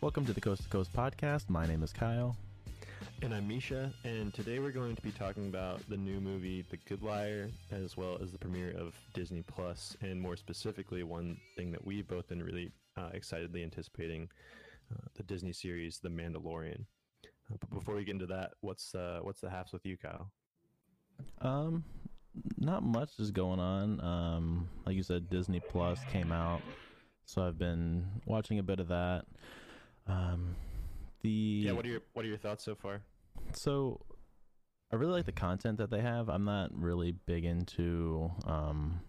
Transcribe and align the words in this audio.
Welcome 0.00 0.24
to 0.26 0.32
the 0.32 0.40
Coast 0.40 0.62
to 0.62 0.68
Coast 0.68 0.92
podcast. 0.92 1.50
My 1.50 1.66
name 1.66 1.82
is 1.82 1.92
Kyle. 1.92 2.36
And 3.20 3.34
I'm 3.34 3.48
Misha, 3.48 3.92
and 4.04 4.32
today 4.32 4.60
we're 4.60 4.70
going 4.70 4.94
to 4.94 5.02
be 5.02 5.10
talking 5.10 5.48
about 5.48 5.80
the 5.88 5.96
new 5.96 6.20
movie 6.20 6.64
The 6.70 6.76
Good 6.88 7.02
Liar, 7.02 7.50
as 7.72 7.96
well 7.96 8.16
as 8.22 8.30
the 8.30 8.38
premiere 8.38 8.70
of 8.78 8.94
Disney 9.12 9.42
Plus, 9.42 9.96
and 10.00 10.20
more 10.20 10.36
specifically, 10.36 11.02
one 11.02 11.36
thing 11.56 11.72
that 11.72 11.84
we've 11.84 12.06
both 12.06 12.28
been 12.28 12.40
really 12.40 12.70
uh, 12.96 13.08
excitedly 13.12 13.64
anticipating 13.64 14.28
uh, 14.92 15.08
the 15.16 15.24
Disney 15.24 15.52
series 15.52 15.98
The 15.98 16.10
Mandalorian. 16.10 16.84
Uh, 17.52 17.56
but 17.58 17.70
before 17.70 17.96
we 17.96 18.04
get 18.04 18.12
into 18.12 18.26
that, 18.26 18.52
what's 18.60 18.94
uh, 18.94 19.18
what's 19.22 19.40
the 19.40 19.50
haps 19.50 19.72
with 19.72 19.84
you, 19.84 19.96
Kyle? 19.96 20.30
Um, 21.40 21.82
not 22.56 22.84
much 22.84 23.18
is 23.18 23.32
going 23.32 23.58
on. 23.58 24.00
Um, 24.00 24.68
like 24.86 24.94
you 24.94 25.02
said, 25.02 25.28
Disney 25.28 25.58
Plus 25.58 25.98
came 26.12 26.30
out, 26.30 26.62
so 27.26 27.42
I've 27.42 27.58
been 27.58 28.06
watching 28.26 28.60
a 28.60 28.62
bit 28.62 28.78
of 28.78 28.86
that. 28.88 29.24
Um, 30.08 30.56
the 31.22 31.28
Yeah, 31.66 31.72
what 31.72 31.84
are 31.84 31.88
your 31.88 32.00
what 32.14 32.24
are 32.24 32.28
your 32.28 32.38
thoughts 32.38 32.64
so 32.64 32.74
far? 32.74 33.00
so 33.52 34.00
I 34.90 34.96
really 34.96 35.12
like 35.12 35.26
the 35.26 35.32
content 35.32 35.78
that 35.78 35.90
they 35.90 36.00
have. 36.00 36.28
I'm 36.28 36.44
not 36.44 36.70
really 36.74 37.12
big 37.12 37.44
into 37.44 38.30
um 38.46 39.00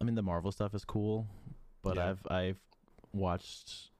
I 0.00 0.04
mean 0.04 0.14
the 0.14 0.22
Marvel 0.22 0.52
stuff 0.52 0.74
is 0.74 0.84
cool, 0.84 1.26
but 1.82 1.96
Yeah. 1.96 2.10
I've 2.10 2.26
I've 2.30 2.58
watched 3.12 3.90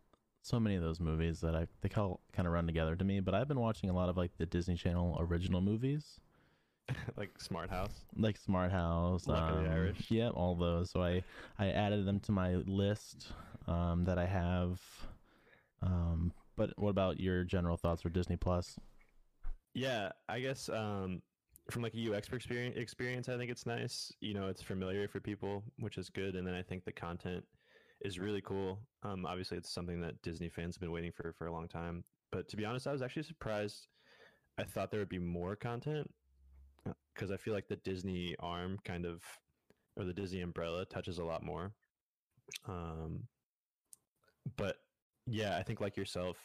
so 0.43 0.61
many 0.61 0.77
of 0.77 0.83
those 0.83 1.01
movies 1.01 1.41
that 1.41 1.57
I 1.57 1.67
they 1.81 1.89
all 1.97 2.21
kind 2.33 2.47
of 2.47 2.53
run 2.53 2.67
together 2.67 2.95
to 2.97 3.05
me, 3.05 3.21
but 3.21 3.35
I've 3.35 3.49
been 3.49 3.61
watching 3.61 3.91
a 3.91 3.95
lot 3.95 4.09
of 4.09 4.17
like 4.17 4.37
the 4.39 4.47
Disney 4.47 4.77
Channel 4.77 5.17
original 5.21 5.61
movies, 5.61 6.21
like 7.17 7.31
Smart 7.41 7.71
House. 7.71 8.05
like 8.17 8.37
Smart 8.37 8.71
House, 8.71 9.27
Luck 9.27 9.51
of 9.51 9.63
the 9.63 9.69
um, 9.69 9.73
Irish. 9.73 10.11
Yep, 10.11 10.33
all 10.35 10.55
those. 10.55 10.91
So 10.91 11.03
I 11.03 11.23
I 11.59 11.71
added 11.71 12.05
them 12.07 12.21
to 12.21 12.33
my 12.33 12.57
list 12.57 13.33
um 13.69 14.05
that 14.05 14.19
I 14.19 14.27
have 14.27 14.81
um 15.83 16.33
but 16.57 16.71
what 16.77 16.91
about 16.91 17.21
your 17.21 17.45
general 17.45 17.77
thoughts 17.77 18.03
for 18.03 18.09
Disney 18.09 18.37
Plus? 18.37 18.79
Yeah, 19.75 20.11
I 20.29 20.41
guess 20.41 20.71
um, 20.71 21.21
from 21.71 21.83
like 21.83 21.95
a 21.95 21.99
UX 21.99 22.29
experience, 22.33 22.77
experience, 22.79 23.29
I 23.29 23.37
think 23.37 23.51
it's 23.51 23.67
nice. 23.67 24.11
You 24.21 24.35
know, 24.35 24.49
it's 24.49 24.63
familiar 24.63 25.07
for 25.07 25.21
people, 25.21 25.63
which 25.79 25.99
is 25.99 26.09
good. 26.09 26.35
And 26.35 26.47
then 26.47 26.55
I 26.55 26.63
think 26.63 26.85
the 26.85 26.93
content 26.93 27.45
is 28.01 28.19
really 28.19 28.41
cool. 28.41 28.79
Um, 29.03 29.27
obviously, 29.27 29.59
it's 29.59 29.71
something 29.71 30.01
that 30.01 30.21
Disney 30.23 30.49
fans 30.49 30.77
have 30.77 30.81
been 30.81 30.93
waiting 30.93 31.13
for 31.13 31.35
for 31.35 31.47
a 31.47 31.53
long 31.53 31.69
time. 31.69 32.05
But 32.33 32.49
to 32.49 32.57
be 32.57 32.65
honest, 32.65 32.87
I 32.87 32.93
was 32.93 33.03
actually 33.03 33.25
surprised. 33.25 33.89
I 34.59 34.65
thought 34.65 34.91
there 34.91 35.01
would 35.01 35.11
be 35.11 35.19
more 35.19 35.55
content 35.55 36.11
because 37.15 37.31
I 37.31 37.37
feel 37.37 37.53
like 37.53 37.69
the 37.69 37.77
Disney 37.77 38.35
arm 38.41 38.79
kind 38.85 39.05
of, 39.05 39.23
or 39.97 40.05
the 40.05 40.15
Disney 40.15 40.41
umbrella 40.41 40.87
touches 40.87 41.19
a 41.19 41.25
lot 41.25 41.43
more. 41.45 41.75
Um, 42.67 43.25
but 44.57 44.77
yeah, 45.27 45.57
I 45.57 45.63
think 45.63 45.81
like 45.81 45.97
yourself, 45.97 46.37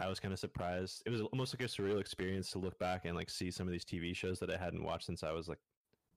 I 0.00 0.08
was 0.08 0.20
kind 0.20 0.32
of 0.32 0.38
surprised. 0.38 1.02
It 1.06 1.10
was 1.10 1.20
almost 1.20 1.54
like 1.54 1.62
a 1.62 1.70
surreal 1.70 2.00
experience 2.00 2.50
to 2.52 2.58
look 2.58 2.78
back 2.78 3.04
and 3.04 3.16
like 3.16 3.30
see 3.30 3.50
some 3.50 3.66
of 3.66 3.72
these 3.72 3.84
TV 3.84 4.14
shows 4.14 4.38
that 4.40 4.50
I 4.50 4.56
hadn't 4.56 4.84
watched 4.84 5.06
since 5.06 5.22
I 5.22 5.32
was 5.32 5.48
like 5.48 5.58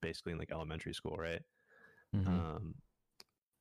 basically 0.01 0.33
in 0.33 0.37
like 0.37 0.51
elementary 0.51 0.93
school, 0.93 1.15
right? 1.17 1.41
Mhm. 2.15 2.27
Um, 2.27 2.75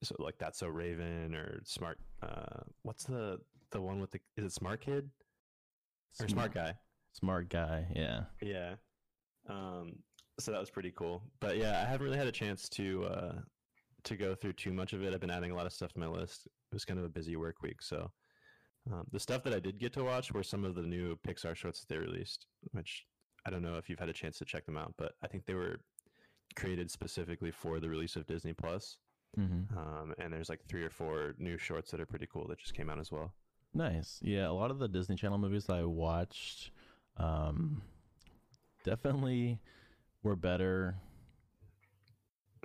so 0.03 0.15
like 0.19 0.39
that's 0.39 0.59
so 0.59 0.69
Raven 0.69 1.35
or 1.35 1.61
Smart. 1.65 1.99
Uh, 2.23 2.63
what's 2.83 3.05
the 3.05 3.41
the 3.71 3.81
one 3.81 4.01
with 4.01 4.11
the 4.11 4.21
is 4.37 4.45
it 4.45 4.53
Smart 4.53 4.81
Kid 4.81 5.11
or 6.21 6.29
Smart 6.29 6.53
Guy? 6.55 6.75
Smart 7.13 7.49
guy, 7.49 7.87
yeah. 7.95 8.25
Yeah. 8.43 8.75
Um, 9.49 9.95
so 10.39 10.53
that 10.53 10.61
was 10.61 10.69
pretty 10.71 10.91
cool. 10.91 11.23
But 11.41 11.57
yeah, 11.57 11.81
I 11.81 11.91
haven't 11.91 12.05
really 12.05 12.19
had 12.19 12.27
a 12.27 12.33
chance 12.33 12.69
to 12.71 13.05
uh, 13.07 13.33
to 14.07 14.17
go 14.17 14.35
through 14.35 14.55
too 14.55 14.73
much 14.73 14.93
of 14.93 15.03
it. 15.03 15.13
I've 15.13 15.21
been 15.21 15.31
adding 15.31 15.51
a 15.51 15.57
lot 15.57 15.67
of 15.67 15.73
stuff 15.73 15.93
to 15.93 16.01
my 16.01 16.07
list. 16.07 16.47
It 16.47 16.75
was 16.75 16.85
kind 16.85 16.99
of 16.99 17.05
a 17.05 17.11
busy 17.11 17.37
work 17.37 17.63
week, 17.63 17.83
so 17.83 18.11
um, 18.93 19.05
the 19.13 19.21
stuff 19.21 19.43
that 19.45 19.55
I 19.55 19.61
did 19.61 19.79
get 19.79 19.93
to 19.95 20.05
watch 20.05 20.33
were 20.33 20.43
some 20.43 20.65
of 20.65 20.75
the 20.75 20.83
new 20.83 21.17
Pixar 21.27 21.55
shorts 21.55 21.81
that 21.81 21.89
they 21.89 21.99
released, 21.99 22.47
which 22.73 23.05
I 23.45 23.51
don't 23.51 23.63
know 23.63 23.77
if 23.77 23.89
you've 23.89 23.99
had 23.99 24.09
a 24.09 24.15
chance 24.15 24.39
to 24.39 24.45
check 24.45 24.65
them 24.67 24.77
out, 24.77 24.95
but 24.97 25.13
I 25.23 25.27
think 25.27 25.45
they 25.47 25.55
were 25.55 25.81
created 26.55 26.91
specifically 26.91 27.51
for 27.51 27.81
the 27.81 27.89
release 27.89 28.17
of 28.17 28.27
Disney 28.27 28.53
Plus. 28.53 28.99
hmm 29.35 29.63
Um, 29.77 30.15
and 30.19 30.33
there's 30.33 30.49
like 30.49 30.61
three 30.69 30.85
or 30.85 30.91
four 30.91 31.35
new 31.39 31.59
shorts 31.59 31.91
that 31.91 32.01
are 32.01 32.07
pretty 32.07 32.29
cool 32.33 32.47
that 32.49 32.59
just 32.59 32.75
came 32.75 32.89
out 32.89 33.01
as 33.01 33.11
well. 33.11 33.35
Nice. 33.75 34.21
Yeah, 34.23 34.49
a 34.49 34.53
lot 34.53 34.71
of 34.71 34.79
the 34.79 34.89
Disney 34.89 35.17
Channel 35.17 35.39
movies 35.39 35.69
I 35.69 35.83
watched 35.83 36.71
um, 37.19 37.83
definitely 38.85 39.59
were 40.23 40.37
better 40.37 40.97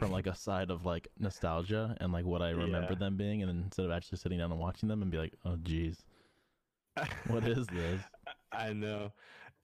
from 0.02 0.12
like 0.12 0.26
a 0.26 0.34
side 0.34 0.72
of 0.72 0.84
like 0.84 1.10
nostalgia 1.20 1.96
and 2.02 2.12
like 2.12 2.26
what 2.26 2.42
I 2.42 2.50
remember 2.50 2.96
Yeah. 2.96 2.96
them 2.96 3.18
being, 3.18 3.44
and 3.44 3.50
then 3.50 3.62
instead 3.66 3.86
of 3.86 3.92
actually 3.92 4.18
sitting 4.18 4.40
down 4.40 4.52
and 4.52 4.60
watching 4.60 4.90
them 4.90 5.04
and 5.04 5.12
be 5.12 5.20
like, 5.20 5.34
oh, 5.46 5.58
geez, 5.62 6.04
what 7.28 7.48
is 7.48 7.68
this? 7.68 8.02
I 8.52 8.74
know. 8.74 9.14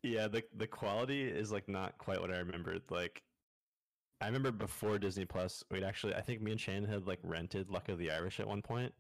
Yeah, 0.04 0.28
the 0.28 0.44
the 0.56 0.68
quality 0.68 1.24
is 1.24 1.52
like 1.52 1.68
not 1.68 1.98
quite 1.98 2.22
what 2.22 2.32
I 2.32 2.38
remembered. 2.38 2.84
Like 2.92 3.24
I 4.22 4.28
remember 4.28 4.52
before 4.52 5.00
Disney 5.00 5.26
Plus, 5.26 5.64
we'd 5.72 5.84
actually 5.84 6.14
I 6.14 6.22
think 6.22 6.40
me 6.40 6.52
and 6.52 6.62
Shane 6.62 6.84
had 6.86 7.08
like 7.08 7.20
rented 7.24 7.72
Luck 7.72 7.90
of 7.90 7.98
the 7.98 8.12
Irish 8.12 8.40
at 8.40 8.48
one 8.48 8.62
point, 8.62 8.94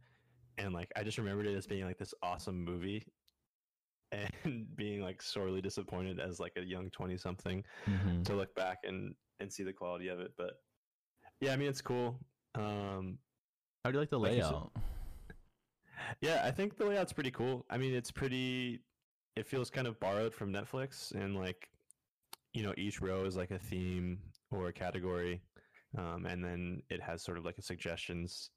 and 0.57 0.73
like 0.73 0.91
I 0.95 1.03
just 1.03 1.19
remembered 1.19 1.45
it 1.45 1.55
as 1.55 1.67
being 1.67 1.85
like 1.85 1.99
this 1.99 2.15
awesome 2.23 2.63
movie 2.65 3.03
and 4.11 4.75
being 4.75 5.01
like 5.01 5.21
sorely 5.21 5.61
disappointed 5.61 6.19
as 6.19 6.39
like 6.39 6.53
a 6.57 6.63
young 6.65 6.89
20 6.89 7.15
something 7.17 7.63
Mhm. 7.87 8.25
to 8.25 8.33
look 8.35 8.55
back 8.55 8.79
and 8.83 9.13
and 9.39 9.53
see 9.53 9.61
the 9.63 9.73
quality 9.73 10.07
of 10.07 10.19
it, 10.19 10.31
but 10.35 10.53
yeah, 11.41 11.53
I 11.53 11.57
mean 11.57 11.69
it's 11.69 11.81
cool. 11.81 12.19
Um 12.55 13.19
How 13.83 13.91
do 13.91 13.95
you 13.97 13.99
like 13.99 14.09
the 14.09 14.19
Like 14.19 14.33
said- 14.41 14.43
layout? 14.51 14.71
Yeah, 16.21 16.41
I 16.45 16.51
think 16.51 16.77
the 16.77 16.85
layout's 16.85 17.11
pretty 17.13 17.31
cool. 17.31 17.65
I 17.69 17.77
mean, 17.77 17.93
it's 17.93 18.11
pretty. 18.11 18.81
It 19.35 19.45
feels 19.45 19.69
kind 19.69 19.87
of 19.87 19.99
borrowed 19.99 20.33
from 20.33 20.53
Netflix, 20.53 21.11
and 21.11 21.35
like, 21.35 21.69
you 22.53 22.63
know, 22.63 22.73
each 22.77 23.01
row 23.01 23.25
is 23.25 23.35
like 23.35 23.51
a 23.51 23.59
theme 23.59 24.19
or 24.51 24.67
a 24.67 24.73
category, 24.73 25.41
um, 25.97 26.25
and 26.25 26.43
then 26.43 26.81
it 26.89 27.01
has 27.01 27.23
sort 27.23 27.37
of 27.37 27.45
like 27.45 27.57
a 27.57 27.61
suggestions 27.61 28.51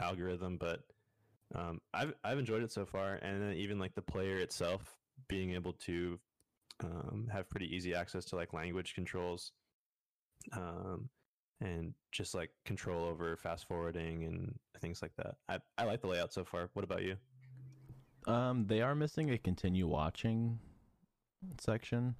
algorithm. 0.00 0.56
But 0.58 0.80
um, 1.54 1.80
I've 1.94 2.12
I've 2.22 2.38
enjoyed 2.38 2.62
it 2.62 2.70
so 2.72 2.84
far, 2.84 3.14
and 3.14 3.40
then 3.42 3.54
even 3.54 3.78
like 3.78 3.94
the 3.94 4.02
player 4.02 4.36
itself 4.38 4.96
being 5.28 5.52
able 5.52 5.72
to 5.74 6.18
um, 6.84 7.28
have 7.32 7.48
pretty 7.48 7.74
easy 7.74 7.94
access 7.94 8.24
to 8.26 8.36
like 8.36 8.52
language 8.52 8.94
controls, 8.94 9.52
um, 10.52 11.08
and 11.60 11.94
just 12.12 12.34
like 12.34 12.50
control 12.64 13.04
over 13.04 13.36
fast 13.36 13.66
forwarding 13.66 14.24
and 14.24 14.58
things 14.80 15.02
like 15.02 15.12
that. 15.16 15.34
I, 15.48 15.58
I 15.78 15.84
like 15.84 16.00
the 16.00 16.08
layout 16.08 16.32
so 16.32 16.44
far. 16.44 16.70
What 16.74 16.84
about 16.84 17.02
you? 17.02 17.16
Um, 18.26 18.66
they 18.66 18.82
are 18.82 18.94
missing 18.94 19.30
a 19.30 19.38
continue 19.38 19.86
watching 19.86 20.58
section. 21.58 22.14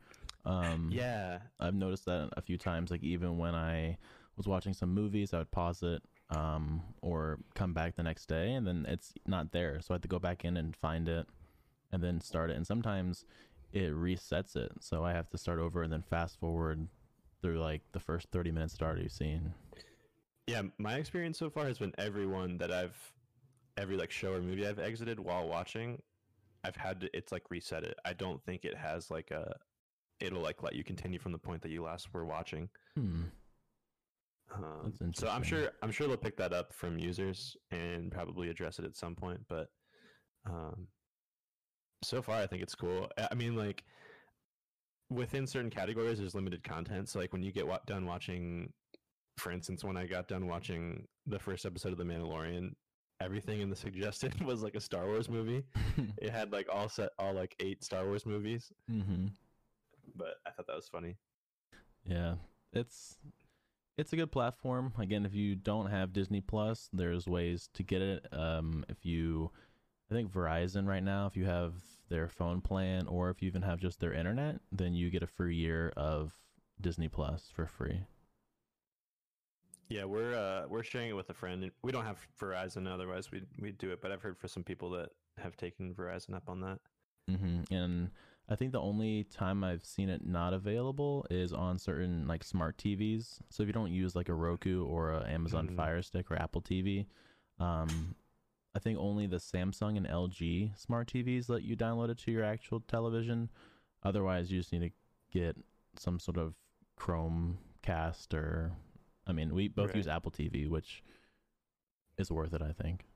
Um, 0.45 0.89
Yeah, 0.93 1.39
I've 1.59 1.75
noticed 1.75 2.07
that 2.07 2.31
a 2.37 2.43
few 2.43 2.57
times. 2.57 2.91
Like 2.91 3.03
even 3.03 3.39
when 3.39 3.55
I 3.55 3.99
was 4.37 4.47
watching 4.47 4.73
some 4.73 4.95
movies, 4.95 5.35
I 5.35 5.39
would 5.39 5.51
pause 5.51 5.83
it 5.83 6.03
um, 6.31 6.83
or 7.03 7.39
come 7.55 7.75
back 7.75 7.97
the 7.97 8.03
next 8.03 8.27
day, 8.27 8.53
and 8.53 8.67
then 8.67 8.87
it's 8.89 9.13
not 9.27 9.53
there. 9.53 9.81
So 9.81 9.93
I 9.93 9.97
had 9.97 10.03
to 10.03 10.09
go 10.09 10.19
back 10.19 10.45
in 10.45 10.57
and 10.57 10.75
find 10.75 11.09
it, 11.09 11.27
and 11.93 12.03
then 12.03 12.21
start 12.21 12.51
it. 12.51 12.57
And 12.57 12.67
sometimes 12.67 13.25
it 13.73 13.93
resets 13.93 14.57
it, 14.57 14.73
so 14.81 15.05
I 15.05 15.13
have 15.13 15.29
to 15.31 15.39
start 15.39 15.59
over 15.59 15.83
and 15.83 15.93
then 15.93 16.03
fast 16.03 16.39
forward 16.39 16.89
through 17.41 17.61
like 17.61 17.83
the 17.93 18.01
first 18.01 18.29
thirty 18.33 18.51
minutes 18.51 18.75
that 18.75 18.85
already 18.85 19.09
seen. 19.09 19.53
yeah. 20.47 20.63
My 20.79 20.95
experience 20.95 21.39
so 21.39 21.51
far 21.51 21.67
has 21.67 21.79
been 21.79 21.95
everyone 21.99 22.59
that 22.59 22.73
I've 22.73 22.97
every 23.77 23.97
like 23.97 24.11
show 24.11 24.33
or 24.33 24.41
movie 24.41 24.67
I've 24.67 24.79
exited 24.79 25.19
while 25.19 25.49
watching, 25.49 26.01
I've 26.65 26.77
had 26.77 27.01
to 27.01 27.17
it's 27.17 27.33
like 27.33 27.51
reset 27.51 27.85
it. 27.85 27.99
I 28.05 28.13
don't 28.13 28.43
think 28.45 28.65
it 28.65 28.77
has 28.77 29.11
like 29.11 29.31
a 29.31 29.57
it'll 30.21 30.43
like 30.43 30.63
let 30.63 30.75
you 30.75 30.85
continue 30.85 31.19
from 31.19 31.33
the 31.33 31.39
point 31.39 31.63
that 31.63 31.71
you 31.71 31.83
last 31.83 32.13
were 32.13 32.25
watching. 32.25 32.69
Hmm. 32.95 33.23
Um, 34.53 34.93
so 35.15 35.29
I'm 35.29 35.43
sure 35.43 35.71
I'm 35.83 35.93
sure 35.93 36.09
they'll 36.09 36.17
pick 36.17 36.37
that 36.39 36.53
up 36.53 36.73
from 36.73 36.99
users 36.99 37.57
and 37.71 38.11
probably 38.11 38.49
address 38.49 38.79
it 38.79 38.85
at 38.85 38.97
some 38.97 39.15
point. 39.15 39.41
But 39.49 39.69
um, 40.47 40.89
so 42.03 42.21
far, 42.21 42.37
I 42.37 42.47
think 42.47 42.63
it's 42.63 42.75
cool. 42.75 43.09
I 43.31 43.35
mean, 43.35 43.55
like 43.55 43.85
within 45.11 45.47
certain 45.47 45.71
categories, 45.71 46.19
there's 46.19 46.35
limited 46.35 46.63
content. 46.65 47.09
So 47.09 47.19
like 47.19 47.33
when 47.33 47.43
you 47.43 47.53
get 47.53 47.67
wa- 47.67 47.81
done 47.87 48.07
watching, 48.07 48.73
for 49.37 49.51
instance, 49.53 49.85
when 49.85 49.97
I 49.97 50.07
got 50.07 50.29
done 50.29 50.47
watching 50.47 51.07
the 51.27 51.39
first 51.39 51.67
episode 51.67 51.93
of 51.93 51.99
The 51.99 52.05
Mandalorian, 52.05 52.75
everything 53.21 53.61
in 53.61 53.69
the 53.71 53.77
suggested 53.77 54.41
was 54.45 54.63
like 54.63 54.75
a 54.75 54.81
Star 54.81 55.07
Wars 55.07 55.29
movie. 55.29 55.65
it 56.19 56.31
had 56.31 56.53
like 56.53 56.69
all 56.73 56.89
set 56.89 57.11
all 57.19 57.35
like 57.35 57.55
eight 57.61 57.85
Star 57.85 58.07
Wars 58.07 58.25
movies. 58.25 58.73
hmm 58.89 59.27
But 60.15 60.37
I 60.47 60.51
thought 60.51 60.67
that 60.67 60.77
was 60.77 60.89
funny. 60.89 61.17
Yeah, 62.05 62.37
it's 62.73 63.19
it's 63.99 64.13
a 64.13 64.17
good 64.17 64.33
platform. 64.33 64.93
Again, 64.99 65.27
if 65.27 65.35
you 65.35 65.55
don't 65.55 65.91
have 65.91 66.13
Disney 66.15 66.41
Plus, 66.41 66.89
there's 66.93 67.27
ways 67.27 67.69
to 67.75 67.83
get 67.83 68.01
it. 68.01 68.27
Um, 68.33 68.85
if 68.89 69.05
you, 69.05 69.51
I 70.11 70.15
think 70.15 70.33
Verizon 70.33 70.87
right 70.87 71.03
now, 71.03 71.27
if 71.27 71.37
you 71.37 71.45
have 71.45 71.75
their 72.11 72.29
phone 72.29 72.61
plan, 72.61 73.07
or 73.07 73.31
if 73.31 73.41
you 73.41 73.49
even 73.49 73.63
have 73.63 73.81
just 73.81 74.01
their 74.01 74.13
internet, 74.13 74.61
then 74.71 74.93
you 74.93 75.09
get 75.09 75.23
a 75.23 75.27
free 75.27 75.57
year 75.57 75.93
of 75.97 76.33
Disney 76.81 77.09
Plus 77.09 77.49
for 77.55 77.67
free. 77.67 78.03
Yeah, 79.89 80.05
we're 80.05 80.35
uh, 80.37 80.69
we're 80.69 80.83
sharing 80.85 81.09
it 81.09 81.15
with 81.17 81.31
a 81.31 81.35
friend. 81.35 81.71
We 81.83 81.91
don't 81.91 82.05
have 82.05 82.19
Verizon, 82.41 82.87
otherwise 82.93 83.31
we 83.33 83.43
we'd 83.59 83.79
do 83.79 83.91
it. 83.91 84.01
But 84.01 84.13
I've 84.13 84.23
heard 84.23 84.39
for 84.39 84.47
some 84.47 84.63
people 84.63 84.91
that 84.91 85.11
have 85.39 85.57
taken 85.57 85.95
Verizon 85.95 86.35
up 86.35 86.49
on 86.49 86.61
that. 86.61 86.79
Mm-hmm. 87.31 87.75
And 87.75 88.11
I 88.49 88.55
think 88.57 88.73
the 88.73 88.81
only 88.81 89.25
time 89.25 89.65
I've 89.65 89.85
seen 89.85 90.09
it 90.09 90.25
not 90.25 90.53
available 90.53 91.27
is 91.31 91.53
on 91.53 91.79
certain 91.79 92.27
like 92.29 92.45
smart 92.45 92.77
TVs. 92.79 93.39
So 93.49 93.63
if 93.63 93.69
you 93.69 93.73
don't 93.73 93.93
use 93.93 94.15
like 94.15 94.29
a 94.29 94.35
Roku 94.35 94.85
or 94.85 95.13
a 95.13 95.29
Amazon 95.29 95.69
Mhm. 95.69 95.77
Fire 95.77 96.03
Stick 96.03 96.31
or 96.31 96.37
Apple 96.37 96.63
TV, 96.63 97.07
um, 97.59 98.15
I 98.75 98.79
think 98.79 98.99
only 98.99 99.27
the 99.27 99.39
Samsung 99.39 99.97
and 99.97 100.07
LG 100.07 100.79
smart 100.79 101.09
TVs 101.09 101.49
let 101.49 101.63
you 101.63 101.77
download 101.77 102.11
it 102.11 102.19
to 102.19 102.31
your 102.31 102.45
actual 102.45 102.81
television. 102.81 103.51
Otherwise, 104.03 104.51
you 104.51 104.61
just 104.61 104.73
need 104.73 104.81
to 104.81 104.91
get 105.39 105.57
some 105.99 106.19
sort 106.21 106.37
of 106.39 106.55
Chromecast 106.99 108.33
or, 108.35 108.73
I 109.27 109.33
mean, 109.33 109.55
we 109.55 109.69
both 109.69 109.89
Right. 109.89 109.97
use 109.97 110.07
Apple 110.07 110.31
TV, 110.31 110.69
which 110.69 111.03
is 112.17 112.31
worth 112.31 112.55
it, 112.55 112.63
I 112.63 112.73
think. 112.73 113.07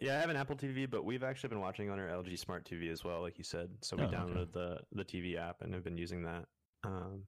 Yeah, 0.00 0.16
I 0.16 0.20
have 0.20 0.30
an 0.30 0.36
Apple 0.36 0.56
TV, 0.56 0.88
but 0.88 1.04
we've 1.04 1.24
actually 1.24 1.48
been 1.48 1.60
watching 1.60 1.90
on 1.90 1.98
our 1.98 2.08
LG 2.08 2.38
Smart 2.38 2.64
TV 2.64 2.90
as 2.90 3.04
well, 3.04 3.20
like 3.20 3.36
you 3.38 3.44
said. 3.44 3.70
So 3.80 3.96
we 3.96 4.02
Oh, 4.02 4.06
okay. 4.06 4.16
downloaded 4.16 4.52
the 4.52 4.80
the 4.92 5.04
TV 5.04 5.36
app 5.36 5.62
and 5.62 5.74
have 5.74 5.82
been 5.84 5.98
using 5.98 6.22
that. 6.22 6.46
Um, 6.84 7.24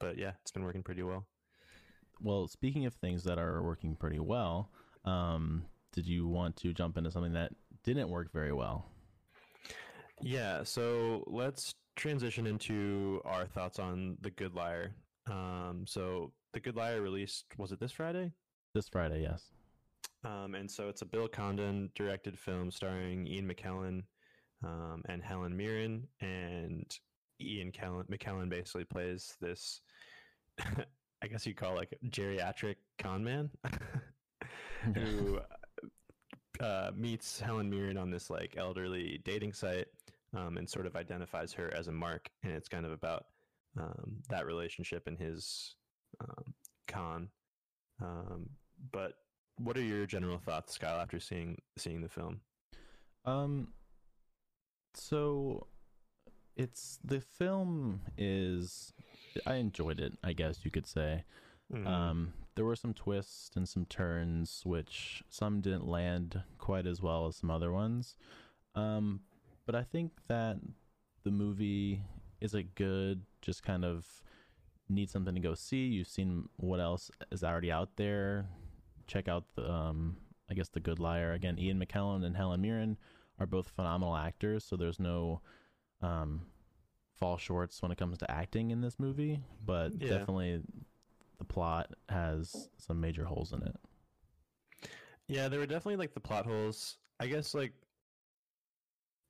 but 0.00 0.18
yeah, 0.18 0.32
it's 0.42 0.50
been 0.50 0.64
working 0.64 0.82
pretty 0.82 1.02
well. 1.02 1.26
Well, 2.20 2.48
speaking 2.48 2.86
of 2.86 2.94
things 2.94 3.24
that 3.24 3.38
are 3.38 3.62
working 3.62 3.94
pretty 3.94 4.18
well, 4.18 4.70
um, 5.04 5.64
did 5.96 6.06
you 6.06 6.28
want 6.28 6.56
to 6.58 6.74
jump 6.74 6.98
into 6.98 7.10
something 7.10 7.32
that 7.32 7.52
didn't 7.82 8.10
work 8.10 8.30
very 8.30 8.52
well? 8.52 8.86
Yeah, 10.20 10.62
so 10.62 11.24
let's 11.26 11.74
transition 11.96 12.46
into 12.46 13.22
our 13.24 13.46
thoughts 13.46 13.78
on 13.78 14.18
The 14.20 14.30
Good 14.30 14.54
Liar. 14.54 14.92
Um, 15.26 15.84
so 15.86 16.32
The 16.52 16.60
Good 16.60 16.76
Liar 16.76 17.00
released 17.00 17.46
was 17.56 17.72
it 17.72 17.80
this 17.80 17.92
Friday? 17.92 18.30
This 18.74 18.88
Friday, 18.90 19.22
yes. 19.22 19.42
Um, 20.22 20.54
and 20.54 20.70
so 20.70 20.88
it's 20.88 21.00
a 21.00 21.06
Bill 21.06 21.28
Condon 21.28 21.90
directed 21.94 22.38
film 22.38 22.70
starring 22.70 23.26
Ian 23.26 23.48
McKellen 23.48 24.02
um, 24.62 25.02
and 25.08 25.22
Helen 25.22 25.56
Mirren. 25.56 26.06
And 26.20 26.94
Ian 27.40 27.72
Kellen, 27.72 28.04
McKellen 28.10 28.50
basically 28.50 28.84
plays 28.84 29.34
this, 29.40 29.80
I 30.58 31.26
guess 31.26 31.46
you'd 31.46 31.56
call 31.56 31.74
like 31.74 31.94
a 31.94 32.06
geriatric 32.06 32.76
con 32.98 33.24
man 33.24 33.48
who 34.94 35.40
uh, 36.60 36.90
meets 36.94 37.40
Helen 37.40 37.70
Mirren 37.70 37.96
on 37.96 38.10
this 38.10 38.30
like 38.30 38.54
elderly 38.56 39.20
dating 39.24 39.52
site 39.52 39.88
um, 40.34 40.56
and 40.56 40.68
sort 40.68 40.86
of 40.86 40.96
identifies 40.96 41.52
her 41.54 41.72
as 41.74 41.88
a 41.88 41.92
mark. 41.92 42.30
And 42.42 42.52
it's 42.52 42.68
kind 42.68 42.86
of 42.86 42.92
about 42.92 43.26
um, 43.78 44.16
that 44.28 44.46
relationship 44.46 45.06
and 45.06 45.18
his 45.18 45.74
um, 46.20 46.54
con. 46.86 47.28
Um, 48.02 48.50
but 48.92 49.14
what 49.58 49.76
are 49.76 49.82
your 49.82 50.06
general 50.06 50.38
thoughts, 50.38 50.76
Kyle, 50.78 51.00
after 51.00 51.20
seeing 51.20 51.60
seeing 51.76 52.00
the 52.00 52.08
film? 52.08 52.40
Um, 53.24 53.68
so 54.94 55.66
it's 56.56 56.98
the 57.04 57.20
film 57.20 58.00
is 58.16 58.92
I 59.46 59.54
enjoyed 59.56 60.00
it, 60.00 60.14
I 60.22 60.32
guess 60.32 60.64
you 60.64 60.70
could 60.70 60.86
say. 60.86 61.24
Mhm. 61.72 61.86
Um, 61.86 62.32
there 62.54 62.64
were 62.64 62.76
some 62.76 62.94
twists 62.94 63.56
and 63.56 63.68
some 63.68 63.84
turns, 63.86 64.62
which 64.64 65.22
some 65.28 65.60
didn't 65.60 65.86
land 65.86 66.42
quite 66.58 66.86
as 66.86 67.02
well 67.02 67.26
as 67.26 67.36
some 67.36 67.50
other 67.50 67.72
ones. 67.72 68.16
Um, 68.74 69.20
but 69.66 69.74
I 69.74 69.82
think 69.82 70.12
that 70.28 70.58
the 71.24 71.30
movie 71.30 72.02
is 72.40 72.54
a 72.54 72.62
good, 72.62 73.24
just 73.42 73.62
kind 73.62 73.84
of 73.84 74.22
need 74.88 75.10
something 75.10 75.34
to 75.34 75.40
go 75.40 75.54
see. 75.54 75.86
You've 75.86 76.06
seen 76.08 76.48
what 76.56 76.78
else 76.80 77.10
is 77.32 77.42
already 77.42 77.72
out 77.72 77.96
there. 77.96 78.48
Check 79.06 79.26
out 79.28 79.44
the, 79.54 79.68
um, 79.70 80.16
I 80.48 80.54
guess, 80.54 80.68
The 80.68 80.80
Good 80.80 81.00
Liar. 81.00 81.32
Again, 81.32 81.58
Ian 81.58 81.80
McKellen 81.84 82.24
and 82.24 82.36
Helen 82.36 82.60
Mirren 82.60 82.96
are 83.38 83.46
both 83.46 83.68
phenomenal 83.68 84.16
actors, 84.16 84.64
so 84.64 84.76
there's 84.76 85.00
no 85.00 85.40
um, 86.00 86.46
fall 87.16 87.36
shorts 87.38 87.82
when 87.82 87.90
it 87.90 87.98
comes 87.98 88.18
to 88.18 88.30
acting 88.30 88.70
in 88.70 88.80
this 88.80 88.98
movie. 89.00 89.40
But 89.64 89.92
Yeah. 90.00 90.08
definitely 90.10 90.62
the 91.38 91.44
plot 91.44 91.90
has 92.08 92.68
some 92.78 93.00
major 93.00 93.24
holes 93.24 93.52
in 93.52 93.62
it. 93.62 93.76
Yeah, 95.28 95.48
there 95.48 95.58
were 95.58 95.66
definitely 95.66 95.96
like 95.96 96.14
the 96.14 96.20
plot 96.20 96.46
holes. 96.46 96.96
I 97.18 97.26
guess 97.26 97.54
like 97.54 97.72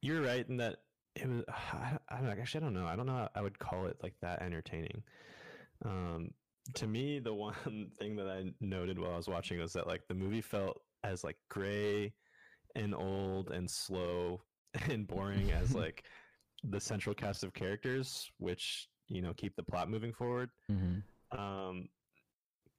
you're 0.02 0.22
right 0.22 0.46
in 0.48 0.58
that 0.58 0.76
it 1.14 1.28
was. 1.28 1.44
I, 1.48 1.98
I 2.08 2.16
don't 2.16 2.24
know, 2.26 2.30
actually 2.30 2.60
I 2.60 2.64
don't 2.64 2.74
know. 2.74 2.86
I 2.86 2.96
don't 2.96 3.06
know. 3.06 3.12
How 3.12 3.30
I 3.34 3.42
would 3.42 3.58
call 3.58 3.86
it 3.86 3.96
like 4.02 4.14
that 4.20 4.42
entertaining. 4.42 5.02
Um, 5.84 6.30
to 6.74 6.86
me, 6.86 7.18
the 7.18 7.34
one 7.34 7.90
thing 7.98 8.16
that 8.16 8.28
I 8.28 8.52
noted 8.60 8.98
while 8.98 9.12
I 9.12 9.16
was 9.16 9.28
watching 9.28 9.58
was 9.58 9.72
that 9.74 9.86
like 9.86 10.02
the 10.08 10.14
movie 10.14 10.40
felt 10.40 10.80
as 11.04 11.24
like 11.24 11.36
gray 11.48 12.12
and 12.74 12.94
old 12.94 13.50
and 13.50 13.70
slow 13.70 14.42
and 14.90 15.06
boring 15.06 15.52
as 15.52 15.74
like 15.74 16.04
the 16.64 16.80
central 16.80 17.14
cast 17.14 17.44
of 17.44 17.54
characters, 17.54 18.30
which 18.38 18.88
you 19.08 19.22
know 19.22 19.32
keep 19.34 19.56
the 19.56 19.62
plot 19.62 19.90
moving 19.90 20.12
forward. 20.12 20.50
Mm-hmm. 20.70 21.38
Um, 21.38 21.88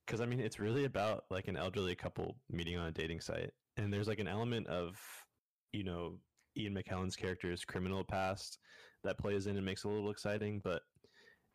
because 0.07 0.21
I 0.21 0.25
mean, 0.25 0.39
it's 0.39 0.59
really 0.59 0.85
about 0.85 1.25
like 1.29 1.47
an 1.49 1.57
elderly 1.57 1.93
couple 1.95 2.37
meeting 2.49 2.77
on 2.77 2.87
a 2.87 2.91
dating 2.91 3.19
site, 3.21 3.51
and 3.75 3.91
there's 3.93 4.07
like 4.07 4.19
an 4.19 4.27
element 4.27 4.65
of, 4.67 4.95
you 5.73 5.83
know, 5.83 6.17
Ian 6.57 6.73
McKellen's 6.73 7.15
character's 7.15 7.63
criminal 7.65 8.03
past 8.03 8.57
that 9.03 9.17
plays 9.19 9.45
in 9.47 9.57
and 9.57 9.65
makes 9.65 9.83
it 9.85 9.89
a 9.89 9.91
little 9.91 10.09
exciting, 10.09 10.61
but 10.63 10.81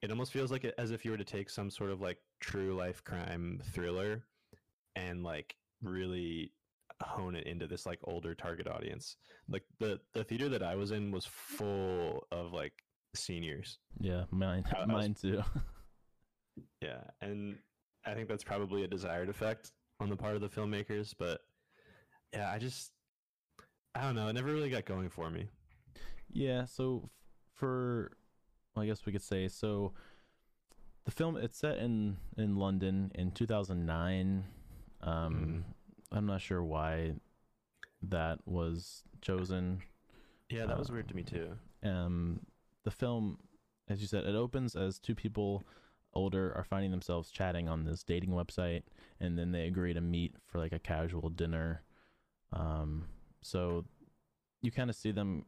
it 0.03 0.11
almost 0.11 0.33
feels 0.33 0.51
like 0.53 0.65
it, 0.65 0.75
as 0.79 0.91
if 0.91 1.05
you 1.05 1.11
were 1.11 1.17
to 1.17 1.25
take 1.25 1.49
some 1.51 1.71
sort 1.71 1.91
of 1.91 2.01
like 2.01 2.19
true 2.41 2.75
life 2.77 3.03
crime 3.05 3.61
thriller 3.73 4.25
and 4.97 5.23
like 5.25 5.55
really 5.83 6.53
hone 7.03 7.35
it 7.35 7.47
into 7.47 7.67
this 7.67 7.87
like 7.87 7.99
older 8.05 8.35
target 8.35 8.69
audience. 8.69 9.17
Like 9.49 9.65
the 9.81 9.99
the 10.13 10.23
theater 10.25 10.49
that 10.51 10.63
I 10.63 10.77
was 10.77 10.91
in 10.93 11.11
was 11.11 11.25
full 11.27 12.27
of 12.31 12.53
like 12.53 12.75
seniors. 13.15 13.79
Yeah, 13.99 14.25
mine, 14.31 14.65
I- 14.75 14.81
I 14.81 14.81
was- 14.81 14.89
mine 14.89 15.15
too. 15.15 15.43
Yeah, 16.83 17.01
and 17.23 17.57
I 18.05 18.15
think 18.15 18.29
that's 18.29 18.45
probably 18.45 18.85
a 18.85 18.89
desired 18.89 19.29
effect 19.29 19.73
on 20.01 20.09
the 20.09 20.17
part 20.17 20.35
of 20.35 20.41
the 20.41 20.49
filmmakers, 20.49 21.15
but 21.17 21.41
yeah, 22.33 22.51
I 22.51 22.59
just 22.59 22.93
I 23.95 24.03
don't 24.03 24.15
know, 24.15 24.29
it 24.29 24.33
never 24.33 24.53
really 24.53 24.71
got 24.71 24.85
going 24.85 25.09
for 25.09 25.31
me. 25.31 25.49
Yeah, 26.31 26.65
so 26.65 27.03
f- 27.05 27.11
for 27.55 28.13
well, 28.75 28.83
I 28.85 28.87
guess 28.87 29.05
we 29.07 29.13
could 29.13 29.23
say 29.23 29.49
so 29.49 29.93
the 31.05 31.11
film 31.11 31.37
it's 31.37 31.59
set 31.59 31.79
in 31.79 32.17
in 32.37 32.57
London 32.57 33.13
in 33.15 33.31
2009. 33.33 34.45
Um 35.03 35.65
I'm 36.11 36.27
not 36.27 36.41
sure 36.41 36.63
why 36.63 37.15
that 38.03 38.39
was 38.47 39.05
chosen. 39.21 39.83
Yeah, 40.51 40.67
that 40.67 40.79
was 40.79 40.91
Uh, 40.91 40.95
weird 40.95 41.09
to 41.09 41.17
me 41.17 41.23
too. 41.23 41.53
Um 41.83 42.41
the 42.85 42.91
film 42.91 43.39
as 43.89 44.01
you 44.01 44.07
said 44.07 44.25
it 44.25 44.35
opens 44.35 44.75
as 44.75 44.99
two 44.99 45.15
people 45.15 45.63
older 46.15 46.53
are 46.57 46.65
finding 46.65 46.91
themselves 46.91 47.31
chatting 47.31 47.69
on 47.69 47.85
this 47.85 48.03
dating 48.03 48.31
website 48.31 48.83
and 49.21 49.39
then 49.39 49.53
they 49.53 49.67
agree 49.67 49.95
to 49.95 50.01
meet 50.01 50.35
for 50.47 50.59
like 50.59 50.73
a 50.73 50.79
casual 50.79 51.29
dinner. 51.31 51.83
Um 52.53 53.07
so 53.43 53.85
you 54.61 54.71
kind 54.71 54.91
of 54.91 54.97
see 54.97 55.11
them 55.13 55.45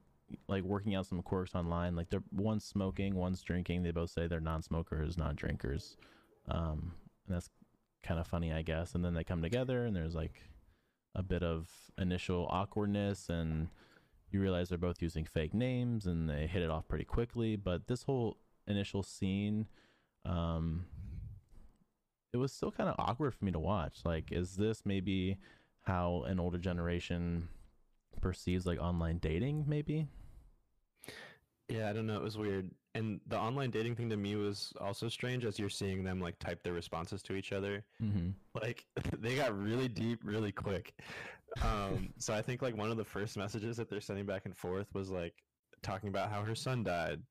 like 0.48 0.62
working 0.64 0.94
out 0.94 1.06
some 1.06 1.22
quirks 1.22 1.54
online. 1.54 1.96
Like 1.96 2.10
they're 2.10 2.22
one's 2.32 2.64
smoking, 2.64 3.14
one's 3.14 3.42
drinking. 3.42 3.82
They 3.82 3.90
both 3.90 4.10
say 4.10 4.26
they're 4.26 4.40
non-smokers, 4.40 5.16
non-drinkers 5.16 5.96
Um, 6.48 6.92
and 7.26 7.36
that's 7.36 7.50
kind 8.02 8.20
of 8.20 8.26
funny, 8.26 8.52
I 8.52 8.62
guess. 8.62 8.94
And 8.94 9.04
then 9.04 9.14
they 9.14 9.24
come 9.24 9.42
together, 9.42 9.84
and 9.86 9.94
there's 9.94 10.14
like 10.14 10.42
a 11.14 11.22
bit 11.22 11.42
of 11.42 11.70
initial 11.98 12.46
awkwardness, 12.50 13.28
and 13.28 13.68
you 14.30 14.40
realize 14.40 14.68
they're 14.68 14.78
both 14.78 15.00
using 15.02 15.24
fake 15.24 15.54
names, 15.54 16.06
and 16.06 16.28
they 16.28 16.46
hit 16.46 16.62
it 16.62 16.70
off 16.70 16.88
pretty 16.88 17.04
quickly. 17.04 17.56
But 17.56 17.86
this 17.86 18.02
whole 18.04 18.38
initial 18.66 19.02
scene, 19.02 19.66
um, 20.24 20.86
it 22.32 22.36
was 22.36 22.52
still 22.52 22.72
kind 22.72 22.88
of 22.88 22.96
awkward 22.98 23.34
for 23.34 23.44
me 23.44 23.52
to 23.52 23.58
watch. 23.58 24.00
Like, 24.04 24.32
is 24.32 24.56
this 24.56 24.82
maybe 24.84 25.38
how 25.82 26.24
an 26.26 26.40
older 26.40 26.58
generation 26.58 27.48
perceives 28.20 28.66
like 28.66 28.80
online 28.80 29.18
dating? 29.18 29.64
Maybe. 29.68 30.08
Yeah, 31.68 31.88
I 31.88 31.92
don't 31.92 32.06
know, 32.06 32.16
it 32.16 32.22
was 32.22 32.36
weird. 32.36 32.70
And 32.94 33.20
the 33.26 33.38
online 33.38 33.70
dating 33.70 33.96
thing 33.96 34.10
to 34.10 34.16
me 34.16 34.36
was 34.36 34.72
also 34.80 35.08
strange 35.08 35.44
as 35.44 35.58
you're 35.58 35.68
seeing 35.68 36.04
them 36.04 36.20
like 36.20 36.38
type 36.38 36.62
their 36.62 36.74
responses 36.74 37.22
to 37.22 37.34
each 37.34 37.52
other. 37.52 37.84
Mm-hmm. 38.02 38.30
Like 38.60 38.84
they 39.18 39.34
got 39.34 39.58
really 39.58 39.88
deep 39.88 40.20
really 40.24 40.52
quick. 40.52 40.94
Um 41.62 42.12
so 42.18 42.34
I 42.34 42.42
think 42.42 42.62
like 42.62 42.76
one 42.76 42.90
of 42.90 42.96
the 42.96 43.04
first 43.04 43.36
messages 43.36 43.76
that 43.78 43.88
they're 43.88 44.00
sending 44.00 44.26
back 44.26 44.44
and 44.44 44.56
forth 44.56 44.86
was 44.94 45.10
like 45.10 45.34
talking 45.82 46.08
about 46.08 46.30
how 46.30 46.42
her 46.42 46.54
son 46.54 46.82
died. 46.82 47.22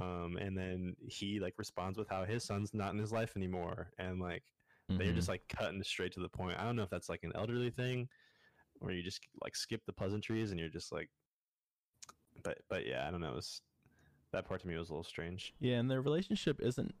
Um 0.00 0.36
and 0.40 0.56
then 0.56 0.96
he 1.06 1.40
like 1.40 1.54
responds 1.58 1.98
with 1.98 2.08
how 2.08 2.24
his 2.24 2.44
son's 2.44 2.74
not 2.74 2.92
in 2.92 2.98
his 2.98 3.12
life 3.12 3.32
anymore 3.36 3.90
and 3.98 4.20
like 4.20 4.44
Mm-hmm. 4.90 5.02
they're 5.02 5.12
just 5.14 5.28
like 5.28 5.42
cutting 5.48 5.82
straight 5.82 6.12
to 6.12 6.20
the 6.20 6.28
point. 6.28 6.58
I 6.58 6.64
don't 6.64 6.76
know 6.76 6.82
if 6.82 6.90
that's 6.90 7.08
like 7.08 7.24
an 7.24 7.32
elderly 7.34 7.70
thing, 7.70 8.08
or 8.80 8.90
you 8.90 9.02
just 9.02 9.20
like 9.42 9.54
skip 9.56 9.82
the 9.86 9.92
pleasantries 9.92 10.50
and 10.50 10.58
you're 10.58 10.68
just 10.68 10.92
like, 10.92 11.10
but 12.42 12.58
but 12.68 12.86
yeah, 12.86 13.06
I 13.06 13.10
don't 13.10 13.20
know. 13.20 13.32
It 13.32 13.36
was, 13.36 13.60
that 14.32 14.46
part 14.46 14.60
to 14.62 14.68
me 14.68 14.76
was 14.76 14.88
a 14.88 14.92
little 14.92 15.04
strange. 15.04 15.52
Yeah, 15.60 15.76
and 15.76 15.90
their 15.90 16.00
relationship 16.00 16.60
isn't, 16.60 16.94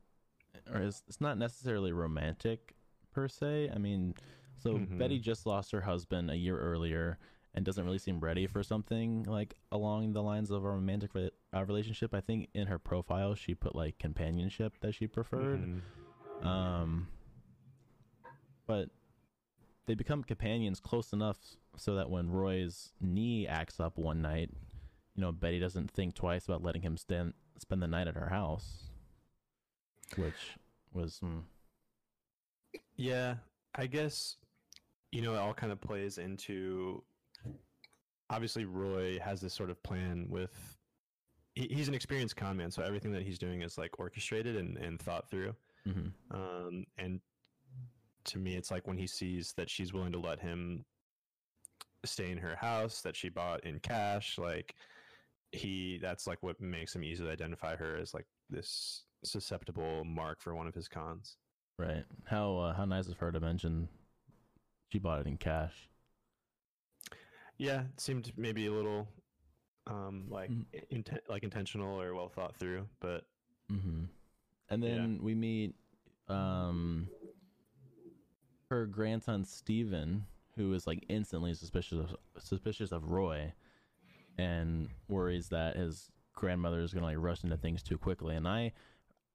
or 0.72 0.82
is 0.82 1.02
it's 1.08 1.20
not 1.20 1.38
necessarily 1.38 1.92
romantic, 1.92 2.74
per 3.12 3.28
se. 3.28 3.70
I 3.74 3.78
mean, 3.78 4.14
so 4.58 4.74
Mhm. 4.74 4.98
Betty 4.98 5.18
just 5.18 5.46
lost 5.46 5.70
her 5.72 5.80
husband 5.80 6.30
a 6.30 6.36
year 6.36 6.58
earlier 6.58 7.18
and 7.58 7.66
doesn't 7.66 7.84
really 7.84 7.98
seem 7.98 8.20
ready 8.20 8.46
for 8.46 8.62
something 8.62 9.24
like 9.24 9.56
along 9.72 10.12
the 10.12 10.22
lines 10.22 10.52
of 10.52 10.64
a 10.64 10.70
romantic 10.70 11.12
re- 11.12 11.32
uh, 11.52 11.64
relationship. 11.64 12.14
I 12.14 12.20
think 12.20 12.50
in 12.54 12.68
her 12.68 12.78
profile 12.78 13.34
she 13.34 13.52
put 13.52 13.74
like 13.74 13.98
companionship 13.98 14.74
that 14.80 14.94
she 14.94 15.08
preferred. 15.08 15.82
Mhm. 16.40 16.46
Um, 16.46 17.08
but 18.68 18.90
they 19.86 19.96
become 19.96 20.22
companions 20.22 20.78
close 20.78 21.12
enough 21.12 21.56
so 21.76 21.96
that 21.96 22.08
when 22.10 22.30
Roy's 22.30 22.92
knee 23.00 23.48
acts 23.48 23.80
up 23.80 23.98
one 23.98 24.22
night, 24.22 24.50
you 25.16 25.20
know, 25.20 25.32
Betty 25.32 25.58
doesn't 25.58 25.90
think 25.90 26.14
twice 26.14 26.44
about 26.44 26.62
letting 26.62 26.82
him 26.82 26.96
stand, 26.96 27.34
spend 27.58 27.82
the 27.82 27.88
night 27.88 28.06
at 28.06 28.14
her 28.14 28.28
house, 28.28 28.84
which 30.14 30.56
was 30.92 31.18
mm, 31.24 31.42
Yeah, 32.94 33.34
I 33.74 33.88
guess 33.88 34.36
you 35.10 35.22
know 35.22 35.34
it 35.34 35.38
all 35.38 35.54
kind 35.54 35.72
of 35.72 35.80
plays 35.80 36.18
into. 36.18 37.02
Obviously, 38.30 38.64
Roy 38.64 39.18
has 39.20 39.40
this 39.40 39.54
sort 39.54 39.70
of 39.70 39.82
plan 39.82 40.26
with. 40.28 40.76
he- 41.54 41.68
He's 41.70 41.88
an 41.88 41.94
experienced 41.94 42.36
con 42.36 42.56
man, 42.56 42.70
so 42.70 42.82
everything 42.82 43.12
that 43.12 43.22
he's 43.22 43.38
doing 43.38 43.62
is 43.62 43.78
like 43.78 43.98
orchestrated 43.98 44.56
and, 44.56 44.76
and 44.78 45.00
thought 45.00 45.30
through. 45.30 45.54
mhm. 45.86 46.12
Um, 46.30 46.84
and 46.98 47.20
to 48.24 48.38
me, 48.38 48.56
it's 48.56 48.70
like 48.70 48.86
when 48.86 48.98
he 48.98 49.06
sees 49.06 49.52
that 49.56 49.70
she's 49.70 49.92
willing 49.92 50.12
to 50.12 50.18
let 50.18 50.38
him 50.40 50.84
stay 52.04 52.30
in 52.30 52.38
her 52.38 52.54
house 52.56 53.00
that 53.02 53.16
she 53.16 53.28
bought 53.28 53.64
in 53.64 53.80
cash, 53.80 54.38
like 54.38 54.74
he 55.52 55.98
that's 56.02 56.26
like 56.26 56.42
what 56.42 56.60
makes 56.60 56.94
him 56.94 57.02
easy 57.02 57.24
to 57.24 57.30
identify 57.30 57.74
her 57.74 57.96
as 57.96 58.12
like 58.12 58.26
this 58.50 59.04
susceptible 59.24 60.04
mark 60.04 60.40
for 60.42 60.54
one 60.54 60.66
of 60.66 60.74
his 60.74 60.86
cons. 60.88 61.36
right. 61.78 62.04
How 62.26 62.56
uh, 62.58 62.74
how 62.74 62.84
nice 62.84 63.08
of 63.08 63.16
her 63.18 63.32
to 63.32 63.40
mention 63.40 63.88
she 64.92 64.98
bought 64.98 65.20
it 65.20 65.26
in 65.26 65.38
cash. 65.38 65.88
Yeah, 67.58 67.82
it 67.82 68.00
seemed 68.00 68.32
maybe 68.36 68.66
a 68.66 68.72
little 68.72 69.08
um 69.86 70.26
like 70.28 70.50
Mm. 70.50 70.64
inten- 70.92 71.28
like 71.28 71.42
intentional 71.42 72.00
or 72.00 72.14
well 72.14 72.28
thought 72.28 72.56
through, 72.56 72.88
but 73.00 73.24
hmm 73.70 74.04
And 74.70 74.82
Yeah. 74.82 74.88
then 74.88 75.20
we 75.22 75.34
meet 75.34 75.74
um 76.28 77.08
her 78.70 78.86
grandson 78.86 79.44
Stephen, 79.44 80.26
who 80.56 80.72
is 80.74 80.86
like 80.86 81.04
instantly 81.08 81.54
suspicious 81.54 81.98
of 81.98 82.16
suspicious 82.38 82.92
of 82.92 83.10
Roy 83.10 83.52
and 84.36 84.88
worries 85.08 85.48
that 85.48 85.76
his 85.76 86.12
grandmother 86.34 86.80
is 86.80 86.92
gonna 86.92 87.06
like 87.06 87.16
rush 87.18 87.42
into 87.44 87.56
things 87.56 87.82
too 87.82 87.98
quickly. 87.98 88.36
And 88.36 88.46
I 88.46 88.72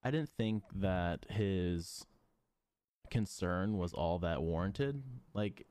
I 0.04 0.12
didn't 0.12 0.30
think 0.38 0.64
that 0.76 1.26
his 1.30 2.06
concern 3.10 3.78
was 3.78 3.94
all 3.94 4.20
that 4.20 4.42
warranted. 4.42 5.02
Like 5.34 5.66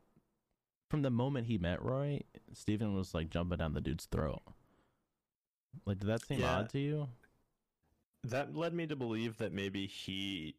from 0.93 1.01
the 1.01 1.09
moment 1.11 1.47
he 1.47 1.57
met 1.57 1.83
Roy, 1.83 2.21
Steven 2.53 2.95
was 2.95 3.15
like 3.15 3.31
jumping 3.31 3.57
down 3.57 3.73
the 3.73 3.81
dude's 3.81 4.05
throat. 4.05 4.43
Like 5.87 5.99
did 5.99 6.07
that 6.11 6.21
seem 6.21 6.41
Yeah. 6.41 6.59
odd 6.59 6.69
to 6.71 6.79
you? 6.79 7.09
that 8.25 8.55
led 8.55 8.75
me 8.75 8.87
to 8.87 8.95
believe 8.95 9.39
that 9.39 9.53
maybe 9.55 9.87
he 9.87 10.55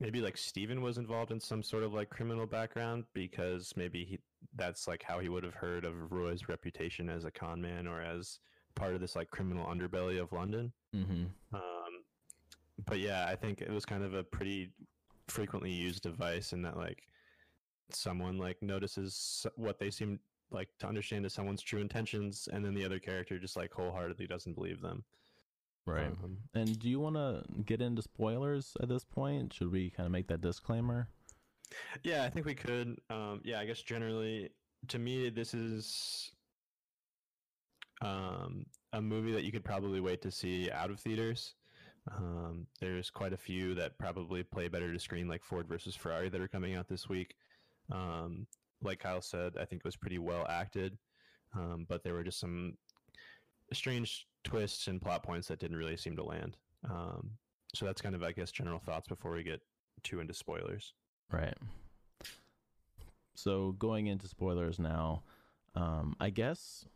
maybe 0.00 0.22
like 0.22 0.38
Steven 0.38 0.80
was 0.80 0.96
involved 0.96 1.30
in 1.30 1.38
some 1.38 1.62
sort 1.62 1.82
of 1.84 1.92
like 1.92 2.08
criminal 2.08 2.46
background 2.46 3.04
because 3.12 3.74
maybe 3.76 4.02
he 4.02 4.18
that's 4.56 4.88
like 4.88 5.02
how 5.02 5.18
he 5.20 5.28
would 5.28 5.44
have 5.44 5.52
heard 5.54 5.84
of 5.84 6.10
Roy's 6.10 6.48
reputation 6.48 7.10
as 7.10 7.26
a 7.26 7.30
con 7.30 7.60
man 7.60 7.86
or 7.86 8.00
as 8.00 8.38
part 8.76 8.94
of 8.94 9.00
this 9.02 9.14
like 9.14 9.28
criminal 9.30 9.66
underbelly 9.66 10.18
of 10.20 10.32
London. 10.32 10.72
Mm-hmm. 10.96 11.26
Um, 11.54 11.60
but 12.86 12.98
yeah, 12.98 13.26
I 13.28 13.36
think 13.36 13.60
it 13.60 13.70
was 13.70 13.84
kind 13.84 14.02
of 14.02 14.14
a 14.14 14.24
pretty 14.24 14.72
frequently 15.28 15.70
used 15.70 16.02
device 16.02 16.54
in 16.54 16.62
that 16.62 16.78
like 16.78 17.02
someone 17.94 18.38
like 18.38 18.62
notices 18.62 19.46
what 19.56 19.78
they 19.78 19.90
seem 19.90 20.20
like 20.50 20.68
to 20.80 20.86
understand 20.86 21.24
as 21.26 21.32
someone's 21.32 21.62
true 21.62 21.80
intentions, 21.80 22.48
and 22.52 22.64
then 22.64 22.74
the 22.74 22.84
other 22.84 22.98
character 22.98 23.38
just 23.38 23.56
like 23.56 23.72
wholeheartedly 23.72 24.26
doesn't 24.26 24.54
believe 24.54 24.80
them. 24.80 25.04
Right. 25.86 26.06
Um, 26.06 26.38
And 26.54 26.78
do 26.78 26.88
you 26.88 27.00
want 27.00 27.16
to 27.16 27.44
get 27.64 27.80
into 27.80 28.02
spoilers 28.02 28.76
at 28.82 28.88
this 28.88 29.04
point? 29.04 29.52
Should 29.52 29.72
we 29.72 29.90
kind 29.90 30.06
of 30.06 30.12
make 30.12 30.28
that 30.28 30.40
disclaimer? 30.40 31.08
yeah, 32.02 32.24
I 32.24 32.30
think 32.30 32.46
we 32.46 32.54
could. 32.54 33.00
Um, 33.10 33.40
yeah, 33.44 33.60
I 33.60 33.64
guess 33.64 33.80
generally, 33.80 34.50
to 34.88 34.98
me, 34.98 35.30
this 35.30 35.54
is 35.54 36.32
um, 38.02 38.66
a 38.92 39.00
movie 39.00 39.32
that 39.32 39.44
you 39.44 39.52
could 39.52 39.64
probably 39.64 40.00
wait 40.00 40.22
to 40.22 40.30
see 40.30 40.70
out 40.70 40.90
of 40.90 41.00
theaters. 41.00 41.54
Um, 42.10 42.66
there's 42.80 43.10
quite 43.10 43.32
a 43.32 43.36
few 43.36 43.74
that 43.74 43.98
probably 43.98 44.42
play 44.42 44.68
better 44.68 44.92
to 44.92 44.98
screen, 44.98 45.28
like 45.28 45.44
Ford 45.44 45.68
versus 45.68 45.94
Ferrari, 45.94 46.28
that 46.30 46.40
are 46.40 46.48
coming 46.48 46.74
out 46.74 46.88
this 46.88 47.08
week. 47.08 47.34
Um, 47.90 48.46
like 48.82 49.00
Kyle 49.00 49.20
said, 49.22 49.54
I 49.60 49.64
think 49.64 49.80
it 49.80 49.84
was 49.84 49.96
pretty 49.96 50.18
well 50.18 50.46
acted, 50.48 50.96
um, 51.54 51.86
but 51.88 52.02
there 52.02 52.14
were 52.14 52.24
just 52.24 52.40
some 52.40 52.76
strange 53.72 54.26
twists 54.44 54.86
and 54.86 55.00
plot 55.00 55.22
points 55.22 55.48
that 55.48 55.58
didn't 55.58 55.76
really 55.76 55.96
seem 55.96 56.16
to 56.16 56.24
land. 56.24 56.56
Um, 56.88 57.32
so 57.74 57.86
that's 57.86 58.00
kind 58.00 58.14
of, 58.14 58.22
I 58.22 58.32
guess, 58.32 58.50
general 58.50 58.78
thoughts 58.78 59.08
before 59.08 59.32
we 59.32 59.42
get 59.42 59.60
too 60.02 60.20
into 60.20 60.34
spoilers. 60.34 60.94
Right. 61.30 61.56
So 63.34 63.72
going 63.72 64.06
into 64.06 64.28
spoilers 64.28 64.78
now, 64.78 65.22
um, 65.74 66.16
I 66.18 66.30
guess 66.30 66.86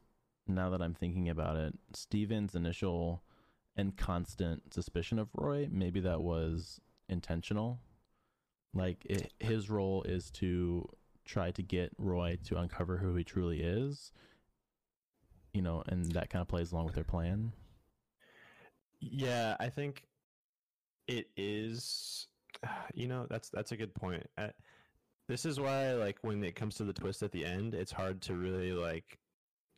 now 0.46 0.70
that 0.70 0.82
I'm 0.82 0.94
thinking 0.94 1.28
about 1.28 1.56
it, 1.56 1.74
Steven's 1.94 2.54
initial 2.54 3.22
and 3.76 3.96
constant 3.96 4.72
suspicion 4.72 5.18
of 5.18 5.28
Roy, 5.34 5.68
maybe 5.70 6.00
that 6.00 6.20
was 6.20 6.80
intentional. 7.08 7.80
Like 8.74 9.04
it, 9.04 9.32
his 9.38 9.70
role 9.70 10.02
is 10.02 10.30
to 10.32 10.88
try 11.24 11.50
to 11.52 11.62
get 11.62 11.92
Roy 11.98 12.38
to 12.44 12.58
uncover 12.58 12.98
who 12.98 13.14
he 13.14 13.24
truly 13.24 13.60
is. 13.62 14.12
You 15.52 15.62
know, 15.62 15.82
and 15.86 16.12
that 16.12 16.30
kind 16.30 16.42
of 16.42 16.48
plays 16.48 16.72
along 16.72 16.86
with 16.86 16.96
their 16.96 17.04
plan. 17.04 17.52
Yeah, 19.00 19.56
I 19.60 19.68
think 19.68 20.02
it 21.06 21.28
is. 21.36 22.26
You 22.94 23.08
know, 23.08 23.26
that's 23.28 23.50
that's 23.50 23.72
a 23.72 23.76
good 23.76 23.94
point. 23.94 24.26
Uh, 24.38 24.48
this 25.28 25.44
is 25.44 25.58
why, 25.60 25.92
like, 25.92 26.18
when 26.22 26.42
it 26.44 26.54
comes 26.54 26.76
to 26.76 26.84
the 26.84 26.92
twist 26.92 27.22
at 27.22 27.32
the 27.32 27.44
end, 27.44 27.74
it's 27.74 27.92
hard 27.92 28.22
to 28.22 28.34
really 28.36 28.72
like 28.72 29.18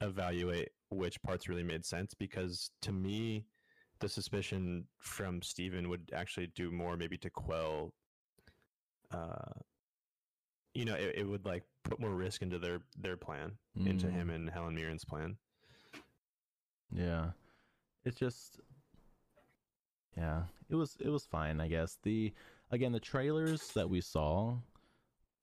evaluate 0.00 0.70
which 0.90 1.20
parts 1.22 1.48
really 1.48 1.62
made 1.62 1.84
sense 1.84 2.14
because 2.14 2.70
to 2.82 2.92
me, 2.92 3.46
the 4.00 4.08
suspicion 4.08 4.84
from 4.98 5.42
Steven 5.42 5.88
would 5.88 6.10
actually 6.14 6.48
do 6.48 6.70
more, 6.70 6.96
maybe 6.96 7.16
to 7.18 7.30
quell. 7.30 7.92
Uh, 9.12 9.52
you 10.74 10.84
know, 10.84 10.94
it, 10.94 11.14
it 11.18 11.24
would 11.28 11.44
like 11.46 11.64
put 11.84 12.00
more 12.00 12.14
risk 12.14 12.42
into 12.42 12.58
their 12.58 12.80
their 12.98 13.16
plan, 13.16 13.52
into 13.84 14.06
Mm. 14.06 14.12
him 14.12 14.30
and 14.30 14.50
Helen 14.50 14.74
Mirren's 14.74 15.04
plan. 15.04 15.36
Yeah. 16.92 17.30
It's 18.04 18.16
just 18.18 18.60
yeah, 20.16 20.44
it 20.68 20.74
was 20.74 20.96
it 21.00 21.08
was 21.08 21.26
fine, 21.26 21.60
I 21.60 21.68
guess. 21.68 21.98
The 22.02 22.32
again, 22.70 22.92
the 22.92 23.00
trailers 23.00 23.72
that 23.74 23.90
we 23.90 24.00
saw 24.00 24.56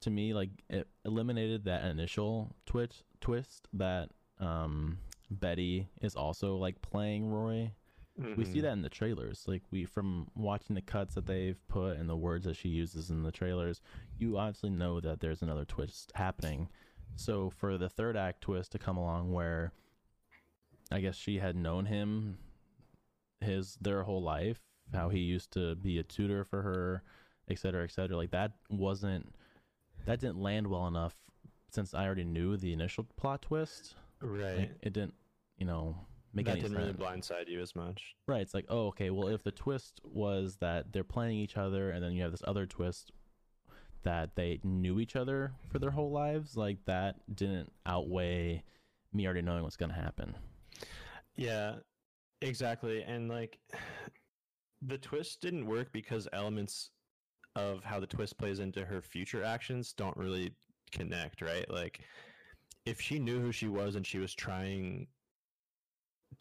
to 0.02 0.10
me 0.10 0.34
like 0.34 0.50
it 0.70 0.88
eliminated 1.06 1.66
that 1.66 1.86
initial 1.86 2.56
twitch 2.66 3.04
twist 3.22 3.68
that 3.74 4.10
um 4.40 4.98
Betty 5.30 5.88
is 6.02 6.16
also 6.16 6.58
like 6.58 6.82
playing 6.82 7.30
Roy. 7.30 7.72
We 8.16 8.46
see 8.46 8.60
Mhm. 8.60 8.62
that 8.62 8.72
in 8.74 8.82
the 8.84 8.90
trailers. 8.90 9.48
Like 9.48 9.64
we 9.72 9.86
from 9.86 10.30
watching 10.36 10.76
the 10.76 10.82
cuts 10.82 11.16
that 11.16 11.26
they've 11.26 11.58
put 11.68 11.98
and 11.98 12.08
the 12.08 12.16
words 12.16 12.46
that 12.46 12.56
she 12.56 12.70
uses 12.70 13.10
in 13.10 13.24
the 13.24 13.32
trailers, 13.32 13.82
you 14.18 14.38
obviously 14.38 14.70
know 14.70 15.00
that 15.00 15.20
there's 15.20 15.42
another 15.42 15.66
twist 15.66 16.12
happening. 16.16 16.70
So 17.16 17.50
for 17.50 17.78
the 17.78 17.90
third 17.90 18.16
act 18.16 18.42
twist 18.42 18.72
to 18.74 18.80
come 18.80 18.98
along 18.98 19.32
where 19.34 19.74
I 20.92 21.00
guess 21.00 21.16
she 21.16 21.40
had 21.40 21.56
known 21.56 21.86
him 21.88 22.38
his 23.42 23.76
their 23.82 24.04
whole 24.04 24.22
life, 24.22 24.62
how 24.94 25.10
he 25.10 25.20
used 25.20 25.52
to 25.54 25.76
be 25.76 25.98
a 25.98 26.04
tutor 26.04 26.44
for 26.44 26.62
her, 26.62 27.04
et 27.50 27.58
cetera, 27.58 27.84
et 27.84 27.92
cetera. 27.92 28.16
Like 28.16 28.32
that 28.32 28.54
wasn't 28.70 29.34
that 30.06 30.20
didn't 30.20 30.40
land 30.42 30.68
well 30.68 30.88
enough 30.88 31.16
since 31.72 31.94
I 31.96 32.06
already 32.06 32.26
knew 32.26 32.58
the 32.58 32.74
initial 32.74 33.06
plot 33.18 33.42
twist. 33.42 33.96
right. 34.22 34.58
Like, 34.60 34.78
it 34.82 34.94
didn't, 34.94 35.16
you 35.58 35.66
know, 35.66 35.98
make 36.34 36.46
that 36.46 36.56
didn't 36.56 36.72
sense. 36.72 36.80
really 36.80 36.94
blindside 36.94 37.48
you 37.48 37.62
as 37.62 37.76
much. 37.76 38.16
Right. 38.28 38.42
It's 38.42 38.54
like, 38.54 38.66
oh, 38.70 38.88
okay. 38.88 39.10
Well, 39.10 39.28
if 39.28 39.44
the 39.44 39.52
twist 39.52 40.02
was 40.04 40.58
that 40.58 40.92
they're 40.92 41.04
playing 41.04 41.38
each 41.38 41.58
other, 41.58 41.92
and 41.92 42.04
then 42.04 42.14
you 42.14 42.24
have 42.24 42.32
this 42.32 42.44
other 42.46 42.66
twist 42.66 43.12
that 44.04 44.36
they 44.36 44.60
knew 44.64 45.00
each 45.00 45.16
other 45.16 45.54
for 45.70 45.80
their 45.80 45.92
whole 45.92 46.12
lives, 46.12 46.58
like 46.58 46.78
that 46.86 47.16
didn't 47.34 47.72
outweigh 47.86 48.64
me 49.14 49.26
already 49.26 49.42
knowing 49.42 49.64
what's 49.64 49.78
gonna 49.78 49.94
happen. 49.94 50.36
Yeah, 51.36 51.76
exactly. 52.42 53.04
And 53.04 53.30
like 53.30 53.60
the 54.82 54.98
twist 54.98 55.42
didn't 55.42 55.66
work 55.66 55.92
because 55.92 56.28
elements 56.34 56.90
of 57.56 57.84
how 57.84 58.00
the 58.00 58.08
twist 58.08 58.38
plays 58.38 58.60
into 58.60 58.84
her 58.84 59.02
future 59.02 59.44
actions 59.44 59.94
don't 59.94 60.18
really 60.18 60.52
connect, 60.92 61.42
right? 61.42 61.70
Like 61.70 62.02
if 62.86 63.00
she 63.00 63.20
knew 63.20 63.40
who 63.40 63.52
she 63.52 63.68
was 63.68 63.96
and 63.96 64.06
she 64.06 64.18
was 64.18 64.34
trying 64.34 65.08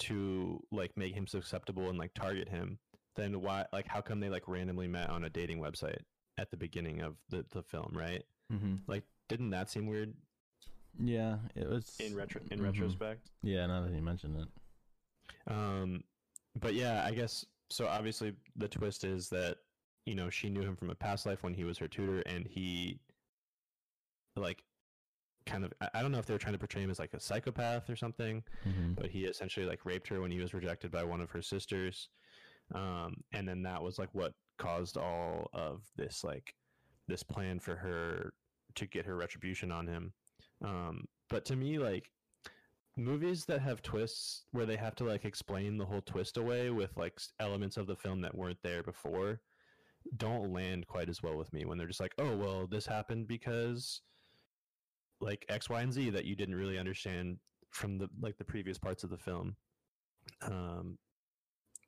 to 0.01 0.63
like 0.71 0.97
make 0.97 1.15
him 1.15 1.27
susceptible 1.27 1.89
and 1.89 1.99
like 1.99 2.15
target 2.15 2.49
him, 2.49 2.79
then 3.17 3.41
why 3.41 3.67
like 3.73 3.87
how 3.87 4.01
come 4.01 4.21
they 4.21 4.29
like 4.29 4.47
randomly 4.47 4.89
met 4.89 5.11
on 5.11 5.25
a 5.25 5.31
dating 5.31 5.59
website? 5.59 6.03
at 6.39 6.51
the 6.51 6.57
beginning 6.57 7.01
of 7.01 7.17
the, 7.29 7.45
the 7.53 7.63
film, 7.63 7.91
right? 7.93 8.25
Mm-hmm. 8.53 8.77
Like, 8.87 9.05
didn't 9.29 9.51
that 9.51 9.71
seem 9.71 9.87
weird 9.87 10.15
Yeah, 10.99 11.37
it 11.55 11.69
was 11.69 11.97
in 12.01 12.15
retro 12.15 12.41
in 12.51 12.59
mhm. 12.59 12.65
retrospect? 12.65 13.31
Yeah, 13.43 13.67
now 13.67 13.83
that 13.83 13.93
you 13.93 14.03
mention 14.03 14.37
it. 14.37 15.53
Um, 15.53 16.05
but 16.59 16.75
yeah, 16.75 17.05
I 17.05 17.13
guess 17.13 17.47
so. 17.71 17.87
Obviously, 17.87 18.35
the 18.57 18.69
twist 18.69 19.05
is 19.05 19.29
that 19.31 19.59
you 20.05 20.15
know 20.15 20.29
she 20.29 20.51
knew 20.51 20.63
him 20.63 20.77
from 20.77 20.91
a 20.91 20.95
past 20.95 21.25
life 21.25 21.43
when 21.43 21.55
he 21.55 21.65
was 21.65 21.79
her 21.79 21.89
tutor, 21.89 22.21
and 22.27 22.47
he 22.47 22.99
like 24.37 24.63
kind 25.47 25.65
of 25.65 25.73
I- 25.95 26.03
don't 26.03 26.13
know 26.13 26.19
if 26.19 26.27
they 26.27 26.33
were 26.35 26.39
trying 26.39 26.55
to 26.55 26.59
portray 26.59 26.83
him 26.83 26.91
as 26.91 26.99
like 26.99 27.15
a 27.15 27.21
psychopath 27.21 27.89
or 27.91 27.97
something, 27.97 28.43
Mm-hmm. 28.67 28.95
but 28.95 29.07
he 29.11 29.25
essentially 29.25 29.67
like 29.67 29.85
raped 29.85 30.09
her 30.09 30.21
when 30.21 30.31
he 30.31 30.41
was 30.41 30.55
rejected 30.55 30.91
by 30.91 31.05
one 31.05 31.21
of 31.21 31.31
her 31.31 31.43
sisters, 31.43 32.09
um, 32.75 33.17
and 33.33 33.47
then 33.49 33.63
that 33.63 33.83
was 33.83 33.99
like 33.99 34.09
what 34.13 34.33
caused 34.59 34.97
all 34.97 35.49
of 35.53 35.83
this 35.97 36.23
like 36.25 36.55
this 37.09 37.23
plan 37.23 37.59
for 37.59 37.75
her 37.77 38.33
to 38.77 38.87
get 38.87 39.05
her 39.07 39.17
retribution 39.17 39.71
on 39.73 39.87
him. 39.87 40.13
Um, 40.65 41.05
but 41.29 41.45
to 41.47 41.57
me, 41.57 41.79
like 41.79 42.11
movies 42.97 43.45
that 43.47 43.61
have 43.61 43.83
twists 43.83 44.45
where 44.53 44.67
they 44.67 44.77
have 44.77 44.95
to 44.97 45.05
like 45.05 45.25
explain 45.25 45.79
the 45.79 45.85
whole 45.85 46.03
twist 46.03 46.37
away 46.37 46.71
with 46.71 46.97
like 46.97 47.19
elements 47.41 47.77
of 47.77 47.87
the 47.87 47.97
film 47.97 48.21
that 48.21 48.35
weren't 48.35 48.63
there 48.63 48.83
before 48.83 49.41
don't 50.19 50.53
land 50.53 50.87
quite 50.89 51.09
as 51.09 51.23
well 51.23 51.37
with 51.39 51.51
me 51.55 51.65
when 51.65 51.79
they're 51.79 51.87
just 51.87 52.01
like 52.01 52.13
oh 52.19 52.37
well 52.37 52.67
this 52.67 52.85
happened 52.85 53.27
because 53.27 54.03
like 55.23 55.45
x 55.49 55.69
y 55.71 55.81
and 55.81 55.93
z 55.93 56.11
that 56.11 56.25
you 56.25 56.35
didn't 56.35 56.55
really 56.55 56.79
understand 56.79 57.39
from 57.71 57.99
the 57.99 58.09
like 58.21 58.37
the 58.37 58.45
previous 58.45 58.79
parts 58.79 59.05
of 59.05 59.11
the 59.11 59.17
film 59.17 59.57
um 60.43 60.99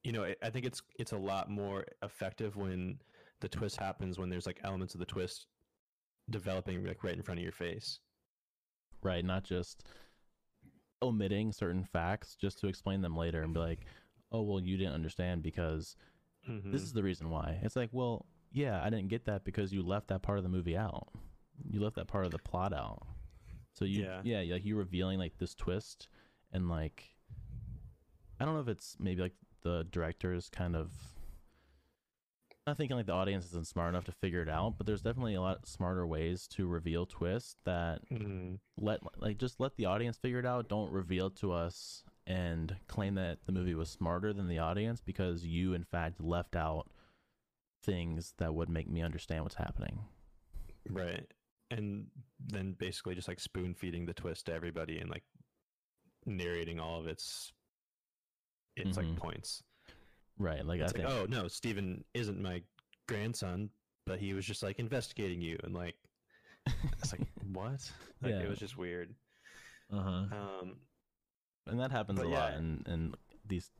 you 0.02 0.12
know 0.12 0.24
I, 0.42 0.50
think 0.50 0.64
it's 0.64 0.82
it's 0.98 1.12
a 1.12 1.18
lot 1.18 1.50
more 1.50 1.84
effective 2.02 2.56
when 2.56 2.98
the 3.40 3.48
twist 3.48 3.76
happens 3.76 4.18
when 4.18 4.28
there's 4.30 4.46
like 4.46 4.60
elements 4.64 4.94
of 4.94 5.00
the 5.00 5.06
twist 5.06 5.46
developing 6.30 6.84
like 6.84 7.04
right 7.04 7.14
in 7.14 7.22
front 7.22 7.38
of 7.38 7.44
your 7.44 7.52
face 7.52 8.00
Right, 9.02 9.24
not 9.24 9.44
just 9.44 9.86
omitting 11.02 11.52
certain 11.52 11.84
facts 11.84 12.36
just 12.40 12.58
to 12.60 12.68
explain 12.68 13.02
them 13.02 13.14
later 13.14 13.42
and 13.42 13.52
be 13.52 13.60
like, 13.60 13.80
"Oh, 14.32 14.40
well, 14.42 14.60
you 14.60 14.78
didn't 14.78 14.94
understand 14.94 15.42
because 15.42 15.94
Mhm. 16.48 16.70
this 16.72 16.82
is 16.82 16.94
the 16.94 17.02
reason 17.02 17.28
why." 17.28 17.60
It's 17.62 17.76
like, 17.76 17.90
"Well, 17.92 18.24
yeah, 18.50 18.82
I 18.82 18.88
didn't 18.88 19.08
get 19.08 19.26
that 19.26 19.44
because 19.44 19.74
you 19.74 19.82
left 19.82 20.08
that 20.08 20.22
part 20.22 20.38
of 20.38 20.44
the 20.44 20.48
movie 20.48 20.76
out. 20.76 21.08
You 21.68 21.80
left 21.80 21.96
that 21.96 22.08
part 22.08 22.24
of 22.24 22.32
the 22.32 22.38
plot 22.38 22.72
out." 22.72 23.06
So 23.74 23.84
you 23.84 24.02
Yeah. 24.02 24.20
yeah, 24.24 24.54
like 24.54 24.64
you 24.64 24.76
revealing 24.76 25.18
like 25.18 25.36
this 25.38 25.54
twist 25.54 26.08
and 26.52 26.68
like 26.68 27.14
I 28.40 28.44
don't 28.44 28.54
know 28.54 28.60
if 28.60 28.68
it's 28.68 28.96
maybe 28.98 29.22
like 29.22 29.34
the 29.62 29.86
director's 29.90 30.48
kind 30.48 30.74
of 30.76 30.90
not 32.66 32.76
thinking 32.78 32.96
like 32.96 33.06
the 33.06 33.12
audience 33.12 33.44
isn't 33.46 33.66
smart 33.66 33.90
enough 33.90 34.04
to 34.04 34.12
figure 34.12 34.40
it 34.40 34.48
out, 34.48 34.74
but 34.78 34.86
there's 34.86 35.02
definitely 35.02 35.34
a 35.34 35.40
lot 35.40 35.66
smarter 35.66 36.06
ways 36.06 36.46
to 36.48 36.66
reveal 36.66 37.04
twists 37.04 37.56
that 37.64 38.00
Mhm. 38.10 38.58
let 38.78 39.00
like 39.20 39.36
just 39.38 39.60
let 39.60 39.76
the 39.76 39.84
audience 39.84 40.16
figure 40.16 40.38
it 40.38 40.46
out. 40.46 40.68
Don't 40.68 40.90
reveal 40.90 41.26
it 41.26 41.36
to 41.36 41.52
us 41.52 42.04
and 42.26 42.76
claim 42.86 43.16
that 43.16 43.44
the 43.44 43.52
movie 43.52 43.74
was 43.74 43.90
smarter 43.90 44.32
than 44.32 44.48
the 44.48 44.58
audience 44.58 45.00
because 45.00 45.44
you 45.44 45.74
in 45.74 45.84
fact 45.84 46.22
left 46.22 46.56
out 46.56 46.90
things 47.82 48.32
that 48.38 48.54
would 48.54 48.70
make 48.70 48.88
me 48.88 49.02
understand 49.02 49.42
what's 49.42 49.56
happening. 49.56 50.00
Right. 50.88 51.30
And 51.70 52.06
then 52.38 52.74
basically 52.78 53.14
just 53.14 53.28
like 53.28 53.40
spoon 53.40 53.74
feeding 53.74 54.06
the 54.06 54.14
twist 54.14 54.46
to 54.46 54.52
everybody 54.52 54.98
and 54.98 55.10
like 55.10 55.24
narrating 56.26 56.78
all 56.80 57.00
of 57.00 57.06
its 57.06 57.52
its 58.76 58.96
Mhm. 58.96 59.08
like 59.08 59.16
points. 59.16 59.62
Right. 60.38 60.64
Like 60.64 60.80
It's 60.80 60.92
I 60.94 60.98
like, 60.98 61.06
think 61.08 61.18
oh 61.20 61.26
no, 61.26 61.48
Steven 61.48 62.04
isn't 62.14 62.40
my 62.40 62.62
grandson, 63.08 63.70
but 64.06 64.18
he 64.18 64.34
was 64.34 64.44
just 64.44 64.62
like 64.62 64.78
investigating 64.78 65.40
you 65.40 65.58
and 65.64 65.74
like 65.74 65.96
it's 66.92 67.12
like 67.12 67.26
what? 67.52 67.90
Like 68.22 68.32
Yeah. 68.32 68.40
it 68.40 68.48
was 68.48 68.58
just 68.58 68.76
weird. 68.76 69.14
uh-huh. 69.90 70.08
Um 70.60 70.76
and 71.66 71.80
that 71.80 71.90
happens 71.90 72.20
a 72.20 72.24
lot 72.28 72.52
yeah. 72.52 72.58
in 72.58 72.82
in 72.86 73.14
these 73.46 73.70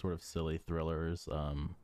sort 0.00 0.12
of 0.14 0.22
silly 0.22 0.58
thrillers 0.66 1.28
um 1.30 1.76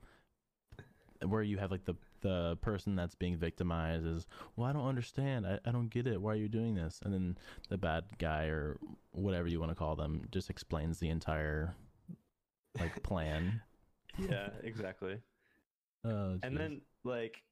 where 1.22 1.42
you 1.42 1.58
have 1.58 1.70
like 1.70 1.84
the 1.84 1.94
the 2.20 2.56
person 2.60 2.96
that's 2.96 3.14
being 3.14 3.36
victimized 3.36 4.06
is 4.06 4.26
well 4.56 4.68
i 4.68 4.72
don't 4.72 4.86
understand 4.86 5.46
I, 5.46 5.58
I 5.64 5.72
don't 5.72 5.88
get 5.88 6.06
it 6.06 6.20
why 6.20 6.32
are 6.32 6.36
you 6.36 6.48
doing 6.48 6.74
this 6.74 7.00
and 7.04 7.12
then 7.12 7.38
the 7.68 7.78
bad 7.78 8.04
guy 8.18 8.44
or 8.44 8.78
whatever 9.12 9.48
you 9.48 9.60
want 9.60 9.72
to 9.72 9.76
call 9.76 9.96
them 9.96 10.26
just 10.30 10.50
explains 10.50 10.98
the 10.98 11.08
entire 11.08 11.74
like 12.78 13.02
plan 13.02 13.62
yeah, 14.18 14.48
exactly. 14.62 15.18
oh, 16.04 16.38
and 16.42 16.56
then 16.56 16.80
like 17.04 17.42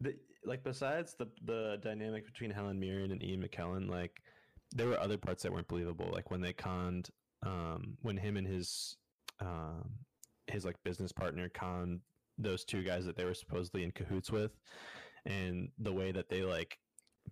the 0.00 0.14
like 0.44 0.62
besides 0.64 1.14
the 1.18 1.26
the 1.44 1.78
dynamic 1.82 2.26
between 2.26 2.50
Helen 2.50 2.78
Mirren 2.78 3.10
and 3.10 3.22
Ian 3.22 3.42
McKellen, 3.42 3.88
like 3.88 4.22
there 4.72 4.86
were 4.86 4.98
other 4.98 5.18
parts 5.18 5.42
that 5.42 5.52
weren't 5.52 5.68
believable. 5.68 6.10
Like 6.12 6.30
when 6.30 6.40
they 6.40 6.52
conned, 6.52 7.10
um, 7.44 7.96
when 8.02 8.16
him 8.16 8.36
and 8.36 8.46
his 8.46 8.96
um 9.40 9.90
his 10.46 10.64
like 10.64 10.76
business 10.84 11.12
partner 11.12 11.48
conned 11.48 12.00
those 12.38 12.64
two 12.64 12.82
guys 12.82 13.04
that 13.06 13.16
they 13.16 13.24
were 13.24 13.34
supposedly 13.34 13.84
in 13.84 13.90
cahoots 13.92 14.30
with, 14.30 14.52
and 15.26 15.68
the 15.78 15.92
way 15.92 16.12
that 16.12 16.28
they 16.28 16.42
like 16.42 16.78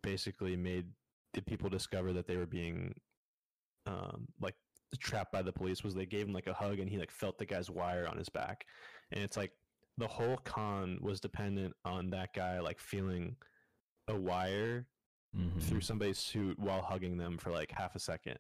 basically 0.03 0.57
made 0.57 0.87
the 1.35 1.43
people 1.43 1.69
discover 1.69 2.13
that 2.13 2.27
they 2.27 2.37
were 2.37 2.47
being 2.47 2.95
um 3.87 4.27
like 4.41 4.55
trapped 5.01 5.33
by 5.33 5.43
the 5.43 5.53
police 5.53 5.83
was 5.83 5.95
they 5.95 6.07
gave 6.07 6.27
him 6.27 6.33
like 6.33 6.47
a 6.47 6.53
hug 6.55 6.79
and 6.79 6.89
he 6.89 6.99
like 6.99 7.11
felt 7.11 7.37
the 7.39 7.45
guy's 7.47 7.71
wire 7.71 8.07
on 8.07 8.17
his 8.17 8.29
back 8.29 8.65
and 9.11 9.25
it's 9.25 9.37
like 9.37 9.53
the 9.99 10.07
whole 10.07 10.37
con 10.39 10.99
was 11.03 11.21
dependent 11.21 11.75
on 11.85 12.11
that 12.11 12.33
guy 12.35 12.61
like 12.61 12.79
feeling 12.79 13.35
a 14.09 14.15
wire 14.15 14.87
Mhm. 15.35 15.63
through 15.63 15.81
somebody's 15.81 16.19
suit 16.19 16.59
while 16.59 16.83
hugging 16.83 17.17
them 17.17 17.39
for 17.39 17.51
like 17.51 17.71
half 17.73 17.95
a 17.95 17.99
second. 17.99 18.39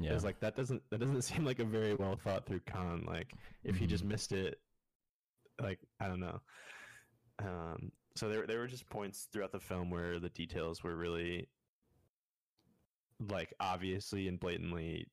yeah 0.00 0.12
It's 0.12 0.24
like 0.24 0.40
that 0.40 0.56
doesn't 0.56 0.82
that 0.90 0.98
doesn't 0.98 1.22
seem 1.30 1.44
like 1.44 1.60
a 1.60 1.64
very 1.64 1.94
well 1.94 2.16
thought 2.16 2.46
through 2.46 2.60
con. 2.66 3.04
Like 3.06 3.32
if 3.62 3.76
he 3.76 3.86
just 3.86 4.04
Mhm. 4.04 4.08
missed 4.08 4.32
it, 4.32 4.60
like 5.60 5.80
I 6.00 6.08
don't 6.08 6.20
know. 6.20 6.40
Um, 7.40 7.92
so 8.16 8.28
there 8.28 8.46
there 8.46 8.58
were 8.58 8.66
just 8.66 8.88
points 8.88 9.28
throughout 9.32 9.52
the 9.52 9.60
film 9.60 9.90
where 9.90 10.18
the 10.18 10.30
details 10.30 10.82
were 10.82 10.96
really 10.96 11.48
like 13.30 13.52
obviously 13.60 14.28
and 14.28 14.38
blatantly 14.38 15.06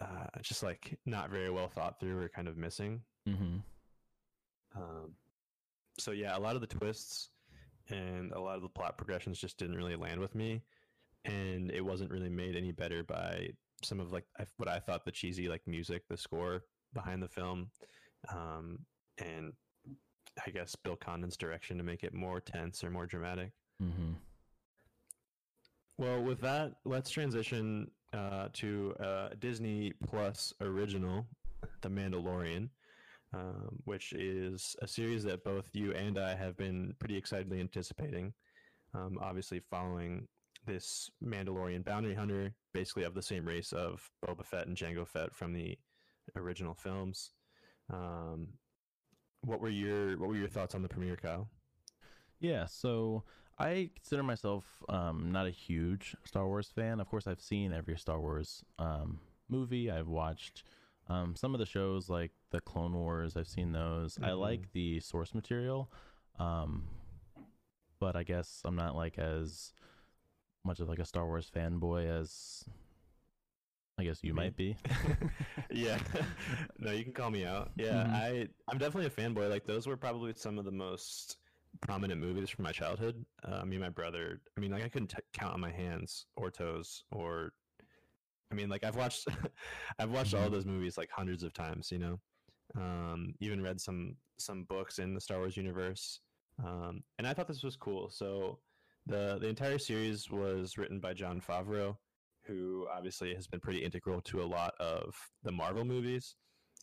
uh, 0.00 0.26
just 0.42 0.62
like 0.62 0.98
not 1.06 1.30
very 1.30 1.50
well 1.50 1.68
thought 1.68 2.00
through 2.00 2.18
or 2.18 2.28
kind 2.28 2.48
of 2.48 2.56
missing. 2.56 3.00
hmm 3.26 3.58
Um, 4.76 5.14
so 5.98 6.10
yeah, 6.10 6.36
a 6.36 6.40
lot 6.40 6.56
of 6.56 6.60
the 6.60 6.66
twists 6.66 7.30
and 7.88 8.32
a 8.32 8.40
lot 8.40 8.56
of 8.56 8.62
the 8.62 8.68
plot 8.68 8.96
progressions 8.96 9.38
just 9.38 9.58
didn't 9.58 9.76
really 9.76 9.96
land 9.96 10.20
with 10.20 10.34
me, 10.34 10.62
and 11.24 11.70
it 11.70 11.84
wasn't 11.84 12.10
really 12.10 12.30
made 12.30 12.56
any 12.56 12.72
better 12.72 13.04
by 13.04 13.50
some 13.82 14.00
of 14.00 14.12
like 14.12 14.24
what 14.56 14.68
I 14.68 14.80
thought 14.80 15.04
the 15.04 15.12
cheesy 15.12 15.48
like 15.48 15.62
music, 15.66 16.02
the 16.08 16.16
score 16.16 16.64
behind 16.92 17.22
the 17.22 17.28
film, 17.28 17.70
um, 18.30 18.78
and 19.18 19.52
I 20.46 20.50
guess 20.50 20.74
Bill 20.74 20.96
Condon's 20.96 21.36
direction 21.36 21.78
to 21.78 21.84
make 21.84 22.02
it 22.02 22.14
more 22.14 22.40
tense 22.40 22.82
or 22.82 22.90
more 22.90 23.06
dramatic. 23.06 23.52
hmm 23.80 24.12
Well, 25.98 26.22
with 26.22 26.40
that, 26.40 26.72
let's 26.84 27.10
transition 27.10 27.90
uh, 28.12 28.48
to 28.54 28.94
uh, 29.00 29.28
Disney 29.38 29.92
Plus 30.08 30.52
original, 30.60 31.26
The 31.82 31.88
Mandalorian, 31.88 32.68
um, 33.32 33.78
which 33.84 34.12
is 34.12 34.76
a 34.82 34.88
series 34.88 35.24
that 35.24 35.44
both 35.44 35.68
you 35.72 35.92
and 35.92 36.18
I 36.18 36.34
have 36.34 36.56
been 36.56 36.94
pretty 36.98 37.16
excitedly 37.16 37.60
anticipating. 37.60 38.32
Um, 38.94 39.18
obviously, 39.20 39.60
following 39.70 40.26
this 40.66 41.10
Mandalorian 41.22 41.84
bounty 41.84 42.14
hunter, 42.14 42.54
basically 42.72 43.02
of 43.04 43.14
the 43.14 43.22
same 43.22 43.44
race 43.44 43.72
of 43.72 44.08
Boba 44.24 44.44
Fett 44.44 44.66
and 44.66 44.76
Jango 44.76 45.06
Fett 45.06 45.34
from 45.34 45.52
the 45.52 45.76
original 46.36 46.74
films. 46.74 47.32
Um, 47.92 48.48
what 49.44 49.60
were 49.60 49.68
your 49.68 50.16
What 50.18 50.28
were 50.28 50.36
your 50.36 50.48
thoughts 50.48 50.74
on 50.74 50.82
the 50.82 50.88
premiere, 50.88 51.16
Kyle? 51.16 51.48
Yeah, 52.40 52.66
so 52.66 53.22
I 53.58 53.90
consider 53.94 54.22
myself 54.22 54.64
um, 54.88 55.30
not 55.32 55.46
a 55.46 55.50
huge 55.50 56.16
Star 56.24 56.46
Wars 56.46 56.68
fan. 56.74 57.00
Of 57.00 57.08
course, 57.08 57.26
I've 57.26 57.40
seen 57.40 57.72
every 57.72 57.96
Star 57.96 58.20
Wars 58.20 58.64
um, 58.78 59.20
movie. 59.48 59.90
I've 59.90 60.08
watched 60.08 60.64
um, 61.08 61.36
some 61.36 61.54
of 61.54 61.58
the 61.58 61.66
shows 61.66 62.08
like 62.08 62.32
the 62.50 62.60
Clone 62.60 62.94
Wars. 62.94 63.36
I've 63.36 63.48
seen 63.48 63.72
those. 63.72 64.18
I 64.22 64.30
Mhm. 64.30 64.40
like 64.40 64.72
the 64.72 65.00
source 65.00 65.34
material, 65.34 65.90
um, 66.38 66.88
but 68.00 68.16
I 68.16 68.24
guess 68.24 68.62
I'm 68.64 68.76
not 68.76 68.96
like 68.96 69.18
as 69.18 69.72
much 70.64 70.80
of 70.80 70.88
like 70.88 70.98
a 70.98 71.04
Star 71.04 71.26
Wars 71.26 71.50
fanboy 71.54 72.06
as 72.06 72.64
I 73.96 74.04
guess 74.04 74.22
you 74.24 74.34
Me. 74.34 74.36
might 74.36 74.56
be. 74.56 74.76
yeah. 75.70 75.98
no, 76.78 76.90
you 76.90 77.04
can 77.04 77.12
call 77.12 77.30
me 77.30 77.44
out. 77.44 77.72
Yeah, 77.76 78.04
Mhm. 78.04 78.10
I 78.10 78.48
I'm 78.68 78.78
definitely 78.78 79.06
a 79.06 79.10
fanboy. 79.10 79.48
Like 79.48 79.66
those 79.66 79.86
were 79.86 79.96
probably 79.96 80.34
some 80.34 80.58
of 80.58 80.64
the 80.64 80.72
most 80.72 81.38
prominent 81.80 82.20
movies 82.20 82.50
from 82.50 82.64
my 82.64 82.72
childhood. 82.72 83.24
Uh, 83.44 83.64
me 83.64 83.76
and 83.76 83.82
my 83.84 83.90
brother. 83.90 84.42
I 84.56 84.60
mean, 84.60 84.72
like 84.72 84.82
I 84.82 84.88
couldn't 84.88 85.08
t- 85.08 85.22
count 85.32 85.54
on 85.54 85.60
my 85.60 85.70
hands 85.70 86.26
or 86.36 86.50
toes. 86.50 87.04
Or, 87.12 87.52
I 88.50 88.54
mean, 88.54 88.68
like 88.68 88.82
I've 88.84 88.96
watched, 88.96 89.28
I've 89.98 90.10
watched 90.10 90.34
all 90.34 90.48
Mhm. 90.48 90.52
those 90.52 90.66
movies 90.66 90.98
like 90.98 91.10
hundreds 91.10 91.42
of 91.44 91.52
times. 91.52 91.92
You 91.92 91.98
know, 91.98 92.22
um, 92.74 93.36
even 93.40 93.62
read 93.62 93.80
some 93.80 94.18
some 94.38 94.64
books 94.64 94.98
in 94.98 95.14
the 95.14 95.20
Star 95.20 95.38
Wars 95.38 95.56
universe. 95.56 96.20
Um, 96.58 97.04
and 97.18 97.26
I 97.28 97.34
thought 97.34 97.46
this 97.48 97.62
was 97.62 97.76
cool. 97.76 98.10
So 98.10 98.64
the 99.06 99.38
the 99.38 99.48
entire 99.48 99.78
series 99.78 100.30
was 100.30 100.76
written 100.78 100.98
by 101.00 101.14
Jon 101.14 101.40
Favreau, 101.40 101.96
who 102.46 102.86
obviously 102.94 103.34
has 103.34 103.46
been 103.46 103.60
pretty 103.60 103.84
integral 103.84 104.20
to 104.22 104.42
a 104.42 104.44
lot 104.44 104.74
of 104.78 105.14
the 105.42 105.52
Marvel 105.52 105.84
movies. 105.84 106.36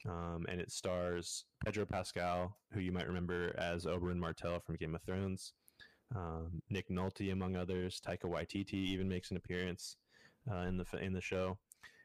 Um, 0.08 0.46
and 0.50 0.60
it 0.60 0.72
stars 0.72 1.46
Pedro 1.64 1.86
Pascal, 1.86 2.58
who 2.74 2.80
you 2.80 2.92
might 2.92 3.08
remember 3.08 3.56
as 3.58 3.86
Oberyn 3.86 4.18
Martell 4.18 4.60
from 4.60 4.76
Game 4.76 4.96
of 4.96 5.04
Thrones, 5.04 5.54
um, 6.16 6.62
Nick 6.70 6.90
Nolte, 6.90 7.32
among 7.32 7.56
others. 7.56 8.02
Taika 8.06 8.26
Waititi 8.26 8.74
even 8.74 9.08
makes 9.08 9.30
an 9.30 9.38
appearance 9.38 9.98
uh, 10.52 10.62
in 10.62 10.78
the 10.78 10.86
in 11.00 11.14
the 11.14 11.22
show. 11.22 11.58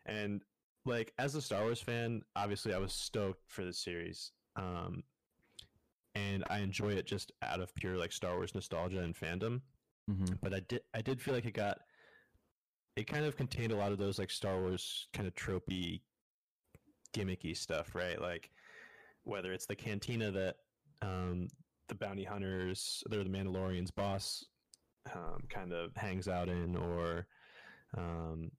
And 0.04 0.42
like 0.84 1.12
as 1.18 1.34
a 1.34 1.42
Star 1.42 1.62
Wars 1.62 1.80
fan, 1.80 2.22
obviously 2.36 2.74
I 2.74 2.78
was 2.78 2.92
stoked 2.92 3.50
for 3.50 3.64
the 3.64 3.72
series. 3.72 4.32
Um, 4.56 5.02
and 6.14 6.44
I 6.48 6.60
enjoy 6.60 6.92
it 6.92 7.06
just 7.06 7.32
out 7.42 7.60
of 7.60 7.74
pure 7.74 7.96
like 7.96 8.12
Star 8.12 8.36
Wars 8.36 8.54
nostalgia 8.54 9.00
and 9.00 9.14
fandom. 9.14 9.60
Mm-hmm. 10.10 10.34
But 10.42 10.54
I 10.54 10.60
did 10.60 10.80
I 10.94 11.02
did 11.02 11.20
feel 11.20 11.34
like 11.34 11.46
it 11.46 11.54
got 11.54 11.78
it 12.96 13.06
kind 13.06 13.24
of 13.24 13.36
contained 13.36 13.72
a 13.72 13.76
lot 13.76 13.92
of 13.92 13.98
those 13.98 14.18
like 14.18 14.30
Star 14.30 14.60
Wars 14.60 15.08
kind 15.12 15.28
of 15.28 15.34
tropey 15.34 16.00
gimmicky 17.14 17.56
stuff, 17.56 17.94
right? 17.94 18.20
Like 18.20 18.50
whether 19.24 19.52
it's 19.52 19.66
the 19.66 19.76
cantina 19.76 20.30
that 20.30 20.56
um, 21.02 21.48
the 21.88 21.94
bounty 21.94 22.24
hunters, 22.24 23.04
they're 23.08 23.24
the 23.24 23.30
Mandalorian's 23.30 23.90
boss, 23.90 24.44
um, 25.14 25.42
kind 25.48 25.72
of 25.72 25.94
hangs 25.96 26.26
out 26.26 26.48
in, 26.48 26.76
or 26.76 27.26
um, 27.96 28.50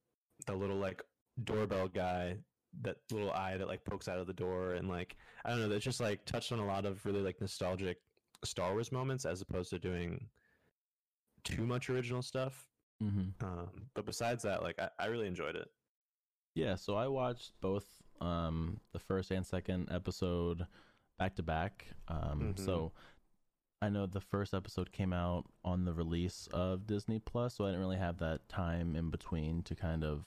the 0.45 0.53
little 0.53 0.77
like 0.77 1.01
doorbell 1.43 1.87
guy, 1.87 2.35
that 2.81 2.97
little 3.11 3.31
eye 3.31 3.57
that 3.57 3.67
like 3.67 3.83
pokes 3.85 4.07
out 4.07 4.19
of 4.19 4.27
the 4.27 4.33
door, 4.33 4.73
and 4.73 4.87
like 4.87 5.15
I 5.45 5.49
don't 5.49 5.61
know, 5.61 5.69
that's 5.69 5.83
just 5.83 5.99
like 5.99 6.25
touched 6.25 6.51
on 6.51 6.59
a 6.59 6.65
lot 6.65 6.85
of 6.85 7.03
really 7.05 7.21
like 7.21 7.41
nostalgic 7.41 7.97
Star 8.43 8.73
Wars 8.73 8.91
moments 8.91 9.25
as 9.25 9.41
opposed 9.41 9.71
to 9.71 9.79
doing 9.79 10.27
too 11.43 11.65
much 11.65 11.89
original 11.89 12.21
stuff. 12.21 12.67
Mm-hmm. 13.03 13.45
Um, 13.45 13.69
but 13.93 14.05
besides 14.05 14.43
that, 14.43 14.63
like 14.63 14.79
I, 14.79 14.89
I 14.99 15.05
really 15.07 15.27
enjoyed 15.27 15.55
it. 15.55 15.69
Yeah, 16.55 16.75
so 16.75 16.95
I 16.95 17.07
watched 17.07 17.51
both 17.61 17.85
um, 18.19 18.79
the 18.91 18.99
first 18.99 19.29
and 19.31 19.45
second 19.45 19.89
episode 19.91 20.65
back 21.19 21.35
to 21.35 21.43
back. 21.43 21.85
Um. 22.07 22.55
So 22.57 22.91
I 23.81 23.89
know 23.89 24.07
the 24.07 24.21
first 24.21 24.55
episode 24.55 24.91
came 24.91 25.13
out 25.13 25.45
on 25.63 25.85
the 25.85 25.93
release 25.93 26.47
of 26.51 26.87
Disney 26.87 27.19
Plus, 27.19 27.53
so 27.55 27.65
I 27.65 27.67
didn't 27.67 27.81
really 27.81 27.97
have 27.97 28.17
that 28.17 28.49
time 28.49 28.95
in 28.95 29.11
between 29.11 29.61
to 29.63 29.75
kind 29.75 30.03
of 30.03 30.25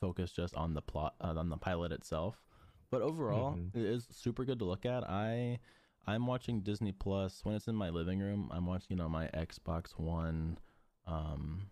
focus 0.00 0.32
just 0.32 0.54
on 0.54 0.74
the 0.74 0.82
plot 0.82 1.14
uh, 1.20 1.34
on 1.36 1.48
the 1.48 1.56
pilot 1.56 1.92
itself. 1.92 2.42
But 2.90 3.00
overall, 3.00 3.54
Mhm. 3.54 3.74
it 3.74 3.82
is 3.86 4.06
super 4.10 4.44
good 4.44 4.58
to 4.58 4.64
look 4.66 4.84
at. 4.84 5.08
I 5.08 5.58
I'm 6.06 6.26
watching 6.26 6.60
Disney 6.60 6.92
Plus 6.92 7.42
when 7.46 7.54
it's 7.54 7.66
in 7.66 7.74
my 7.76 7.88
living 7.88 8.20
room. 8.20 8.50
I'm 8.52 8.66
watching 8.66 8.98
it 8.98 9.02
on 9.02 9.10
my 9.10 9.28
Xbox 9.28 9.98
One, 9.98 10.58
um, 11.06 11.66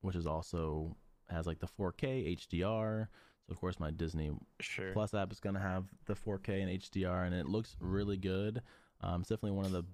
which 0.00 0.16
is 0.16 0.26
also 0.26 0.96
has 1.28 1.46
like 1.46 1.58
the 1.58 1.66
4K 1.66 2.38
HDR. 2.38 3.08
So 3.46 3.52
of 3.52 3.60
course 3.60 3.78
my 3.78 3.90
Disney 3.90 4.30
Sure. 4.60 4.92
Plus 4.92 5.14
app 5.14 5.32
is 5.32 5.40
gonna 5.40 5.60
have 5.60 5.84
the 6.06 6.14
4K 6.14 6.62
and 6.62 6.80
HDR, 6.80 7.26
and 7.26 7.34
it 7.34 7.46
looks 7.46 7.76
really 7.80 8.16
good. 8.16 8.62
Um, 9.00 9.20
it's 9.20 9.28
definitely 9.28 9.56
one 9.56 9.66
of 9.66 9.72
the 9.72 9.84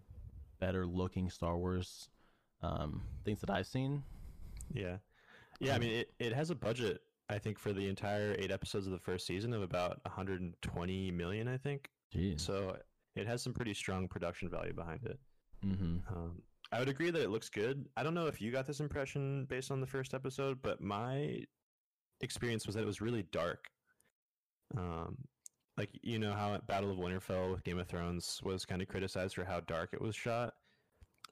better 0.60 0.86
looking 0.86 1.30
Star 1.30 1.56
Wars 1.56 2.08
um, 2.62 3.02
things 3.24 3.40
that 3.40 3.50
I've 3.50 3.66
seen. 3.66 4.02
Yeah. 4.72 4.96
Yeah, 5.60 5.74
I 5.74 5.78
mean 5.78 5.92
it, 5.92 6.12
it 6.18 6.32
has 6.32 6.50
a 6.50 6.54
budget, 6.54 7.02
I 7.28 7.38
think, 7.38 7.58
for 7.58 7.72
the 7.72 7.88
entire 7.88 8.34
eight 8.38 8.50
episodes 8.50 8.86
of 8.86 8.92
the 8.92 8.98
first 8.98 9.26
season 9.26 9.52
of 9.52 9.62
about 9.62 10.00
120 10.04 11.10
million, 11.10 11.48
I 11.48 11.56
think. 11.56 11.90
Jeez. 12.14 12.40
So 12.40 12.76
it 13.14 13.26
has 13.26 13.42
some 13.42 13.52
pretty 13.52 13.74
strong 13.74 14.08
production 14.08 14.48
value 14.48 14.72
behind 14.72 15.00
it. 15.04 15.18
mm-hmm. 15.64 15.96
Um, 16.14 16.42
I 16.72 16.78
would 16.78 16.88
agree 16.88 17.10
that 17.10 17.22
it 17.22 17.30
looks 17.30 17.48
good. 17.48 17.86
I 17.96 18.02
don't 18.02 18.14
know 18.14 18.26
if 18.26 18.40
you 18.40 18.52
got 18.52 18.66
this 18.66 18.80
impression 18.80 19.44
based 19.46 19.70
on 19.70 19.80
the 19.80 19.86
first 19.86 20.14
episode, 20.14 20.62
but 20.62 20.80
my 20.80 21.44
experience 22.20 22.66
was 22.66 22.74
that 22.76 22.82
it 22.82 22.86
was 22.86 23.00
really 23.00 23.24
dark. 23.32 23.66
Um, 24.76 25.16
like 25.76 25.90
you 26.02 26.18
know 26.18 26.32
how 26.32 26.58
Battle 26.66 26.90
of 26.90 26.98
Winterfell 26.98 27.50
with 27.50 27.64
Game 27.64 27.78
of 27.78 27.88
Thrones 27.88 28.38
was 28.44 28.64
kind 28.64 28.82
of 28.82 28.88
criticized 28.88 29.34
for 29.34 29.44
how 29.44 29.60
dark 29.60 29.90
it 29.92 30.00
was 30.00 30.14
shot. 30.14 30.52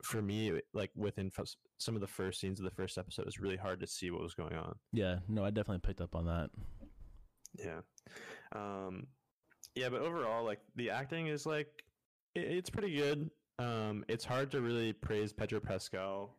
For 0.03 0.22
me, 0.22 0.61
like 0.74 0.90
within 0.96 1.31
f- 1.37 1.55
some 1.79 1.94
of 1.94 2.01
the 2.01 2.07
first 2.07 2.40
scenes 2.40 2.59
of 2.59 2.64
the 2.64 2.70
first 2.70 2.98
episode, 2.98 3.22
it 3.22 3.27
was 3.27 3.40
really 3.40 3.57
hard 3.57 3.81
to 3.81 3.87
see 3.87 4.11
what 4.11 4.22
was 4.22 4.35
going 4.35 4.55
on. 4.55 4.74
Yeah, 4.92 5.16
no, 5.29 5.44
I 5.44 5.51
definitely 5.51 5.87
picked 5.87 6.01
up 6.01 6.14
on 6.14 6.27
that. 6.27 6.51
Yeah. 7.59 7.81
Um, 8.55 9.07
yeah, 9.74 9.88
but 9.88 10.01
overall, 10.01 10.44
like 10.44 10.61
the 10.77 10.90
acting 10.90 11.27
is 11.27 11.46
like 11.46 11.68
it, 12.35 12.44
it's 12.44 12.70
pretty 12.70 12.96
good. 12.96 13.31
Um, 13.59 14.05
it's 14.09 14.25
hard 14.25 14.51
to 14.53 14.61
really 14.61 14.92
praise 14.92 15.33
Pedro 15.33 15.61
Pascal 15.61 16.31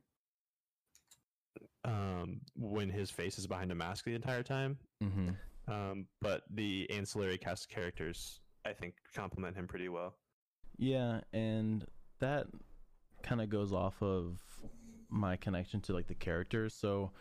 um, 1.84 2.42
when 2.56 2.90
his 2.90 3.10
face 3.10 3.38
is 3.38 3.48
behind 3.48 3.72
a 3.72 3.76
mask 3.76 4.06
the 4.06 4.16
entire 4.16 4.44
time. 4.44 4.78
Mm-hmm. 5.04 5.30
Um, 5.72 6.06
but 6.22 6.44
the 6.54 6.90
ancillary 6.90 7.38
cast 7.38 7.66
of 7.66 7.70
characters, 7.70 8.40
I 8.66 8.74
think, 8.74 8.96
complement 9.14 9.56
him 9.56 9.68
pretty 9.68 9.90
well. 9.90 10.16
Yeah, 10.78 11.22
and 11.34 11.86
that 12.20 12.48
kind 13.22 13.42
of 13.42 13.50
goes 13.50 13.74
off 13.74 14.02
of 14.02 14.40
my 15.10 15.36
connection 15.36 15.82
to 15.82 15.94
like 15.94 16.08
the 16.08 16.16
characters. 16.16 16.74
So 16.74 17.12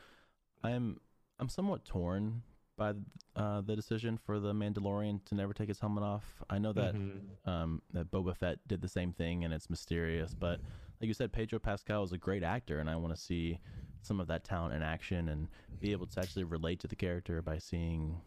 I'm 0.62 1.00
I'm 1.38 1.48
somewhat 1.48 1.84
torn 1.84 2.42
by 2.78 2.94
uh, 3.36 3.60
the 3.60 3.76
decision 3.76 4.16
for 4.16 4.40
the 4.40 4.52
Mandalorian 4.54 5.22
to 5.26 5.34
never 5.34 5.52
take 5.52 5.68
his 5.68 5.80
helmet 5.80 6.02
off. 6.04 6.42
I 6.48 6.58
know 6.58 6.72
that 6.72 6.94
Mhm. 6.94 7.20
um, 7.44 7.82
that 7.92 8.10
Boba 8.10 8.34
Fett 8.36 8.58
did 8.66 8.80
the 8.80 8.88
same 8.88 9.12
thing, 9.12 9.44
and 9.44 9.52
it's 9.52 9.68
mysterious. 9.70 10.34
But 10.34 10.60
like 11.00 11.08
you 11.08 11.14
said, 11.14 11.32
Pedro 11.32 11.58
Pascal 11.58 12.02
is 12.04 12.12
a 12.12 12.18
great 12.18 12.42
actor, 12.42 12.78
and 12.78 12.88
I 12.90 12.96
want 12.96 13.14
to 13.14 13.20
see 13.20 13.58
some 14.00 14.20
of 14.20 14.26
that 14.28 14.44
talent 14.44 14.74
in 14.74 14.82
action 14.82 15.28
and 15.28 15.48
be 15.80 15.92
able 15.92 16.06
to 16.06 16.20
actually 16.20 16.44
relate 16.44 16.78
to 16.80 16.88
the 16.88 16.96
character 16.96 17.42
by 17.42 17.58
seeing 17.58 18.20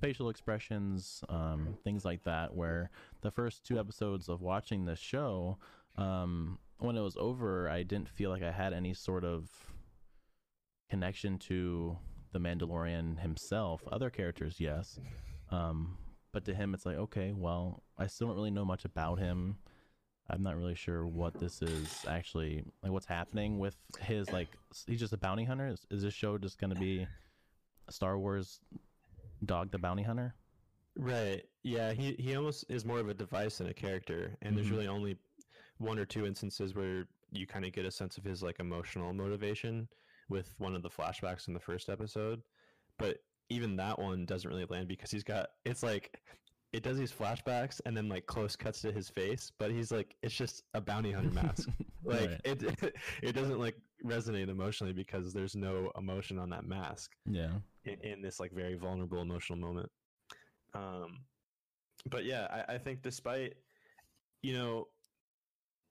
facial 0.00 0.28
expressions, 0.28 1.22
um, 1.28 1.76
things 1.84 2.04
like 2.04 2.22
that. 2.24 2.54
Where 2.54 2.90
the 3.22 3.30
first 3.30 3.64
two 3.64 3.78
episodes 3.78 4.28
of 4.28 4.40
watching 4.40 4.84
this 4.84 4.98
show, 4.98 5.58
um, 5.96 6.58
when 6.78 6.96
it 6.96 7.00
was 7.02 7.16
over, 7.16 7.68
I 7.68 7.82
didn't 7.82 8.08
feel 8.08 8.30
like 8.30 8.42
I 8.42 8.52
had 8.52 8.72
any 8.72 8.94
sort 8.94 9.24
of 9.24 9.50
connection 10.90 11.38
to 11.38 11.98
the 12.34 12.40
Mandalorian 12.40 13.20
himself. 13.20 13.80
Other 13.90 14.10
characters, 14.10 14.56
yes. 14.58 14.98
Um, 15.50 15.96
but 16.32 16.44
to 16.44 16.54
him, 16.54 16.74
it's 16.74 16.84
like, 16.84 16.96
okay, 16.96 17.32
well, 17.32 17.82
I 17.96 18.08
still 18.08 18.26
don't 18.26 18.36
really 18.36 18.50
know 18.50 18.64
much 18.64 18.84
about 18.84 19.20
him. 19.20 19.56
I'm 20.28 20.42
not 20.42 20.56
really 20.56 20.74
sure 20.74 21.06
what 21.06 21.38
this 21.38 21.62
is 21.62 22.04
actually 22.08 22.64
like. 22.82 22.90
What's 22.92 23.06
happening 23.06 23.58
with 23.58 23.76
his 24.00 24.32
like? 24.32 24.48
He's 24.86 24.98
just 24.98 25.12
a 25.12 25.18
bounty 25.18 25.44
hunter. 25.44 25.68
Is, 25.68 25.86
is 25.90 26.02
this 26.02 26.14
show 26.14 26.38
just 26.38 26.58
gonna 26.58 26.74
be 26.74 27.06
Star 27.90 28.18
Wars 28.18 28.58
Dog 29.44 29.70
the 29.70 29.78
Bounty 29.78 30.02
Hunter? 30.02 30.34
Right. 30.96 31.44
Yeah, 31.62 31.92
he 31.92 32.14
he 32.14 32.34
almost 32.36 32.64
is 32.70 32.86
more 32.86 33.00
of 33.00 33.08
a 33.10 33.14
device 33.14 33.58
than 33.58 33.68
a 33.68 33.74
character, 33.74 34.34
and 34.40 34.56
there's 34.56 34.68
Mhm. 34.68 34.72
really 34.72 34.88
only 34.88 35.18
one 35.76 35.98
or 35.98 36.06
two 36.06 36.24
instances 36.24 36.74
where 36.74 37.06
you 37.30 37.46
kind 37.46 37.66
of 37.66 37.72
get 37.72 37.84
a 37.84 37.90
sense 37.90 38.16
of 38.16 38.24
his 38.24 38.42
like 38.42 38.60
emotional 38.60 39.12
motivation 39.12 39.88
with 40.28 40.54
one 40.58 40.74
of 40.74 40.82
the 40.82 40.90
flashbacks 40.90 41.48
in 41.48 41.54
the 41.54 41.60
first 41.60 41.88
episode. 41.88 42.40
But 42.98 43.18
even 43.50 43.76
that 43.76 43.98
one 43.98 44.24
doesn't 44.24 44.48
really 44.48 44.66
land 44.68 44.88
because 44.88 45.10
he's 45.10 45.24
got 45.24 45.48
it's 45.64 45.82
like 45.82 46.18
it 46.72 46.82
does 46.82 46.98
these 46.98 47.12
flashbacks 47.12 47.80
and 47.86 47.96
then 47.96 48.08
like 48.08 48.26
close 48.26 48.56
cuts 48.56 48.80
to 48.80 48.92
his 48.92 49.08
face, 49.08 49.52
but 49.58 49.70
he's 49.70 49.92
like 49.92 50.16
it's 50.22 50.34
just 50.34 50.62
a 50.74 50.80
bounty 50.80 51.12
hunter 51.12 51.30
mask. 51.30 51.68
like 52.04 52.30
Right. 52.30 52.40
it 52.44 52.94
it 53.22 53.32
doesn't 53.32 53.58
like 53.58 53.76
resonate 54.04 54.48
emotionally 54.48 54.92
because 54.92 55.32
there's 55.32 55.54
no 55.54 55.90
emotion 55.96 56.38
on 56.38 56.50
that 56.50 56.66
mask 56.66 57.12
yeah. 57.24 57.52
in, 57.84 58.00
in 58.02 58.22
this 58.22 58.40
like 58.40 58.52
very 58.52 58.74
vulnerable 58.74 59.22
emotional 59.22 59.58
moment. 59.58 59.90
Um, 60.74 61.20
but 62.10 62.24
yeah, 62.24 62.64
I, 62.68 62.74
I 62.74 62.78
think 62.78 63.02
despite, 63.02 63.54
you 64.42 64.52
know, 64.52 64.88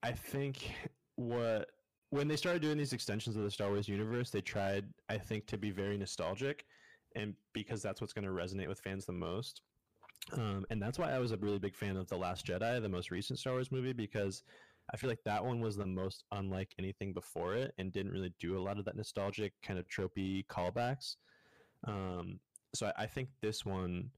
I 0.04 0.12
think 0.12 0.72
what 1.16 1.70
when 2.14 2.28
they 2.28 2.36
started 2.36 2.62
doing 2.62 2.78
these 2.78 2.94
extensions 2.94 3.36
of 3.36 3.44
the 3.44 3.50
Star 3.50 3.70
Wars 3.70 3.88
universe, 3.88 4.30
they 4.30 4.40
tried, 4.40 4.86
I 5.10 5.18
think, 5.18 5.48
to 5.48 5.58
be 5.58 5.72
very 5.72 5.98
nostalgic, 5.98 6.64
and 7.16 7.34
because 7.54 7.82
that's 7.82 8.02
what's 8.02 8.14
going 8.14 8.26
to 8.26 8.32
resonate 8.32 8.68
with 8.68 8.80
fans 8.80 9.06
the 9.06 9.14
most. 9.14 9.62
Um, 10.32 10.64
and 10.70 10.80
that's 10.80 11.00
why 11.00 11.12
I 11.12 11.18
was 11.18 11.32
a 11.32 11.38
really 11.38 11.58
big 11.58 11.76
fan 11.76 11.98
of 11.98 12.08
the 12.08 12.16
Last 12.16 12.46
Jedi, 12.46 12.80
the 12.80 12.88
most 12.88 13.10
recent 13.10 13.40
Star 13.40 13.54
Wars 13.54 13.72
movie, 13.72 13.94
because 13.94 14.44
I 14.94 14.98
feel 14.98 15.10
like 15.10 15.24
that 15.26 15.44
one 15.44 15.60
was 15.60 15.76
the 15.76 15.88
most 15.88 16.26
unlike 16.32 16.76
anything 16.78 17.14
before 17.14 17.56
it, 17.56 17.74
and 17.80 17.92
didn't 17.92 18.12
really 18.12 18.34
do 18.40 18.60
a 18.60 18.62
lot 18.62 18.78
of 18.78 18.86
that 18.86 18.96
nostalgic 18.96 19.54
kind 19.64 19.80
of 19.80 19.88
tropey 19.88 20.46
callbacks. 20.46 21.16
Um, 21.88 22.40
so 22.76 22.92
I, 22.96 23.04
I 23.04 23.06
think 23.08 23.30
this 23.42 23.66
one 23.66 24.12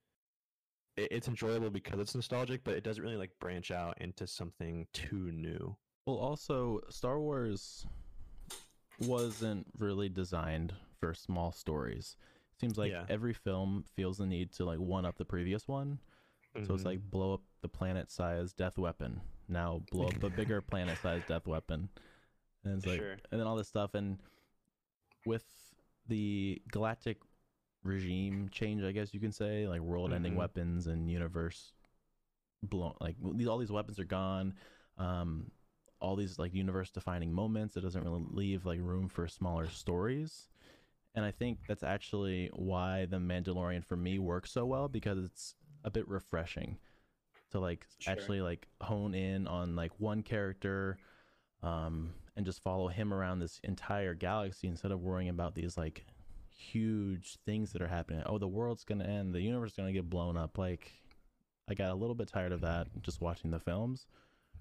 it, 0.98 1.08
it's 1.12 1.30
enjoyable 1.30 1.70
because 1.70 2.02
it's 2.02 2.14
nostalgic, 2.14 2.66
but 2.66 2.76
it 2.76 2.84
doesn't 2.84 3.04
really 3.04 3.16
like 3.16 3.32
branch 3.40 3.72
out 3.72 4.02
into 4.02 4.28
something 4.28 4.86
too 4.92 5.32
new. 5.32 5.78
Well, 6.06 6.18
also, 6.18 6.82
Star 6.90 7.20
Wars 7.20 7.86
wasn't 9.00 9.66
really 9.78 10.08
designed 10.08 10.74
for 11.00 11.14
small 11.14 11.52
stories. 11.52 12.16
Seems 12.60 12.78
like 12.78 12.92
Yeah. 12.92 13.06
every 13.10 13.34
film 13.34 13.84
feels 13.96 14.20
the 14.20 14.26
need 14.26 14.52
to 14.54 14.66
like 14.66 14.80
one 14.80 15.06
up 15.06 15.18
the 15.18 15.26
previous 15.26 15.68
one. 15.68 16.00
So 16.66 16.74
it's 16.74 16.86
like 16.86 17.12
blow 17.12 17.34
up 17.34 17.42
the 17.62 17.68
planet-sized 17.68 18.56
death 18.56 18.78
weapon. 18.78 19.20
Now 19.50 19.80
blow 19.92 20.08
up 20.08 20.24
a 20.24 20.30
bigger 20.30 20.62
planet-sized 20.62 21.28
death 21.28 21.46
weapon. 21.48 21.90
And 22.64 22.78
it's 22.78 22.86
like, 22.86 23.00
Sure. 23.00 23.18
and 23.30 23.40
then 23.42 23.46
all 23.46 23.58
this 23.58 23.68
stuff, 23.68 23.94
and 23.94 24.20
with 25.26 25.44
the 26.08 26.62
galactic 26.72 27.18
regime 27.84 28.48
change, 28.50 28.84
I 28.84 28.94
guess 28.94 29.14
you 29.14 29.20
can 29.20 29.34
say, 29.34 29.68
like 29.68 29.82
world-ending 29.82 30.34
Mhm. 30.34 30.38
weapons 30.38 30.88
and 30.88 31.12
universe 31.12 31.74
blown, 32.64 32.96
like 33.02 33.18
these 33.34 33.48
all 33.48 33.58
these 33.58 33.72
weapons 33.72 34.00
are 34.00 34.06
gone. 34.06 34.54
Um, 34.98 35.52
all 36.00 36.16
these 36.16 36.38
like 36.38 36.54
universe-defining 36.54 37.32
moments. 37.32 37.78
It 37.78 37.82
doesn't 37.82 38.04
really 38.04 38.24
leave 38.30 38.66
like 38.66 38.80
room 38.82 39.08
for 39.10 39.28
smaller 39.28 39.70
stories. 39.70 40.50
And 41.16 41.24
I 41.24 41.32
think 41.32 41.60
that's 41.68 41.84
actually 41.84 42.50
why 42.54 43.06
the 43.06 43.18
Mandalorian 43.18 43.86
for 43.86 43.96
me 43.96 44.20
works 44.20 44.52
so 44.52 44.66
well 44.66 44.88
because 44.90 45.24
it's 45.24 45.56
a 45.84 45.90
bit 45.90 46.08
refreshing 46.08 46.78
to 47.52 47.60
like 47.60 47.86
Sure. 48.00 48.12
actually 48.12 48.42
like 48.42 48.68
hone 48.82 49.14
in 49.14 49.48
on 49.48 49.76
like 49.76 49.92
one 50.00 50.24
character 50.24 50.98
um 51.64 52.14
and 52.36 52.46
just 52.46 52.62
follow 52.64 52.88
him 52.90 53.14
around 53.14 53.40
this 53.40 53.62
entire 53.64 54.14
galaxy 54.14 54.68
instead 54.68 54.92
of 54.92 55.02
worrying 55.02 55.30
about 55.30 55.56
these 55.56 55.78
like 55.78 56.06
huge 56.50 57.38
things 57.46 57.72
that 57.72 57.82
are 57.82 57.88
happening. 57.88 58.24
Oh, 58.26 58.38
the 58.38 58.48
world's 58.48 58.84
going 58.84 59.00
to 59.00 59.06
end, 59.08 59.34
the 59.34 59.42
universe 59.42 59.72
is 59.72 59.78
going 59.78 59.88
to 59.88 59.94
get 59.94 60.10
blown 60.10 60.36
up 60.36 60.58
like 60.58 60.92
I 61.70 61.74
got 61.74 61.92
a 61.92 61.96
little 61.96 62.16
bit 62.16 62.28
tired 62.28 62.52
of 62.52 62.62
that 62.62 62.88
just 63.02 63.22
watching 63.22 63.52
the 63.52 63.60
films 63.60 64.06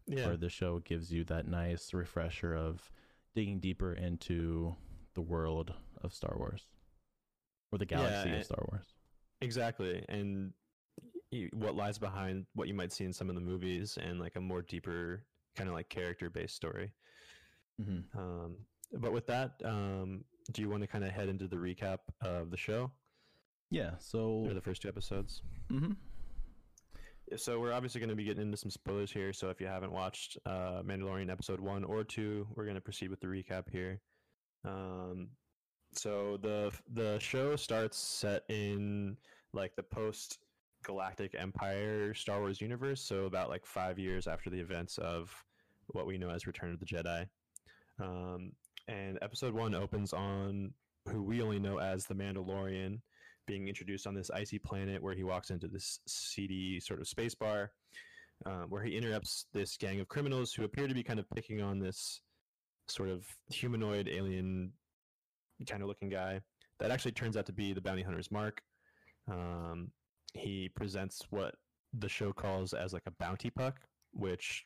Yeah. 0.06 0.26
where 0.26 0.36
the 0.36 0.50
show 0.50 0.80
gives 0.80 1.10
you 1.12 1.24
that 1.24 1.46
nice 1.48 1.94
refresher 1.94 2.54
of 2.54 2.90
digging 3.34 3.58
deeper 3.58 3.92
into 3.94 4.76
the 5.14 5.22
world 5.22 5.72
of 6.02 6.12
Star 6.12 6.34
Wars 6.36 6.68
or 7.72 7.78
the 7.78 7.86
galaxy 7.86 8.30
Yeah, 8.30 8.36
of 8.36 8.44
Star 8.44 8.66
Wars. 8.70 8.94
Exactly, 9.40 10.04
and 10.08 10.52
what 11.52 11.74
lies 11.74 11.98
behind 11.98 12.46
what 12.54 12.68
you 12.68 12.74
might 12.74 12.92
see 12.92 13.04
in 13.04 13.12
some 13.12 13.28
of 13.28 13.34
the 13.34 13.40
movies, 13.40 13.98
and 14.00 14.20
like 14.20 14.36
a 14.36 14.40
more 14.40 14.62
deeper 14.62 15.24
kind 15.56 15.68
of 15.68 15.74
like 15.74 15.88
character-based 15.88 16.54
story. 16.54 16.92
Mm-hmm. 17.80 18.16
Um, 18.18 18.56
but 18.92 19.12
with 19.12 19.26
that, 19.26 19.54
um, 19.64 20.24
do 20.52 20.62
you 20.62 20.68
want 20.68 20.82
to 20.82 20.86
kind 20.86 21.02
of 21.02 21.10
head 21.10 21.28
into 21.28 21.48
the 21.48 21.56
recap 21.56 21.98
of 22.20 22.50
the 22.50 22.56
show 22.56 22.92
Yeah. 23.70 23.92
So. 23.98 24.44
or 24.46 24.54
the 24.54 24.60
first 24.60 24.82
two 24.82 24.88
episodes? 24.88 25.42
hmm 25.68 25.86
Yeah, 25.86 25.92
So 27.36 27.58
we're 27.58 27.72
obviously 27.72 28.00
going 28.00 28.10
to 28.10 28.16
be 28.16 28.24
getting 28.24 28.42
into 28.42 28.56
some 28.56 28.70
spoilers 28.70 29.10
here. 29.10 29.32
So 29.32 29.48
if 29.48 29.60
you 29.60 29.66
haven't 29.66 29.92
watched 29.92 30.38
uh, 30.46 30.82
Mandalorian 30.84 31.30
episode 31.30 31.60
one 31.60 31.82
or 31.84 32.04
two, 32.04 32.46
we're 32.54 32.64
going 32.64 32.76
to 32.76 32.80
proceed 32.80 33.10
with 33.10 33.20
the 33.20 33.26
recap 33.26 33.68
here. 33.70 34.00
Um, 34.64 35.28
so 35.92 36.38
the 36.42 36.72
the 36.92 37.18
show 37.18 37.56
starts 37.56 37.96
set 37.96 38.42
in 38.48 39.16
like 39.52 39.74
the 39.76 39.82
post 39.82 40.38
galactic 40.84 41.34
empire 41.38 42.14
Star 42.14 42.40
Wars 42.40 42.60
universe. 42.60 43.02
So 43.02 43.24
about 43.24 43.48
like 43.48 43.64
five 43.64 43.98
years 43.98 44.26
after 44.26 44.50
the 44.50 44.60
events 44.60 44.98
of 44.98 45.34
what 45.88 46.06
we 46.06 46.18
know 46.18 46.30
as 46.30 46.46
Return 46.46 46.72
of 46.72 46.80
the 46.80 46.86
Jedi. 46.86 47.26
Um, 48.00 48.52
and 48.88 49.18
episode 49.22 49.54
one 49.54 49.74
opens 49.74 50.12
on 50.12 50.72
who 51.08 51.22
we 51.22 51.42
only 51.42 51.58
know 51.58 51.78
as 51.78 52.06
the 52.06 52.14
Mandalorian 52.14 53.00
being 53.46 53.68
introduced 53.68 54.06
on 54.06 54.14
this 54.14 54.30
icy 54.30 54.58
planet 54.58 55.02
where 55.02 55.14
he 55.14 55.24
walks 55.24 55.50
into 55.50 55.68
this 55.68 56.00
seedy 56.06 56.80
sort 56.80 57.00
of 57.00 57.08
space 57.08 57.34
bar 57.34 57.72
um, 58.46 58.66
where 58.68 58.82
he 58.82 58.96
interrupts 58.96 59.46
this 59.52 59.76
gang 59.76 60.00
of 60.00 60.08
criminals 60.08 60.52
who 60.52 60.64
appear 60.64 60.88
to 60.88 60.94
be 60.94 61.02
kind 61.02 61.18
of 61.18 61.28
picking 61.34 61.62
on 61.62 61.78
this 61.78 62.20
sort 62.88 63.08
of 63.08 63.24
humanoid 63.50 64.08
alien 64.08 64.72
kind 65.68 65.82
of 65.82 65.88
looking 65.88 66.08
guy. 66.08 66.40
That 66.80 66.90
actually 66.90 67.12
turns 67.12 67.36
out 67.36 67.46
to 67.46 67.52
be 67.52 67.72
the 67.72 67.80
bounty 67.80 68.02
hunter's 68.02 68.30
mark. 68.30 68.60
Um, 69.30 69.90
he 70.34 70.68
presents 70.74 71.22
what 71.30 71.54
the 71.98 72.08
show 72.08 72.32
calls 72.32 72.74
as 72.74 72.92
like 72.92 73.04
a 73.06 73.12
bounty 73.12 73.50
puck 73.50 73.80
which 74.14 74.64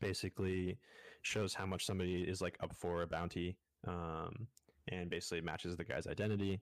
basically 0.00 0.78
shows 1.22 1.54
how 1.54 1.66
much 1.66 1.84
somebody 1.84 2.22
is 2.22 2.40
like 2.40 2.56
up 2.62 2.74
for 2.76 3.02
a 3.02 3.06
bounty 3.06 3.56
um, 3.86 4.46
and 4.88 5.10
basically 5.10 5.40
matches 5.40 5.76
the 5.76 5.84
guy's 5.84 6.06
identity 6.06 6.60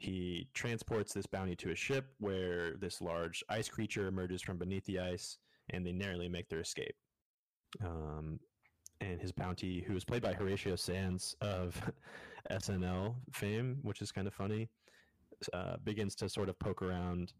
he 0.00 0.48
transports 0.54 1.12
this 1.12 1.26
bounty 1.26 1.54
to 1.54 1.72
a 1.72 1.74
ship 1.74 2.06
where 2.20 2.74
this 2.76 3.02
large 3.02 3.44
ice 3.50 3.68
creature 3.68 4.08
emerges 4.08 4.40
from 4.40 4.56
beneath 4.56 4.84
the 4.86 4.98
ice 4.98 5.36
and 5.68 5.86
they 5.86 5.92
narrowly 5.92 6.26
make 6.26 6.48
their 6.48 6.60
escape. 6.60 6.94
Um, 7.84 8.40
and 9.02 9.20
his 9.20 9.30
bounty, 9.30 9.84
who 9.86 9.94
is 9.94 10.02
played 10.02 10.22
by 10.22 10.32
Horatio 10.32 10.74
Sanz 10.76 11.36
of 11.42 11.78
SNL 12.50 13.14
fame, 13.34 13.78
which 13.82 14.00
is 14.00 14.10
kind 14.10 14.26
of 14.26 14.32
funny, 14.32 14.70
uh, 15.52 15.76
begins 15.84 16.14
to 16.14 16.30
sort 16.30 16.48
of 16.48 16.58
poke 16.58 16.80
around 16.80 17.34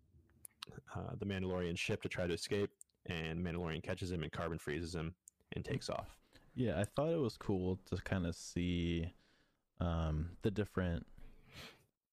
uh, 0.94 1.14
the 1.18 1.24
Mandalorian 1.24 1.78
ship 1.78 2.02
to 2.02 2.10
try 2.10 2.26
to 2.26 2.34
escape. 2.34 2.70
And 3.06 3.42
Mandalorian 3.42 3.82
catches 3.82 4.12
him 4.12 4.22
and 4.22 4.30
carbon 4.30 4.58
freezes 4.58 4.94
him 4.94 5.14
and 5.56 5.64
takes 5.64 5.88
off. 5.88 6.18
Yeah, 6.54 6.78
I 6.78 6.84
thought 6.84 7.08
it 7.08 7.20
was 7.20 7.38
cool 7.38 7.78
to 7.86 7.96
kind 8.02 8.26
of 8.26 8.36
see 8.36 9.14
um, 9.80 10.32
the 10.42 10.50
different 10.50 11.06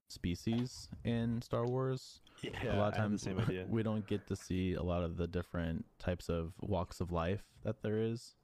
species 0.10 0.90
in 1.04 1.42
Star 1.42 1.66
Wars. 1.66 2.22
Yeah, 2.42 2.76
a 2.76 2.78
lot 2.78 2.88
of 2.90 2.94
the 2.94 3.00
times 3.00 3.22
same 3.22 3.40
idea. 3.48 3.66
we 3.70 3.84
don't 3.84 4.06
get 4.08 4.26
to 4.28 4.36
see 4.36 4.74
a 4.74 4.82
lot 4.84 5.04
of 5.04 5.18
the 5.18 5.28
different 5.28 5.86
types 6.00 6.30
of 6.30 6.54
walks 6.62 7.00
of 7.02 7.12
life 7.12 7.44
that 7.64 7.82
there 7.82 8.00
is. 8.00 8.36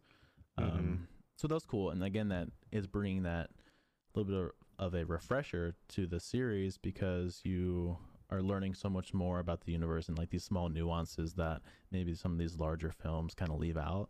Um, 0.58 0.66
Mhm. 0.66 1.00
So 1.36 1.48
that's 1.48 1.66
cool, 1.66 1.90
and 1.90 2.04
again, 2.04 2.30
that 2.30 2.50
is 2.72 2.86
bringing 2.88 3.24
that 3.24 3.50
a 3.50 4.20
little 4.20 4.32
bit 4.32 4.52
of, 4.78 4.94
a 4.94 5.04
refresher 5.06 5.74
to 5.90 6.06
the 6.06 6.20
series 6.20 6.78
because 6.78 7.42
you 7.44 7.98
are 8.30 8.42
learning 8.42 8.74
so 8.76 8.90
much 8.90 9.14
more 9.14 9.40
about 9.40 9.62
the 9.62 9.72
universe 9.72 10.08
and 10.10 10.18
like 10.18 10.30
these 10.30 10.44
small 10.44 10.70
nuances 10.70 11.34
that 11.34 11.62
maybe 11.92 12.14
some 12.14 12.32
of 12.34 12.38
these 12.38 12.58
larger 12.60 12.92
films 12.92 13.34
kind 13.34 13.52
of 13.52 13.58
leave 13.60 13.78
out. 13.78 14.10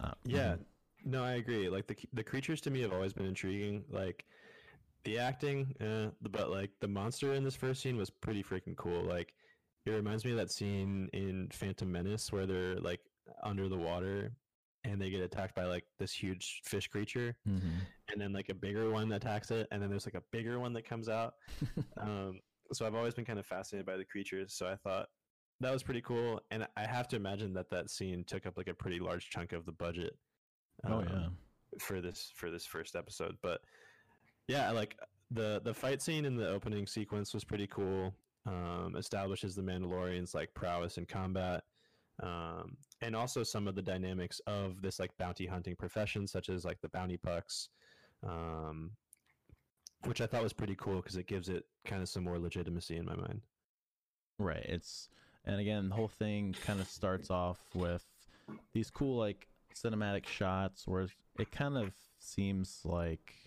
Uh, 0.00 0.12
Yeah, 0.24 0.56
mhm. 0.56 0.64
no, 1.04 1.24
I 1.24 1.32
agree. 1.34 1.68
Like 1.68 1.86
the 1.86 1.96
the 2.12 2.24
creatures 2.24 2.60
to 2.62 2.70
me 2.70 2.80
have 2.82 2.92
always 2.92 3.12
been 3.12 3.26
intriguing. 3.26 3.84
Like 3.90 4.24
the 5.06 5.18
acting, 5.18 5.74
eh, 5.80 6.08
but 6.20 6.50
like 6.50 6.70
the 6.80 6.88
monster 6.88 7.32
in 7.34 7.42
this 7.44 7.56
first 7.56 7.80
scene 7.80 7.96
was 7.96 8.10
pretty 8.10 8.42
freaking 8.42 8.76
cool. 8.76 9.02
Like 9.02 9.32
it 9.86 9.90
reminds 9.92 10.24
me 10.24 10.32
of 10.32 10.36
that 10.36 10.50
scene 10.50 11.08
in 11.14 11.48
Phantom 11.52 11.90
Menace 11.90 12.30
where 12.32 12.44
they're 12.44 12.76
like 12.76 13.00
under 13.42 13.68
the 13.68 13.76
water 13.78 14.32
and 14.84 15.00
they 15.00 15.10
get 15.10 15.20
attacked 15.20 15.54
by 15.54 15.64
like 15.64 15.84
this 15.98 16.12
huge 16.12 16.60
fish 16.64 16.86
creature, 16.88 17.36
Mhm. 17.48 17.80
and 18.12 18.20
then 18.20 18.32
like 18.32 18.48
a 18.50 18.54
bigger 18.54 18.90
one 18.90 19.10
attacks 19.12 19.50
it, 19.50 19.66
and 19.72 19.82
then 19.82 19.88
there's 19.90 20.06
like 20.06 20.14
a 20.14 20.22
bigger 20.30 20.60
one 20.60 20.72
that 20.74 20.84
comes 20.84 21.08
out. 21.08 21.34
um, 21.96 22.40
so 22.72 22.86
I've 22.86 22.94
always 22.94 23.14
been 23.14 23.24
kind 23.24 23.38
of 23.38 23.46
fascinated 23.46 23.86
by 23.86 23.96
the 23.96 24.04
creatures. 24.04 24.52
So 24.54 24.66
I 24.66 24.76
thought 24.76 25.08
that 25.60 25.72
was 25.72 25.82
pretty 25.82 26.02
cool, 26.02 26.40
and 26.50 26.66
I 26.76 26.86
have 26.86 27.08
to 27.08 27.16
imagine 27.16 27.52
that 27.54 27.70
that 27.70 27.90
scene 27.90 28.22
took 28.24 28.44
up 28.46 28.56
like 28.56 28.68
a 28.68 28.74
pretty 28.74 29.00
large 29.00 29.30
chunk 29.30 29.52
of 29.52 29.64
the 29.66 29.72
budget. 29.72 30.16
oh 30.84 30.98
um, 30.98 31.06
yeah. 31.10 31.28
for 31.80 32.00
this 32.00 32.30
for 32.36 32.50
this 32.50 32.64
first 32.66 32.94
episode. 32.94 33.36
But 33.42 33.62
yeah, 34.48 34.70
like 34.70 34.96
the 35.30 35.60
the 35.64 35.74
fight 35.74 36.00
scene 36.02 36.24
in 36.24 36.36
the 36.36 36.48
opening 36.48 36.86
sequence 36.86 37.34
was 37.34 37.44
pretty 37.44 37.66
cool. 37.66 38.14
Um, 38.46 38.94
establishes 38.96 39.56
the 39.56 39.62
Mandalorians 39.62 40.34
like 40.34 40.54
prowess 40.54 40.98
in 40.98 41.06
combat, 41.06 41.64
um, 42.22 42.76
and 43.02 43.16
also 43.16 43.42
some 43.42 43.66
of 43.66 43.74
the 43.74 43.82
dynamics 43.82 44.40
of 44.46 44.80
this 44.82 45.00
like 45.00 45.10
bounty 45.18 45.46
hunting 45.46 45.74
profession, 45.74 46.26
such 46.26 46.48
as 46.48 46.64
like 46.64 46.80
the 46.80 46.88
bounty 46.90 47.16
pucks, 47.16 47.70
um, 48.24 48.92
which 50.04 50.20
I 50.20 50.26
thought 50.26 50.44
was 50.44 50.52
pretty 50.52 50.76
cool 50.76 50.96
because 50.96 51.16
it 51.16 51.26
gives 51.26 51.48
it 51.48 51.64
kind 51.84 52.02
of 52.02 52.08
some 52.08 52.22
more 52.22 52.38
legitimacy 52.38 52.96
in 52.96 53.04
my 53.04 53.16
mind. 53.16 53.40
Right. 54.38 54.64
It's 54.64 55.08
and 55.44 55.60
again, 55.60 55.88
the 55.88 55.94
whole 55.94 56.08
thing 56.08 56.54
kind 56.64 56.80
of 56.80 56.88
starts 56.88 57.30
off 57.30 57.58
with 57.74 58.04
these 58.72 58.90
cool 58.90 59.18
like 59.18 59.48
cinematic 59.74 60.26
shots 60.26 60.86
where 60.86 61.08
it 61.38 61.50
kind 61.50 61.76
of 61.76 61.92
seems 62.18 62.80
like 62.84 63.45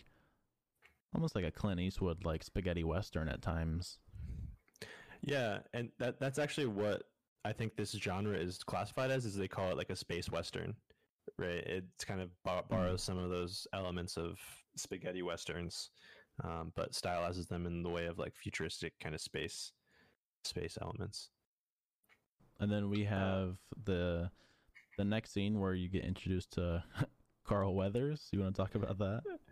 almost 1.14 1.36
like 1.36 1.46
a 1.46 1.52
Clint 1.52 1.80
Eastwood 1.80 2.26
like 2.26 2.44
spaghetti 2.44 2.84
western 2.84 3.30
at 3.30 3.42
times. 3.42 4.00
Yeah, 5.22 5.60
and 5.74 5.90
that 6.00 6.20
that's 6.20 6.40
actually 6.40 6.68
what 6.68 7.04
I 7.46 7.54
think 7.54 7.76
this 7.76 7.92
genre 7.92 8.38
is 8.38 8.64
classified 8.64 9.12
as. 9.12 9.26
Is 9.26 9.36
they 9.36 9.48
call 9.48 9.70
it 9.70 9.78
like 9.78 9.90
a 9.90 9.96
space 9.96 10.30
western, 10.30 10.76
right? 11.38 11.64
It's 11.66 12.06
kind 12.06 12.22
of 12.22 12.30
bar- 12.44 12.66
borrows 12.70 13.04
some 13.04 13.18
of 13.18 13.30
those 13.30 13.68
elements 13.74 14.18
of 14.18 14.40
spaghetti 14.76 15.22
westerns, 15.22 15.90
um, 16.44 16.72
but 16.76 16.94
stylizes 16.94 17.48
them 17.48 17.66
in 17.66 17.84
the 17.84 17.90
way 17.90 18.06
of 18.06 18.18
like 18.18 18.36
futuristic 18.36 18.94
kind 19.00 19.16
of 19.16 19.22
space 19.22 19.72
space 20.44 20.78
elements. 20.82 21.30
And 22.60 22.72
then 22.72 22.90
we 22.90 23.04
have 23.06 23.58
the 23.86 24.30
the 24.98 25.06
next 25.06 25.32
scene 25.34 25.60
where 25.60 25.74
you 25.74 25.90
get 25.90 26.04
introduced 26.04 26.52
to 26.52 26.84
Carl 27.48 27.74
Weathers. 27.74 28.28
You 28.32 28.42
want 28.42 28.56
to 28.56 28.62
talk 28.62 28.76
about 28.76 28.98
that? 29.00 29.22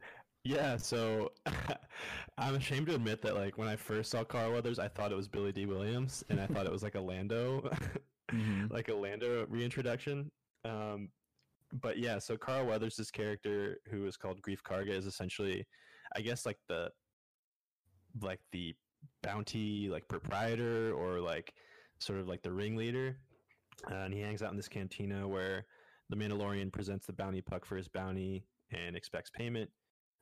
Yeah, 0.47 0.77
so 0.77 1.33
I'm 2.37 2.55
ashamed 2.55 2.87
to 2.87 2.95
admit 2.95 3.21
that 3.23 3.35
like 3.35 3.57
when 3.57 3.67
I 3.67 3.75
first 3.75 4.11
saw 4.11 4.23
Carl 4.23 4.53
Weathers, 4.53 4.79
I 4.79 4.87
thought 4.87 5.11
it 5.11 5.15
was 5.15 5.27
Billy 5.27 5.51
Dee 5.51 5.65
Williams, 5.65 6.23
and 6.29 6.39
I 6.39 6.47
thought 6.47 6.65
it 6.65 6.71
was 6.71 6.83
like 6.83 6.95
a 6.95 7.01
Lando 7.01 7.69
Mhm. 8.31 8.69
like 8.71 8.87
a 8.89 8.93
Lando 8.93 9.45
reintroduction. 9.47 10.29
Um, 10.65 11.09
but 11.81 11.97
yeah, 11.97 12.17
so 12.19 12.37
Carl 12.37 12.65
Weathers' 12.65 12.95
this 12.95 13.11
character, 13.11 13.77
who 13.89 14.05
is 14.05 14.15
called 14.15 14.41
Greef 14.41 14.61
Karga, 14.63 14.91
is 14.91 15.05
essentially, 15.05 15.65
I 16.15 16.21
guess, 16.21 16.45
like 16.45 16.57
the 16.69 16.89
like 18.21 18.39
the 18.53 18.73
bounty 19.23 19.89
like 19.89 20.07
proprietor 20.07 20.93
or 20.93 21.19
like 21.19 21.53
sort 21.99 22.19
of 22.19 22.27
like 22.29 22.41
the 22.41 22.51
ringleader, 22.53 23.17
uh, 23.91 23.95
and 23.95 24.13
he 24.13 24.21
hangs 24.21 24.41
out 24.41 24.51
in 24.51 24.57
this 24.57 24.69
cantina 24.69 25.27
where 25.27 25.65
the 26.09 26.15
Mandalorian 26.15 26.71
presents 26.71 27.05
the 27.05 27.13
bounty 27.13 27.41
puck 27.41 27.65
for 27.65 27.75
his 27.75 27.89
bounty 27.89 28.45
and 28.71 28.95
expects 28.95 29.29
payment. 29.29 29.69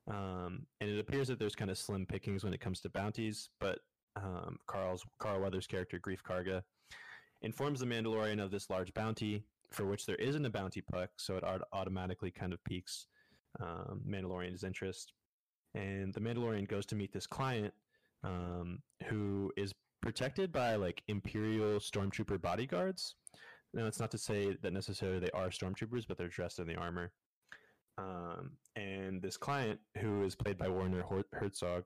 Um, 0.07 0.67
and 0.81 0.89
it 0.89 0.99
appears 0.99 1.27
that 1.29 1.39
there's 1.39 1.55
kind 1.55 1.71
of 1.71 1.77
slim 1.77 2.05
pickings 2.05 2.43
when 2.43 2.53
it 2.53 2.61
comes 2.61 2.79
to 2.81 2.89
bounties, 2.89 3.49
but 3.59 3.79
um, 4.15 4.57
Carl's 4.67 5.03
Carl 5.19 5.41
Weathers' 5.41 5.67
character 5.67 5.99
Greef 5.99 6.21
Karga 6.21 6.61
informs 7.41 7.79
the 7.79 7.85
Mandalorian 7.85 8.41
of 8.41 8.51
this 8.51 8.69
large 8.69 8.93
bounty 8.93 9.43
for 9.71 9.85
which 9.85 10.05
there 10.05 10.15
isn't 10.15 10.45
a 10.45 10.49
bounty 10.49 10.81
puck, 10.81 11.09
so 11.17 11.37
it 11.37 11.43
automatically 11.73 12.31
kind 12.31 12.53
of 12.53 12.63
piques 12.63 13.07
um, 13.59 14.01
Mandalorian's 14.07 14.63
interest. 14.63 15.13
And 15.73 16.13
the 16.13 16.21
Mandalorian 16.21 16.67
goes 16.67 16.85
to 16.87 16.95
meet 16.95 17.11
this 17.11 17.27
client 17.27 17.73
um, 18.23 18.79
who 19.07 19.51
is 19.57 19.73
protected 20.01 20.51
by 20.51 20.75
like 20.75 21.03
Imperial 21.07 21.79
stormtrooper 21.79 22.41
bodyguards. 22.41 23.15
Now, 23.73 23.87
it's 23.87 23.99
not 23.99 24.11
to 24.11 24.17
say 24.17 24.55
that 24.61 24.71
necessarily 24.71 25.19
they 25.19 25.31
are 25.31 25.49
stormtroopers, 25.49 26.05
but 26.07 26.17
they're 26.17 26.29
dressed 26.29 26.59
in 26.59 26.67
the 26.67 26.75
armor. 26.75 27.11
Um, 27.97 28.51
and 28.75 29.21
this 29.21 29.37
client, 29.37 29.79
who 29.97 30.23
is 30.23 30.35
played 30.35 30.57
by 30.57 30.67
Werner 30.67 31.03
Herzog, 31.33 31.85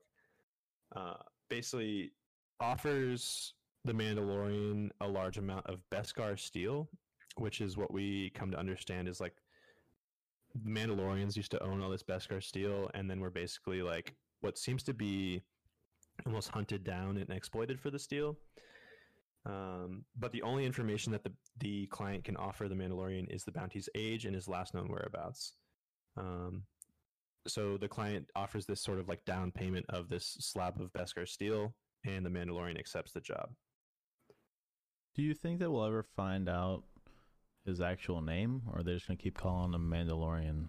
uh, 0.94 1.14
basically 1.48 2.12
offers 2.60 3.54
the 3.84 3.92
Mandalorian 3.92 4.90
a 5.00 5.08
large 5.08 5.38
amount 5.38 5.66
of 5.66 5.80
Beskar 5.92 6.38
steel, 6.38 6.88
which 7.36 7.60
is 7.60 7.76
what 7.76 7.92
we 7.92 8.30
come 8.30 8.50
to 8.50 8.58
understand 8.58 9.08
is 9.08 9.20
like 9.20 9.34
the 10.54 10.70
Mandalorians 10.70 11.36
used 11.36 11.52
to 11.52 11.62
own 11.62 11.80
all 11.80 11.90
this 11.90 12.02
Beskar 12.02 12.42
steel, 12.42 12.90
and 12.94 13.08
then 13.08 13.20
we're 13.20 13.30
basically 13.30 13.82
like 13.82 14.14
what 14.40 14.58
seems 14.58 14.82
to 14.84 14.94
be 14.94 15.42
almost 16.26 16.48
hunted 16.48 16.84
down 16.84 17.16
and 17.16 17.30
exploited 17.30 17.80
for 17.80 17.90
the 17.90 17.98
steel. 17.98 18.36
Um, 19.46 20.04
but 20.18 20.32
the 20.32 20.42
only 20.42 20.66
information 20.66 21.12
that 21.12 21.24
the, 21.24 21.32
the 21.58 21.86
client 21.86 22.24
can 22.24 22.36
offer 22.36 22.68
the 22.68 22.74
Mandalorian 22.74 23.32
is 23.32 23.44
the 23.44 23.52
bounty's 23.52 23.88
age 23.94 24.26
and 24.26 24.34
his 24.34 24.48
last 24.48 24.74
known 24.74 24.88
whereabouts. 24.88 25.54
Um, 26.16 26.64
so 27.46 27.76
the 27.76 27.88
client 27.88 28.26
offers 28.36 28.66
this 28.66 28.82
sort 28.82 28.98
of 28.98 29.08
like 29.08 29.24
down 29.24 29.50
payment 29.50 29.86
of 29.88 30.08
this 30.08 30.36
slab 30.40 30.80
of 30.80 30.92
Beskar 30.92 31.26
steel, 31.28 31.74
and 32.04 32.24
the 32.24 32.30
Mandalorian 32.30 32.78
accepts 32.78 33.12
the 33.12 33.20
job. 33.20 33.50
Do 35.14 35.22
you 35.22 35.34
think 35.34 35.58
that 35.60 35.70
we'll 35.70 35.84
ever 35.84 36.04
find 36.16 36.48
out 36.48 36.84
his 37.64 37.80
actual 37.80 38.20
name, 38.20 38.62
or 38.68 38.80
are 38.80 38.82
they 38.82 38.94
just 38.94 39.06
gonna 39.06 39.16
keep 39.16 39.36
calling 39.36 39.74
him 39.74 39.90
Mandalorian? 39.90 40.68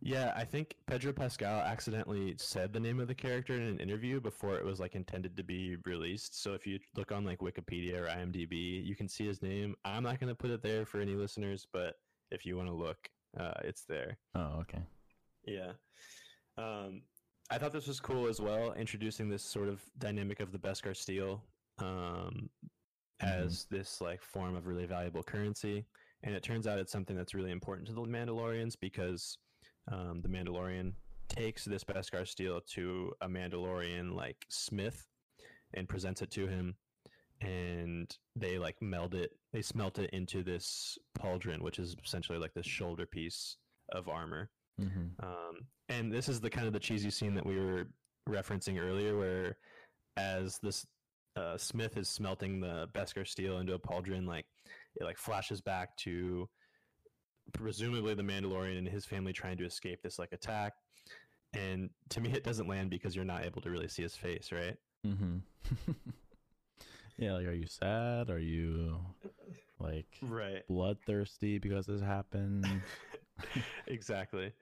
Yeah, 0.00 0.32
I 0.36 0.44
think 0.44 0.76
Pedro 0.86 1.12
Pascal 1.12 1.60
accidentally 1.60 2.34
said 2.38 2.72
the 2.72 2.78
name 2.78 3.00
of 3.00 3.08
the 3.08 3.14
character 3.14 3.54
in 3.54 3.62
an 3.62 3.80
interview 3.80 4.20
before 4.20 4.56
it 4.56 4.64
was 4.64 4.78
like 4.78 4.94
intended 4.94 5.36
to 5.36 5.42
be 5.42 5.76
released. 5.84 6.40
So 6.40 6.54
if 6.54 6.66
you 6.66 6.78
look 6.94 7.10
on 7.10 7.24
like 7.24 7.40
Wikipedia 7.40 8.00
or 8.00 8.06
IMDb, 8.06 8.84
you 8.84 8.94
can 8.94 9.08
see 9.08 9.26
his 9.26 9.42
name. 9.42 9.74
I'm 9.84 10.04
not 10.04 10.20
going 10.20 10.28
to 10.28 10.36
put 10.36 10.50
it 10.50 10.62
there 10.62 10.86
for 10.86 11.00
any 11.00 11.14
listeners, 11.14 11.66
but 11.72 11.94
if 12.30 12.46
you 12.46 12.56
want 12.56 12.68
to 12.68 12.74
look, 12.74 13.10
uh, 13.38 13.54
it's 13.64 13.84
there. 13.88 14.18
Oh, 14.34 14.60
okay. 14.60 14.82
Yeah. 15.44 15.72
Um, 16.56 17.02
I 17.50 17.58
thought 17.58 17.72
this 17.72 17.86
was 17.86 18.00
cool 18.00 18.26
as 18.26 18.40
well, 18.40 18.72
introducing 18.74 19.28
this 19.28 19.42
sort 19.42 19.68
of 19.68 19.82
dynamic 19.98 20.40
of 20.40 20.52
the 20.52 20.58
Beskar 20.58 20.94
steel 20.94 21.42
um, 21.78 22.50
mm-hmm. 23.22 23.26
as 23.26 23.66
this 23.70 24.00
like 24.00 24.22
form 24.22 24.54
of 24.54 24.66
really 24.66 24.86
valuable 24.86 25.22
currency. 25.22 25.86
And 26.22 26.34
it 26.34 26.42
turns 26.42 26.66
out 26.66 26.78
it's 26.78 26.92
something 26.92 27.16
that's 27.16 27.34
really 27.34 27.52
important 27.52 27.86
to 27.88 27.94
the 27.94 28.02
Mandalorians 28.02 28.74
because 28.78 29.38
um, 29.90 30.20
the 30.22 30.28
Mandalorian 30.28 30.92
takes 31.28 31.64
this 31.64 31.84
Beskar 31.84 32.26
steel 32.26 32.60
to 32.74 33.12
a 33.20 33.28
Mandalorian 33.28 34.14
like 34.14 34.44
Smith 34.48 35.06
and 35.74 35.88
presents 35.88 36.22
it 36.22 36.30
to 36.32 36.46
him, 36.46 36.74
and 37.40 38.16
they 38.36 38.58
like 38.58 38.80
meld 38.80 39.14
it. 39.14 39.32
They 39.52 39.62
smelt 39.62 39.98
it 39.98 40.10
into 40.10 40.42
this 40.42 40.98
pauldron, 41.18 41.60
which 41.60 41.78
is 41.78 41.96
essentially 42.04 42.38
like 42.38 42.54
this 42.54 42.66
shoulder 42.66 43.06
piece 43.06 43.56
of 43.92 44.08
armor. 44.08 44.50
Mm-hmm. 44.80 45.24
Um, 45.24 45.66
and 45.88 46.12
this 46.12 46.28
is 46.28 46.40
the 46.40 46.50
kind 46.50 46.66
of 46.66 46.72
the 46.72 46.80
cheesy 46.80 47.10
scene 47.10 47.34
that 47.34 47.46
we 47.46 47.58
were 47.58 47.88
referencing 48.28 48.80
earlier, 48.80 49.16
where 49.16 49.56
as 50.16 50.58
this 50.62 50.86
uh, 51.36 51.56
Smith 51.56 51.96
is 51.96 52.08
smelting 52.08 52.60
the 52.60 52.88
Beskar 52.92 53.26
steel 53.26 53.58
into 53.58 53.74
a 53.74 53.78
pauldron, 53.78 54.26
like 54.26 54.46
it 54.96 55.04
like 55.04 55.18
flashes 55.18 55.60
back 55.60 55.96
to 55.98 56.48
presumably 57.52 58.14
the 58.14 58.22
Mandalorian 58.22 58.78
and 58.78 58.88
his 58.88 59.04
family 59.04 59.32
trying 59.32 59.56
to 59.58 59.64
escape 59.64 60.02
this 60.02 60.18
like 60.18 60.32
attack. 60.32 60.74
And 61.54 61.90
to 62.10 62.20
me, 62.20 62.32
it 62.32 62.44
doesn't 62.44 62.68
land 62.68 62.90
because 62.90 63.16
you're 63.16 63.24
not 63.24 63.44
able 63.44 63.62
to 63.62 63.70
really 63.70 63.88
see 63.88 64.02
his 64.02 64.14
face, 64.14 64.50
right? 64.52 64.76
Mm-hmm. 65.06 65.38
yeah, 67.18 67.34
like, 67.34 67.46
are 67.46 67.52
you 67.52 67.66
sad? 67.66 68.30
Are 68.30 68.38
you 68.38 68.98
like 69.80 70.06
right 70.22 70.62
bloodthirsty 70.68 71.58
because 71.58 71.86
this 71.86 72.00
happened? 72.00 72.66
exactly. 73.86 74.52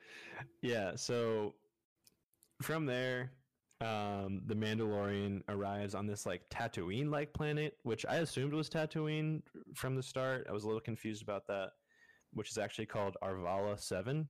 Yeah. 0.62 0.92
So 0.96 1.54
from 2.62 2.86
there, 2.86 3.32
um, 3.80 4.42
the 4.46 4.54
Mandalorian 4.54 5.42
arrives 5.48 5.94
on 5.94 6.06
this 6.06 6.26
like 6.26 6.42
Tatooine 6.50 7.10
like 7.10 7.32
planet, 7.32 7.76
which 7.82 8.04
I 8.06 8.16
assumed 8.16 8.52
was 8.52 8.68
Tatooine 8.68 9.42
from 9.74 9.94
the 9.94 10.02
start. 10.02 10.46
I 10.48 10.52
was 10.52 10.64
a 10.64 10.66
little 10.66 10.80
confused 10.80 11.22
about 11.22 11.46
that 11.48 11.70
which 12.36 12.50
is 12.50 12.58
actually 12.58 12.86
called 12.86 13.16
Arvala 13.24 13.80
7 13.80 14.28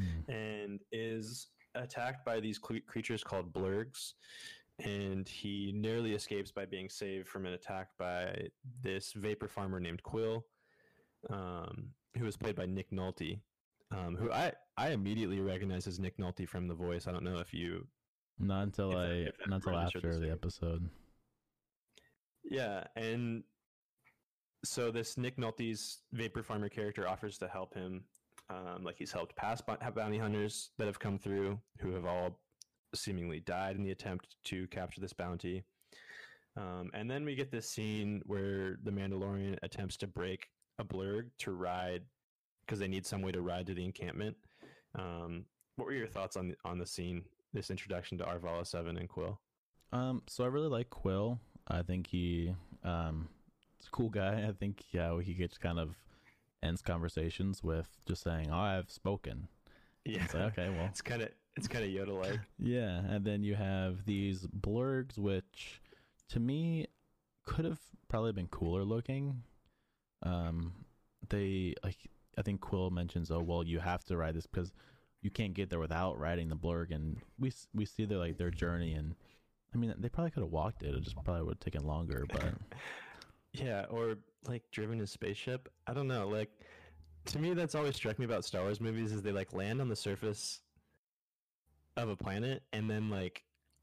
mm. 0.00 0.28
and 0.28 0.80
is 0.92 1.48
attacked 1.74 2.24
by 2.24 2.40
these 2.40 2.58
creatures 2.58 3.22
called 3.22 3.52
blurgs. 3.52 4.14
And 4.84 5.28
he 5.28 5.72
nearly 5.74 6.12
escapes 6.12 6.52
by 6.52 6.64
being 6.64 6.88
saved 6.88 7.28
from 7.28 7.46
an 7.46 7.54
attack 7.54 7.88
by 7.98 8.48
this 8.82 9.12
vapor 9.12 9.48
farmer 9.48 9.80
named 9.80 10.02
Kuiil, 10.04 10.42
um, 11.30 11.90
was 12.20 12.36
played 12.36 12.56
by 12.56 12.66
Nick 12.66 12.90
Nolte, 12.90 13.40
um, 13.90 14.16
who 14.16 14.30
I, 14.30 14.52
I 14.76 14.90
immediately 14.90 15.40
recognize 15.40 15.86
as 15.86 15.98
Nick 15.98 16.16
Nolte 16.18 16.48
from 16.48 16.68
the 16.68 16.74
voice. 16.74 17.06
I 17.06 17.12
don't 17.12 17.24
know 17.24 17.38
if 17.38 17.52
you. 17.52 17.86
Not 18.38 18.62
until 18.62 18.96
I, 18.96 19.24
that, 19.24 19.34
not 19.48 19.56
until 19.56 19.78
after 19.78 20.18
the 20.18 20.30
episode. 20.30 20.88
Yeah, 22.44 22.84
and 22.96 23.42
so 24.64 24.90
this 24.90 25.16
Nick 25.18 25.36
Nolte's 25.36 25.98
vapor 26.12 26.42
farmer 26.42 26.68
character 26.68 27.08
offers 27.08 27.38
to 27.38 27.48
help 27.48 27.74
him. 27.74 28.04
Um, 28.50 28.82
like 28.82 28.96
he's 28.96 29.12
helped 29.12 29.36
past 29.36 29.64
bounty 29.66 30.18
hunters 30.18 30.70
that 30.78 30.86
have 30.86 30.98
come 30.98 31.18
through 31.18 31.58
who 31.80 31.92
have 31.92 32.06
all 32.06 32.40
seemingly 32.94 33.40
died 33.40 33.76
in 33.76 33.82
the 33.82 33.90
attempt 33.90 34.36
to 34.44 34.66
capture 34.68 35.00
this 35.00 35.12
bounty. 35.12 35.64
Um, 36.56 36.90
and 36.94 37.10
then 37.10 37.24
we 37.24 37.34
get 37.34 37.50
this 37.50 37.70
scene 37.70 38.22
where 38.26 38.78
the 38.82 38.90
Mandalorian 38.90 39.58
attempts 39.62 39.96
to 39.98 40.06
break 40.06 40.48
a 40.78 40.84
blurg 40.84 41.26
to 41.38 41.52
ride 41.52 42.02
because 42.66 42.78
they 42.78 42.88
need 42.88 43.06
some 43.06 43.22
way 43.22 43.32
to 43.32 43.40
ride 43.40 43.66
to 43.66 43.74
the 43.74 43.84
encampment. 43.84 44.36
Um, 44.94 45.44
what 45.76 45.86
were 45.86 45.92
your 45.92 46.08
thoughts 46.08 46.36
on 46.36 46.54
on 46.64 46.78
the 46.78 46.86
scene, 46.86 47.24
this 47.52 47.70
introduction 47.70 48.18
to 48.18 48.24
Arvala 48.24 48.66
Seven 48.66 48.96
and 48.96 49.08
Kuiil? 49.08 49.38
Um, 49.92 50.22
so 50.26 50.44
I 50.44 50.48
really 50.48 50.68
like 50.68 50.90
Kuiil. 50.90 51.38
I 51.68 51.82
think 51.82 52.08
he 52.08 52.54
um, 52.84 53.28
a 53.86 53.90
cool 53.90 54.10
guy. 54.10 54.44
I 54.48 54.52
think 54.52 54.84
yeah, 54.90 55.20
he 55.20 55.34
gets 55.34 55.58
kind 55.58 55.78
of 55.78 55.96
ends 56.62 56.82
conversations 56.82 57.62
with 57.62 57.88
just 58.06 58.22
saying, 58.22 58.48
"Oh, 58.50 58.58
I've 58.58 58.90
spoken." 58.90 59.48
Yeah. 60.04 60.26
Like, 60.34 60.58
okay. 60.58 60.68
Well, 60.70 60.86
it's 60.90 61.02
kind 61.02 61.22
of 61.22 61.28
it's 61.58 61.68
kind 61.68 61.84
of 61.84 61.90
Yoda 61.90 62.22
like. 62.22 62.40
yeah, 62.58 63.00
and 63.08 63.24
then 63.24 63.42
you 63.42 63.54
have 63.54 64.04
these 64.04 64.46
blurgs, 64.46 65.18
which 65.18 65.82
to 66.30 66.40
me 66.40 66.86
could 67.44 67.64
have 67.64 67.80
probably 68.08 68.32
been 68.32 68.48
cooler 68.48 68.84
looking. 68.84 69.42
Um, 70.22 70.72
they 71.28 71.74
like 71.84 71.98
I 72.36 72.42
think 72.42 72.60
Kuiil 72.60 72.90
mentions, 72.90 73.30
"Oh, 73.30 73.42
well, 73.42 73.64
you 73.64 73.80
have 73.80 74.04
to 74.04 74.16
ride 74.16 74.34
this 74.34 74.46
because." 74.46 74.72
You 75.20 75.30
can't 75.32 75.52
get 75.52 75.68
there 75.68 75.80
without 75.80 76.16
riding 76.16 76.48
the 76.48 76.54
blurg, 76.54 76.94
and 76.94 77.16
we 77.40 77.52
we 77.74 77.84
see 77.84 78.04
their 78.04 78.18
like 78.18 78.38
their 78.38 78.52
journey, 78.52 78.92
and 78.92 79.16
I 79.74 79.76
mean 79.76 79.92
they 79.98 80.08
probably 80.08 80.30
could 80.30 80.44
have 80.44 80.52
walked 80.52 80.84
it. 80.84 80.94
It 80.94 81.02
just 81.02 81.16
probably 81.24 81.42
would 81.42 81.56
have 81.56 81.60
taken 81.60 81.84
longer, 81.84 82.24
but 82.30 82.54
Yeah, 83.52 83.86
or 83.90 84.18
like 84.46 84.62
driven 84.70 85.00
a 85.00 85.06
spaceship. 85.06 85.68
I 85.86 85.94
don't 85.94 86.08
know. 86.08 86.28
Like 86.28 86.50
to 87.26 87.38
me, 87.38 87.54
that's 87.54 87.74
always 87.74 87.96
struck 87.96 88.18
me 88.18 88.24
about 88.24 88.44
Star 88.44 88.62
Wars 88.62 88.80
movies 88.80 89.12
is 89.12 89.22
they 89.22 89.32
like 89.32 89.52
land 89.52 89.80
on 89.80 89.88
the 89.88 89.96
surface 89.96 90.60
of 92.02 92.08
a 92.08 92.16
planet 92.16 92.62
and 92.72 92.90
then 92.90 93.10
like 93.10 93.42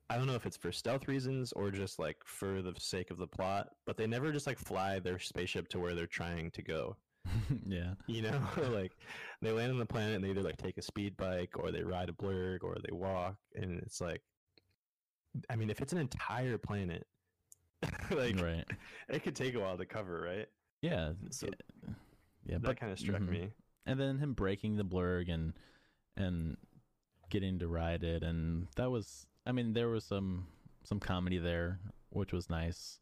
I 0.10 0.18
don't 0.18 0.28
know 0.28 0.36
if 0.36 0.46
it's 0.46 0.58
for 0.58 0.72
stealth 0.72 1.08
reasons 1.08 1.52
or 1.54 1.72
just 1.72 1.98
like 1.98 2.18
for 2.26 2.62
the 2.62 2.74
sake 2.78 3.10
of 3.10 3.18
the 3.18 3.26
plot, 3.26 3.70
but 3.88 3.98
they 3.98 4.06
never 4.06 4.32
just 4.32 4.46
like 4.46 4.60
fly 4.60 5.00
their 5.00 5.18
spaceship 5.18 5.68
to 5.70 5.80
where 5.80 5.96
they're 5.96 6.06
trying 6.06 6.52
to 6.52 6.62
go. 6.62 6.96
yeah. 7.66 7.96
You 8.06 8.22
know, 8.22 8.40
like 8.70 8.92
they 9.42 9.52
land 9.52 9.72
on 9.72 9.80
the 9.80 9.86
planet 9.86 10.16
and 10.16 10.24
they 10.24 10.30
either 10.30 10.44
like 10.44 10.58
take 10.58 10.78
a 10.78 10.84
speed 10.84 11.18
bike 11.18 11.54
or 11.56 11.72
they 11.72 11.82
ride 11.82 12.10
a 12.10 12.14
blurg 12.14 12.64
or 12.64 12.76
they 12.76 12.96
walk 12.96 13.36
and 13.56 13.80
it's 13.80 14.00
like 14.00 14.22
I 15.50 15.56
mean, 15.56 15.70
if 15.70 15.82
it's 15.82 15.92
an 15.92 16.00
entire 16.00 16.58
planet 16.58 17.08
like, 18.12 18.40
right. 18.40 18.66
It 19.10 19.24
could 19.24 19.36
take 19.36 19.56
a 19.56 19.60
while 19.60 19.78
to 19.78 19.86
cover, 19.86 20.22
right? 20.22 20.48
Yeah. 20.82 21.12
So, 21.30 21.48
yeah, 21.48 21.94
yeah 22.46 22.58
that 22.62 22.80
kind 22.80 22.92
of 22.92 23.00
struck 23.00 23.22
mm-hmm. 23.22 23.32
me. 23.32 23.50
And 23.86 24.00
then 24.00 24.18
him 24.18 24.34
breaking 24.34 24.78
the 24.78 24.86
blurg 24.86 25.32
and 25.32 25.54
and 26.18 26.58
getting 27.30 27.60
to 27.60 27.68
ride 27.68 28.04
it, 28.04 28.24
and 28.24 28.68
that 28.76 28.92
was. 28.92 29.28
I 29.46 29.52
mean, 29.52 29.74
there 29.74 29.90
was 29.90 30.04
some 30.04 30.48
some 30.84 31.00
comedy 31.00 31.38
there, 31.38 31.80
which 32.10 32.34
was 32.34 32.50
nice. 32.50 33.00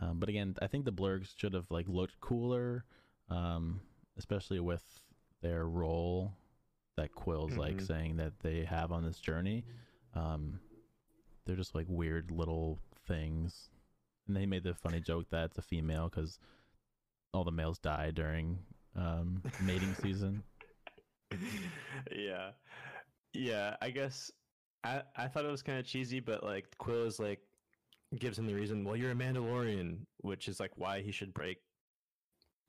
Um, 0.00 0.18
but 0.18 0.28
again, 0.28 0.56
I 0.62 0.66
think 0.66 0.84
the 0.84 0.92
blurgs 0.92 1.34
should 1.36 1.52
have 1.54 1.70
like 1.70 1.86
looked 1.88 2.20
cooler, 2.20 2.84
um, 3.28 3.80
especially 4.16 4.60
with 4.60 4.82
their 5.42 5.66
role 5.68 6.32
that 6.96 7.14
Kuiil's 7.14 7.56
like 7.56 7.76
Mhm. 7.76 7.86
saying 7.86 8.16
that 8.16 8.40
they 8.40 8.64
have 8.64 8.92
on 8.92 9.04
this 9.04 9.18
journey. 9.20 9.64
Um, 10.14 10.60
they're 11.44 11.56
just 11.56 11.74
like 11.74 11.86
weird 11.88 12.30
little 12.30 12.78
things. 13.06 13.70
And 14.26 14.36
they 14.36 14.46
made 14.46 14.62
the 14.64 14.74
funny 14.74 15.00
joke 15.00 15.28
that 15.30 15.46
it's 15.46 15.58
a 15.58 15.62
female 15.62 16.08
because 16.08 16.38
all 17.32 17.44
the 17.44 17.52
males 17.52 17.78
die 17.78 18.10
during 18.10 18.58
um, 18.96 19.42
mating 19.60 19.94
season. 19.94 20.42
yeah, 22.12 22.50
yeah. 23.32 23.76
I 23.80 23.90
guess 23.90 24.30
I 24.84 25.02
I 25.16 25.28
thought 25.28 25.44
it 25.44 25.50
was 25.50 25.62
kind 25.62 25.78
of 25.78 25.86
cheesy, 25.86 26.20
but 26.20 26.42
like 26.42 26.66
Kuiil 26.78 27.06
is 27.06 27.18
like 27.18 27.40
gives 28.18 28.38
him 28.38 28.46
the 28.46 28.54
reason. 28.54 28.84
Well, 28.84 28.96
you're 28.96 29.12
a 29.12 29.14
Mandalorian, 29.14 29.98
which 30.18 30.48
is 30.48 30.58
like 30.60 30.72
why 30.76 31.00
he 31.00 31.12
should 31.12 31.32
break 31.34 31.58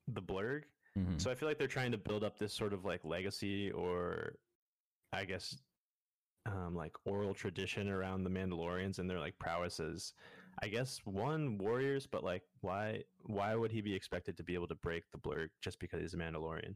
the 0.07 0.21
blurg. 0.21 0.63
Mhm. 0.97 1.19
So 1.21 1.31
I 1.31 1.35
feel 1.35 1.47
like 1.47 1.57
they're 1.57 1.67
trying 1.67 1.91
to 1.93 1.97
build 1.97 2.23
up 2.23 2.37
this 2.37 2.53
sort 2.53 2.73
of 2.73 2.85
like 2.85 3.03
legacy, 3.05 3.71
or 3.71 4.35
I 5.13 5.25
guess 5.25 5.57
um, 6.45 6.75
like 6.75 6.93
oral 7.05 7.33
tradition 7.33 7.87
around 7.87 8.23
the 8.23 8.29
Mandalorians 8.29 8.99
and 8.99 9.09
their 9.09 9.19
like 9.19 9.37
prowesses. 9.39 10.13
I 10.61 10.67
guess 10.67 10.99
one 11.05 11.57
warriors, 11.57 12.07
but 12.07 12.23
like 12.23 12.43
why 12.59 13.03
why 13.23 13.55
would 13.55 13.71
he 13.71 13.81
be 13.81 13.93
expected 13.95 14.35
to 14.37 14.43
be 14.43 14.53
able 14.53 14.67
to 14.67 14.75
break 14.75 15.09
the 15.11 15.17
blurg 15.17 15.49
just 15.61 15.79
because 15.79 16.01
he's 16.01 16.13
a 16.13 16.17
Mandalorian? 16.17 16.75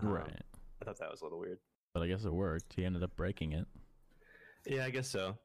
Um, 0.00 0.08
right. 0.08 0.42
I 0.80 0.84
thought 0.84 0.98
that 0.98 1.10
was 1.10 1.20
a 1.20 1.24
little 1.24 1.38
weird. 1.38 1.58
But 1.94 2.02
I 2.02 2.08
guess 2.08 2.24
it 2.24 2.32
worked. 2.32 2.72
He 2.74 2.84
ended 2.84 3.02
up 3.02 3.14
breaking 3.16 3.52
it. 3.52 3.66
Yeah, 4.66 4.84
I 4.84 4.90
guess 4.90 5.08
so. 5.08 5.36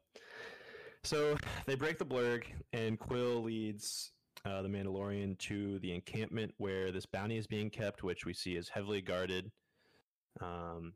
So 1.04 1.36
they 1.66 1.74
break 1.74 1.98
the 1.98 2.04
blurg, 2.04 2.44
and 2.72 2.98
Kuiil 2.98 3.44
leads 3.44 4.12
uh, 4.44 4.62
the 4.62 4.68
Mandalorian 4.68 5.38
to 5.38 5.78
the 5.80 5.94
encampment 5.94 6.54
where 6.58 6.92
this 6.92 7.06
bounty 7.06 7.36
is 7.36 7.46
being 7.46 7.70
kept, 7.70 8.02
which 8.02 8.24
we 8.24 8.32
see 8.32 8.56
is 8.56 8.68
heavily 8.68 9.00
guarded. 9.00 9.50
Um, 10.40 10.92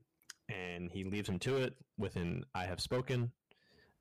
and 0.49 0.91
he 0.91 1.05
leaves 1.05 1.29
him 1.29 1.39
to 1.41 1.57
it 1.57 1.75
with 1.99 2.17
an 2.17 2.45
"I 2.55 2.65
have 2.65 2.81
spoken." 2.81 3.33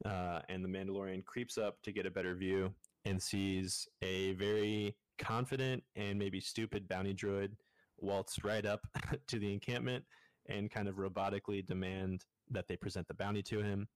Uh, 0.06 0.40
and 0.50 0.64
the 0.64 0.70
Mandalorian 0.70 1.24
creeps 1.26 1.58
up 1.58 1.82
to 1.84 1.92
get 1.92 2.06
a 2.06 2.12
better 2.12 2.36
view 2.36 2.74
and 3.06 3.22
sees 3.22 3.88
a 4.02 4.34
very 4.34 4.96
confident 5.18 5.84
and 5.96 6.18
maybe 6.18 6.40
stupid 6.40 6.88
bounty 6.88 7.14
droid 7.14 7.52
waltz 8.00 8.44
right 8.44 8.66
up 8.66 8.82
to 9.28 9.38
the 9.38 9.54
encampment 9.54 10.04
and 10.50 10.72
kind 10.72 10.88
of 10.88 10.96
robotically 10.96 11.66
demand 11.66 12.26
that 12.50 12.68
they 12.68 12.76
present 12.76 13.08
the 13.08 13.14
bounty 13.14 13.42
to 13.44 13.62
him. 13.62 13.88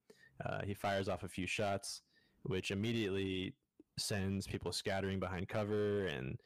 Uh, 0.45 0.61
he 0.65 0.73
fires 0.73 1.09
off 1.09 1.23
a 1.23 1.29
few 1.29 1.47
shots, 1.47 2.01
which 2.43 2.71
immediately 2.71 3.53
sends 3.97 4.47
people 4.47 4.71
scattering 4.71 5.19
behind 5.19 5.47
cover 5.47 6.05
and 6.07 6.37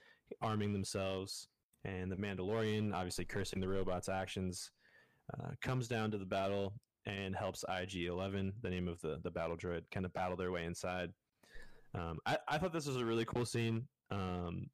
arming 0.41 0.73
themselves. 0.73 1.47
And 1.85 2.11
the 2.11 2.15
Mandalorian, 2.15 2.93
obviously 2.93 3.25
cursing 3.25 3.59
the 3.59 3.67
robot's 3.67 4.09
actions, 4.09 4.71
uh, 5.33 5.51
comes 5.61 5.87
down 5.87 6.11
to 6.11 6.17
the 6.17 6.25
battle 6.25 6.73
and 7.05 7.35
helps 7.35 7.63
IG 7.69 8.05
11, 8.05 8.53
the 8.61 8.69
name 8.69 8.87
of 8.87 8.99
the, 9.01 9.19
the 9.23 9.31
battle 9.31 9.57
droid, 9.57 9.83
kind 9.91 10.05
of 10.05 10.13
battle 10.13 10.37
their 10.37 10.51
way 10.51 10.65
inside. 10.65 11.11
Um, 11.95 12.19
I, 12.25 12.37
I 12.47 12.57
thought 12.57 12.73
this 12.73 12.87
was 12.87 12.97
a 12.97 13.05
really 13.05 13.25
cool 13.25 13.45
scene. 13.45 13.87
Um, 14.11 14.67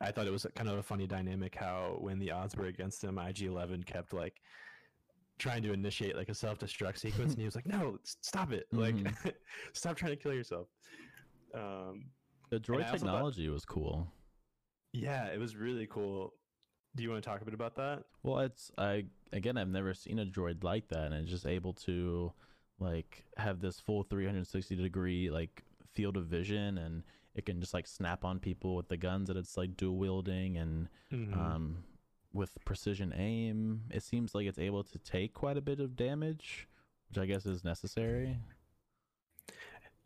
I 0.00 0.12
thought 0.12 0.26
it 0.26 0.32
was 0.32 0.46
kind 0.54 0.68
of 0.68 0.78
a 0.78 0.82
funny 0.82 1.06
dynamic 1.06 1.54
how 1.56 1.96
when 2.00 2.18
the 2.18 2.30
odds 2.30 2.54
were 2.56 2.66
against 2.66 3.02
him, 3.02 3.18
IG 3.18 3.42
11 3.42 3.82
kept 3.84 4.12
like 4.12 4.40
trying 5.38 5.62
to 5.62 5.72
initiate 5.72 6.16
like 6.16 6.28
a 6.28 6.34
self 6.34 6.58
destruct 6.58 6.98
sequence, 6.98 7.32
and 7.32 7.38
he 7.40 7.44
was 7.44 7.54
like, 7.56 7.66
"No, 7.66 7.98
stop 8.04 8.52
it! 8.52 8.66
Like, 8.72 8.94
stop 9.72 9.96
trying 9.96 10.12
to 10.12 10.16
kill 10.16 10.32
yourself." 10.34 10.68
Um, 11.54 12.06
The 12.50 12.60
droid 12.60 12.76
also 12.76 12.84
thought- 12.84 12.98
technology 12.98 13.48
was 13.48 13.64
cool. 13.64 14.06
yeah, 14.92 15.26
it 15.26 15.38
was 15.38 15.56
really 15.56 15.86
cool. 15.86 16.34
Do 16.96 17.02
you 17.02 17.10
want 17.10 17.22
to 17.22 17.28
talk 17.28 17.40
a 17.40 17.44
bit 17.44 17.54
about 17.54 17.74
that? 17.76 18.04
Well, 18.22 18.38
it's 18.40 18.70
I 18.78 19.04
again 19.32 19.56
I've 19.56 19.68
never 19.68 19.94
seen 19.94 20.18
a 20.20 20.26
droid 20.26 20.62
like 20.64 20.88
that, 20.88 21.06
and 21.06 21.14
it's 21.14 21.30
just 21.30 21.46
able 21.46 21.72
to 21.74 22.32
like 22.80 23.24
have 23.36 23.60
this 23.60 23.80
full 23.80 24.04
360 24.04 24.76
degree 24.76 25.28
like 25.30 25.62
field 25.92 26.16
of 26.16 26.26
vision, 26.26 26.78
and 26.78 27.02
it 27.38 27.46
can 27.46 27.60
just 27.60 27.72
like 27.72 27.86
snap 27.86 28.24
on 28.24 28.38
people 28.40 28.74
with 28.76 28.88
the 28.88 28.96
guns 28.98 29.28
that 29.28 29.36
it's 29.36 29.56
like 29.56 29.76
dual 29.76 29.96
wielding, 29.96 30.58
and 30.58 30.88
Mm-hmm. 31.12 31.32
um, 31.40 31.84
with 32.34 32.62
precision 32.66 33.14
aim, 33.16 33.84
it 33.90 34.02
seems 34.02 34.34
like 34.34 34.46
it's 34.46 34.58
able 34.58 34.84
to 34.84 34.98
take 34.98 35.32
quite 35.32 35.56
a 35.56 35.62
bit 35.62 35.80
of 35.80 35.96
damage, 35.96 36.68
which 37.08 37.16
I 37.18 37.24
guess 37.24 37.46
is 37.46 37.64
necessary. 37.64 38.36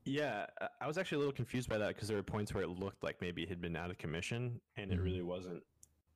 Yeah, 0.05 0.47
I- 0.81 0.87
was 0.87 0.99
actually 0.99 1.17
a 1.17 1.19
little 1.21 1.33
confused 1.33 1.69
by 1.69 1.79
that 1.79 1.89
because 1.89 2.09
there 2.09 2.17
were 2.17 2.23
points 2.23 2.53
where 2.53 2.63
it 2.65 2.69
looked 2.69 3.03
like 3.05 3.21
maybe 3.21 3.43
it 3.45 3.49
had 3.49 3.61
been 3.61 3.77
out 3.77 3.91
of 3.91 3.99
commission 3.99 4.61
and 4.77 4.93
it 4.93 5.01
really 5.01 5.23
wasn't 5.23 5.63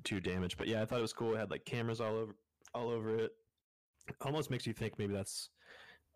too 0.04 0.20
damaged. 0.20 0.58
But 0.58 0.66
yeah, 0.68 0.82
I 0.82 0.84
thought 0.86 0.98
it 0.98 1.02
was 1.02 1.12
cool. 1.12 1.34
It 1.34 1.38
had 1.38 1.50
like 1.50 1.64
cameras 1.64 2.00
all 2.00 2.16
over 2.16 2.34
all 2.74 2.88
over 2.90 3.16
it. 3.16 3.32
Almost 4.20 4.50
makes 4.50 4.66
you 4.66 4.72
think 4.72 4.98
maybe 4.98 5.14
that's 5.14 5.50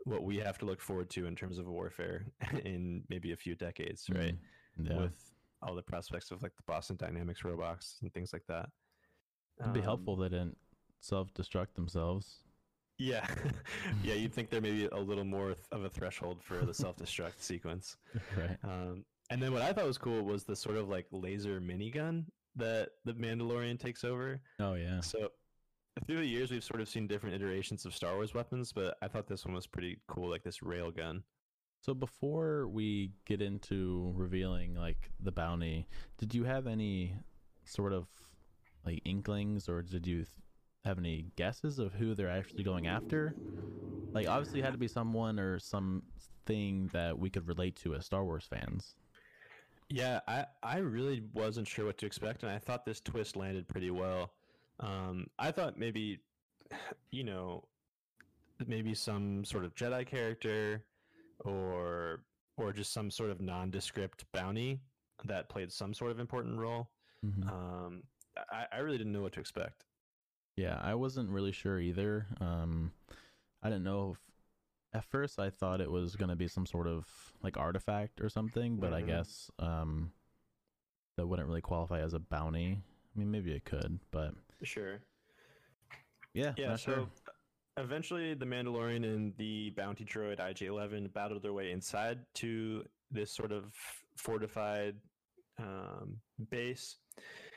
what 0.05 0.23
we 0.25 0.37
have 0.39 0.59
to 0.59 0.65
look 0.67 0.81
forward 0.81 1.11
to 1.11 1.27
in 1.27 1.35
terms 1.37 1.59
of 1.59 1.67
warfare 1.69 2.25
in 2.65 3.03
maybe 3.09 3.33
a 3.33 3.37
few 3.37 3.55
decades, 3.55 4.09
right? 4.13 4.35
Mm, 4.35 4.39
Yeah. 4.77 4.97
With 4.99 5.33
all 5.63 5.75
the 5.75 5.83
prospects 5.83 6.31
of 6.31 6.43
like 6.43 6.57
the 6.57 6.63
Boston 6.67 6.97
Dynamics 6.97 7.45
robots 7.45 7.99
and 8.03 8.13
things 8.13 8.33
like 8.33 8.45
that. 8.49 8.69
It'd 9.61 9.73
be 9.75 9.81
Um, 9.81 9.85
helpful 9.85 10.17
they 10.17 10.29
didn't 10.31 10.57
self-destruct 11.01 11.75
themselves. 11.75 12.39
Yeah, 12.99 13.27
yeah. 14.03 14.15
You'd 14.15 14.33
think 14.35 14.51
there 14.51 14.61
may 14.61 14.73
be 14.73 14.87
a 14.87 14.99
little 14.99 15.25
more 15.25 15.55
of 15.73 15.85
a 15.85 15.89
threshold 15.89 16.43
for 16.43 16.65
the 16.65 16.75
self-destruct 16.75 17.35
sequence. 17.41 17.97
right. 18.37 18.57
Um, 18.65 19.05
and 19.31 19.41
then 19.43 19.53
what 19.53 19.63
I 19.63 19.73
thought 19.73 19.87
was 19.87 19.99
cool 19.99 20.23
was 20.23 20.45
the 20.45 20.57
sort 20.57 20.77
of 20.77 20.89
like 20.89 21.07
laser 21.13 21.61
minigun 21.61 22.25
that 22.57 22.91
the 23.05 23.13
Mandalorian 23.15 23.79
takes 23.79 24.03
over. 24.05 24.41
Oh 24.59 24.75
yeah. 24.75 25.01
So 25.01 25.29
through 26.07 26.19
the 26.19 26.27
years, 26.27 26.51
we've 26.51 26.65
sort 26.65 26.81
of 26.81 26.89
seen 26.89 27.07
different 27.07 27.35
iterations 27.35 27.85
of 27.85 27.95
Star 27.95 28.15
Wars 28.15 28.35
weapons, 28.35 28.73
but 28.73 28.97
I 29.03 29.09
thought 29.09 29.27
this 29.29 29.45
one 29.45 29.55
was 29.55 29.67
pretty 29.67 29.99
cool, 30.09 30.29
like 30.31 30.43
this 30.43 30.63
rail 30.63 30.91
gun. 30.91 31.23
So 31.81 31.95
before 31.95 32.69
we 32.69 33.13
get 33.25 33.41
into 33.41 34.13
revealing 34.15 34.75
like 34.75 35.11
the 35.19 35.33
bounty, 35.33 35.87
did 36.19 36.35
you 36.35 36.45
have 36.45 36.67
any 36.67 37.15
sort 37.65 37.93
of 37.93 38.07
like 38.85 39.01
inklings 39.05 39.69
or 39.69 39.83
did 39.83 40.07
you 40.07 40.17
th- 40.19 40.29
have 40.85 40.99
any 40.99 41.27
guesses 41.37 41.79
of 41.79 41.93
who 41.95 42.15
they're 42.15 42.29
actually 42.29 42.65
going 42.65 42.87
after? 42.87 43.35
Like 44.13 44.29
obviously 44.29 44.61
it 44.61 44.65
had 44.65 44.73
to 44.73 44.79
be 44.79 44.89
someone 44.89 45.39
or 45.39 45.59
something 45.59 46.91
that 46.93 47.19
we 47.19 47.31
could 47.31 47.49
relate 47.49 47.77
to 47.77 47.95
as 47.95 48.05
Star 48.05 48.25
Wars 48.25 48.47
fans. 48.49 48.95
Yeah, 49.89 50.21
I, 50.29 50.47
I 50.63 50.79
really 50.79 51.25
wasn't 51.35 51.67
sure 51.67 51.87
what 51.87 51.99
to 51.99 52.07
expect, 52.07 52.45
and 52.45 52.53
I 52.53 52.59
thought 52.59 52.85
this 52.85 53.01
twist 53.01 53.37
landed 53.37 53.67
pretty 53.67 53.91
well. 53.91 54.33
Um, 54.79 55.27
I 55.39 55.51
thought 55.51 55.79
maybe, 55.79 56.21
you 57.11 57.25
know, 57.25 57.65
maybe 58.67 58.95
some 58.95 59.45
sort 59.45 59.65
of 59.65 59.75
Jedi 59.75 60.07
character, 60.07 60.85
or 61.45 62.25
or 62.57 62.73
just 62.73 62.93
some 62.93 63.11
sort 63.11 63.31
of 63.31 63.41
nondescript 63.41 64.25
bounty 64.33 64.81
that 65.25 65.49
played 65.49 65.73
some 65.73 65.95
sort 65.95 66.11
of 66.11 66.19
important 66.21 66.59
role. 66.59 66.91
Mhm. 67.25 67.49
Um, 67.51 68.03
I, 68.51 68.67
I 68.73 68.79
really 68.79 68.99
didn't 68.99 69.13
know 69.13 69.23
what 69.23 69.33
to 69.35 69.41
expect. 69.41 69.85
Yeah, 70.57 70.79
I 70.83 70.95
wasn't 70.95 71.31
really 71.31 71.53
sure 71.53 71.79
either. 71.79 72.27
Um, 72.41 72.93
I 73.63 73.69
didn't 73.69 73.85
know 73.85 74.13
if 74.13 74.19
at 74.93 75.05
first 75.05 75.39
I 75.39 75.51
thought 75.51 75.81
it 75.81 75.91
was 75.91 76.17
gonna 76.17 76.37
be 76.37 76.49
some 76.49 76.67
sort 76.67 76.87
of 76.87 77.07
like 77.43 77.57
artifact 77.57 78.21
or 78.21 78.29
something, 78.29 78.77
but 78.77 78.93
I 78.93 79.03
Mhm. 79.03 79.07
guess 79.07 79.51
um, 79.59 80.13
that 81.17 81.27
wouldn't 81.27 81.49
really 81.49 81.61
qualify 81.63 82.01
as 82.01 82.13
a 82.15 82.19
bounty. 82.19 82.83
I 83.15 83.19
mean, 83.19 83.31
maybe 83.31 83.53
it 83.53 83.65
could, 83.65 84.01
but 84.11 84.35
Sure. 84.63 85.01
yeah, 86.35 86.55
Yeah. 86.57 86.77
So 86.77 86.93
sure. 86.93 87.11
Eventually, 87.81 88.35
the 88.35 88.47
Mandalorian 88.47 89.05
and 89.05 89.33
the 89.37 89.71
bounty 89.71 90.05
droid 90.05 90.41
IG-11 90.41 91.13
battled 91.13 91.43
their 91.43 91.53
way 91.53 91.73
inside 91.73 92.19
to 92.35 92.85
this 93.11 93.33
sort 93.33 93.53
of 93.53 93.73
fortified 94.17 94.97
um, 95.59 96.17
base, 96.51 96.97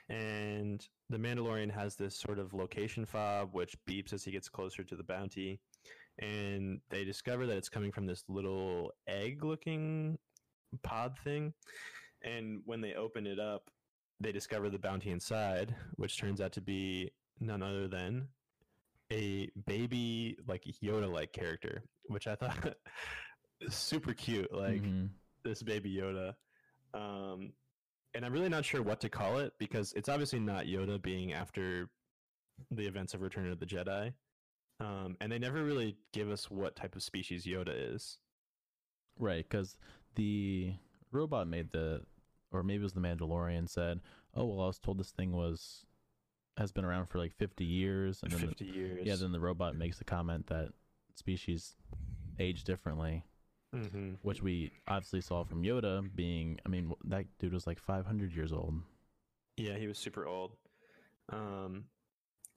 and 0.10 0.86
the 1.10 1.18
Mandalorian 1.18 1.72
has 1.72 1.96
this 1.96 2.18
sort 2.18 2.40
of 2.40 2.54
location 2.54 3.06
fob 3.06 3.54
which 3.54 3.76
beeps 3.88 4.14
as 4.14 4.24
he 4.24 4.32
gets 4.32 4.50
closer 4.50 4.84
to 4.84 4.96
the 4.96 5.04
bounty, 5.04 5.60
and 6.20 6.80
they 6.90 7.04
discover 7.04 7.46
that 7.48 7.58
it's 7.58 7.70
coming 7.70 7.92
from 7.92 8.06
this 8.06 8.24
little 8.28 8.92
egg-looking 9.08 10.18
pod 10.84 11.18
thing, 11.24 11.54
and 12.24 12.62
when 12.66 12.82
they 12.82 12.94
open 12.94 13.26
it 13.26 13.40
up, 13.40 13.70
they 14.20 14.32
discover 14.32 14.70
the 14.70 14.80
bounty 14.80 15.12
inside, 15.12 15.76
which 15.96 16.18
turns 16.18 16.42
out 16.42 16.54
to 16.54 16.62
be 16.62 17.12
none 17.40 17.64
other 17.64 17.88
than 17.88 18.28
a 19.14 19.50
baby 19.68 20.36
like 20.48 20.64
Yoda 20.84 21.12
like 21.12 21.32
character, 21.34 21.84
which 22.08 22.26
I 22.28 22.36
thought 22.36 22.76
super 23.70 24.14
cute. 24.14 24.52
Like 24.52 24.82
Mhm. 24.82 25.10
this 25.44 25.62
baby 25.64 25.94
Yoda. 25.96 26.34
Um, 26.94 27.54
and 28.16 28.26
I'm 28.26 28.34
really 28.34 28.50
not 28.50 28.66
sure 28.66 28.82
what 28.82 29.00
to 29.02 29.10
call 29.10 29.40
it 29.40 29.54
because 29.60 29.94
it's 29.94 30.10
obviously 30.10 30.40
not 30.40 30.66
Yoda 30.66 31.02
being 31.02 31.34
after 31.34 31.90
the 32.72 32.86
events 32.88 33.14
of 33.14 33.22
Return 33.22 33.52
of 33.52 33.60
the 33.60 33.66
Jedi. 33.66 34.14
Um, 34.80 35.16
and 35.22 35.32
they 35.32 35.40
never 35.40 35.64
really 35.64 35.98
give 36.12 36.30
us 36.30 36.50
what 36.52 36.76
type 36.76 36.96
of 36.96 37.04
species 37.04 37.46
Yoda 37.46 37.74
is. 37.96 38.18
right, 39.20 39.48
because 39.48 39.78
the 40.16 40.74
robot 41.12 41.48
made 41.48 41.72
the 41.72 42.02
or 42.52 42.64
maybe 42.64 42.82
it 42.82 42.84
was 42.84 42.94
the 42.94 43.00
Mandalorian 43.00 43.68
said, 43.70 44.00
"Oh 44.36 44.46
well, 44.46 44.62
I 44.62 44.68
was 44.68 44.80
told 44.80 45.00
this 45.00 45.12
thing 45.12 45.32
was 45.32 45.86
has 46.58 46.72
been 46.72 46.86
around 46.86 47.08
for 47.08 47.18
like 47.20 47.34
50 47.34 47.64
years," 47.66 48.22
and 48.24 48.32
then 48.32 48.42
the- 48.42 48.48
Fifty 48.48 48.66
years. 48.66 49.06
yeah, 49.06 49.16
then 49.16 49.32
the 49.32 49.40
robot 49.40 49.76
makes 49.76 49.98
the 49.98 50.04
comment 50.04 50.48
that 50.48 50.72
species 51.16 51.76
age 52.40 52.64
differently, 52.64 53.24
hmm 53.74 54.14
which 54.22 54.42
we 54.42 54.72
obviously 54.88 55.22
saw 55.22 55.44
from 55.44 55.64
Yoda 55.64 56.08
being. 56.16 56.60
I 56.66 56.70
mean, 56.70 56.94
that 57.06 57.26
dude 57.40 57.54
was 57.54 57.68
like 57.68 57.80
500 57.80 58.34
years 58.36 58.52
old. 58.54 58.82
Yeah, 59.58 59.78
he 59.78 59.88
was 59.88 59.98
super 59.98 60.26
old. 60.26 60.56
Um, 61.30 61.86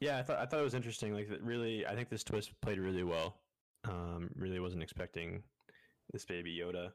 yeah, 0.00 0.18
I 0.18 0.22
thought 0.22 0.38
I 0.38 0.46
thought 0.46 0.60
it 0.60 0.64
was 0.64 0.74
interesting. 0.74 1.12
Like, 1.14 1.28
that 1.28 1.42
really, 1.42 1.86
I 1.86 1.94
think 1.94 2.08
this 2.08 2.24
twist 2.24 2.52
played 2.60 2.78
really 2.78 3.02
well. 3.04 3.38
Um, 3.84 4.30
really 4.34 4.58
wasn't 4.60 4.82
expecting 4.82 5.42
this 6.12 6.24
baby 6.24 6.56
Yoda. 6.58 6.92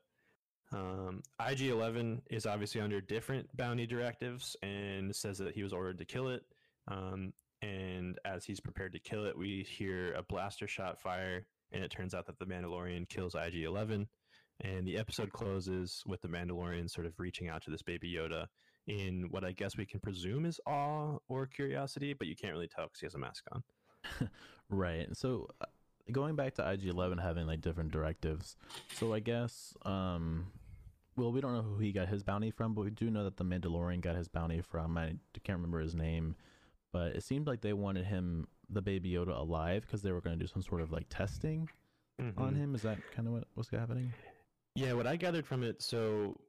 Um, 0.73 1.21
IG 1.45 1.61
Eleven 1.69 2.21
is 2.29 2.45
obviously 2.45 2.79
under 2.81 3.01
different 3.01 3.55
bounty 3.57 3.85
directives 3.85 4.55
and 4.63 5.13
says 5.15 5.37
that 5.39 5.53
he 5.55 5.63
was 5.63 5.73
ordered 5.73 5.97
to 5.99 6.05
kill 6.05 6.29
it. 6.29 6.43
Um, 6.87 7.33
and 7.61 8.17
as 8.25 8.45
he's 8.45 8.59
prepared 8.59 8.93
to 8.93 8.99
kill 8.99 9.25
it, 9.25 9.37
we 9.37 9.63
hear 9.63 10.13
a 10.13 10.23
blaster 10.23 10.67
shot 10.67 10.99
fire, 10.99 11.45
and 11.71 11.83
it 11.83 11.91
turns 11.91 12.13
out 12.13 12.25
that 12.25 12.39
the 12.39 12.45
Mandalorian 12.45 13.07
kills 13.07 13.35
IG 13.35 13.63
Eleven. 13.63 14.07
And 14.63 14.85
the 14.87 14.97
episode 14.97 15.31
closes 15.31 16.03
with 16.05 16.21
the 16.21 16.27
Mandalorian 16.27 16.89
sort 16.89 17.07
of 17.07 17.13
reaching 17.19 17.49
out 17.49 17.63
to 17.63 17.71
this 17.71 17.81
baby 17.81 18.13
Yoda 18.13 18.45
in 18.87 19.27
what 19.31 19.43
I 19.43 19.51
guess 19.53 19.75
we 19.75 19.85
can 19.85 19.99
presume 19.99 20.45
is 20.45 20.59
awe 20.67 21.17
or 21.27 21.47
curiosity, 21.47 22.13
but 22.13 22.27
you 22.27 22.35
can't 22.35 22.53
really 22.53 22.67
tell 22.67 22.85
because 22.85 22.99
he 22.99 23.05
has 23.05 23.15
a 23.15 23.19
mask 23.19 23.43
on. 23.51 24.29
Right. 24.71 25.09
So 25.15 25.49
uh, 25.59 25.65
going 26.11 26.35
back 26.35 26.55
to 26.55 26.61
IG11 26.61 27.21
having 27.21 27.45
like 27.45 27.61
different 27.61 27.91
directives. 27.91 28.55
So 28.95 29.13
I 29.13 29.19
guess 29.19 29.73
um 29.83 30.47
well 31.17 31.31
we 31.31 31.41
don't 31.41 31.53
know 31.53 31.61
who 31.61 31.77
he 31.77 31.91
got 31.91 32.07
his 32.07 32.23
bounty 32.23 32.51
from, 32.51 32.73
but 32.73 32.85
we 32.85 32.89
do 32.89 33.11
know 33.11 33.25
that 33.25 33.37
the 33.37 33.43
Mandalorian 33.43 34.01
got 34.01 34.15
his 34.15 34.29
bounty 34.29 34.61
from 34.61 34.97
I 34.97 35.15
can't 35.43 35.57
remember 35.57 35.81
his 35.81 35.93
name, 35.93 36.35
but 36.91 37.15
it 37.15 37.23
seemed 37.23 37.47
like 37.47 37.61
they 37.61 37.73
wanted 37.73 38.05
him 38.05 38.47
the 38.69 38.81
baby 38.81 39.11
Yoda 39.11 39.37
alive 39.37 39.83
because 39.85 40.01
they 40.01 40.11
were 40.11 40.21
going 40.21 40.37
to 40.37 40.43
do 40.43 40.47
some 40.47 40.61
sort 40.61 40.81
of 40.81 40.91
like 40.91 41.07
testing 41.09 41.67
on 42.37 42.53
Mhm. 42.53 42.57
him. 42.57 42.75
Is 42.75 42.81
that 42.83 42.99
kind 43.11 43.27
of 43.27 43.33
what 43.33 43.47
was 43.55 43.69
happening? 43.69 44.13
Yeah, 44.75 44.93
what 44.93 45.07
I 45.07 45.15
gathered 45.15 45.45
from 45.45 45.63
it, 45.63 45.81
so 45.81 46.39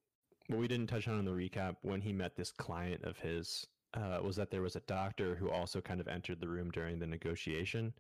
what 0.49 0.59
we 0.59 0.68
didn't 0.68 0.88
touch 0.88 1.09
on 1.09 1.18
in 1.18 1.24
the 1.24 1.30
recap 1.32 1.76
when 1.82 2.01
he 2.01 2.12
met 2.12 2.36
this 2.36 2.53
client 2.53 3.03
of 3.05 3.18
his 3.18 3.66
uh, 3.95 4.20
was 4.22 4.36
that 4.36 4.51
there 4.51 4.62
was 4.62 4.74
a 4.74 4.80
doctor 4.80 5.34
who 5.34 5.51
also 5.51 5.78
kind 5.80 6.01
of 6.01 6.09
entered 6.09 6.40
the 6.40 6.49
room 6.49 6.70
during 6.70 6.99
the 6.99 7.07
negotiation, 7.07 7.93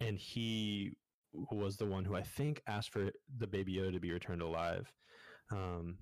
and 0.00 0.18
he 0.18 0.96
was 1.50 1.76
the 1.76 1.84
one 1.84 2.02
who 2.04 2.14
I 2.14 2.22
think 2.22 2.62
asked 2.66 2.90
for 2.90 3.10
the 3.38 3.46
baby 3.46 3.74
Yoda 3.74 3.92
to 3.92 4.00
be 4.00 4.10
returned 4.12 4.40
alive. 4.40 4.90
Um, 5.50 5.98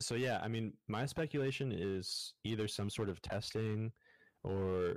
so 0.00 0.16
yeah, 0.16 0.40
I 0.42 0.48
mean, 0.48 0.72
my 0.88 1.06
speculation 1.06 1.70
is 1.70 2.34
either 2.42 2.66
some 2.66 2.90
sort 2.90 3.08
of 3.08 3.22
testing, 3.22 3.92
or 4.42 4.96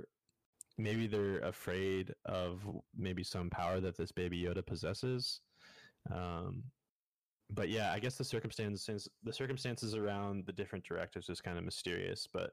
maybe 0.78 1.06
they're 1.06 1.38
afraid 1.40 2.12
of 2.24 2.60
maybe 2.96 3.22
some 3.22 3.50
power 3.50 3.80
that 3.80 3.96
this 3.96 4.12
baby 4.12 4.42
Yoda 4.42 4.64
possesses. 4.64 5.40
Um, 6.12 6.64
but 7.50 7.68
yeah, 7.68 7.92
I 7.92 7.98
guess 7.98 8.16
the 8.16 8.24
circumstances 8.24 9.08
the 9.22 9.32
circumstances 9.32 9.94
around 9.94 10.46
the 10.46 10.52
different 10.52 10.84
directives 10.84 11.28
is 11.28 11.40
kind 11.40 11.58
of 11.58 11.64
mysterious, 11.64 12.26
but 12.32 12.50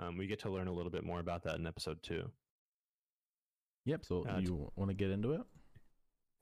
um, 0.00 0.16
we 0.16 0.26
get 0.26 0.38
to 0.40 0.50
learn 0.50 0.68
a 0.68 0.72
little 0.72 0.90
bit 0.90 1.04
more 1.04 1.20
about 1.20 1.42
that 1.44 1.56
in 1.56 1.66
episode 1.66 2.02
two. 2.02 2.30
Yep. 3.84 4.04
So 4.04 4.24
Uh, 4.28 4.38
you 4.38 4.70
want 4.76 4.90
to 4.90 4.94
get 4.96 5.10
into 5.10 5.32
it? 5.32 5.42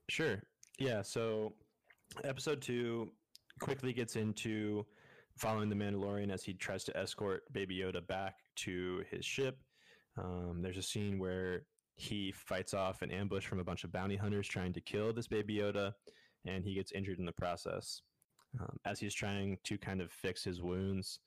Sure. 0.09 0.41
Yeah. 0.79 1.01
So, 1.01 1.53
episode 2.23 2.61
two 2.61 3.11
quickly 3.59 3.93
gets 3.93 4.15
into 4.15 4.85
following 5.37 5.69
the 5.69 5.75
Mandalorian 5.75 6.31
as 6.31 6.43
he 6.43 6.53
tries 6.53 6.83
to 6.85 6.97
escort 6.97 7.43
Baby 7.53 7.77
Yoda 7.77 8.05
back 8.05 8.35
to 8.57 9.03
his 9.09 9.25
ship. 9.25 9.57
Um, 10.17 10.61
there's 10.61 10.77
a 10.77 10.81
scene 10.83 11.19
where 11.19 11.65
he 11.95 12.31
fights 12.31 12.73
off 12.73 13.01
an 13.01 13.11
ambush 13.11 13.45
from 13.45 13.59
a 13.59 13.63
bunch 13.63 13.83
of 13.83 13.91
bounty 13.91 14.15
hunters 14.15 14.47
trying 14.47 14.73
to 14.73 14.81
kill 14.81 15.13
this 15.13 15.27
Baby 15.27 15.55
Yoda, 15.57 15.93
and 16.45 16.63
he 16.63 16.73
gets 16.73 16.91
injured 16.91 17.19
in 17.19 17.25
the 17.25 17.31
process. 17.31 18.01
Um, 18.59 18.77
as 18.85 18.99
he's 18.99 19.13
trying 19.13 19.57
to 19.63 19.77
kind 19.77 20.01
of 20.01 20.11
fix 20.11 20.43
his 20.43 20.61
wounds, 20.61 21.19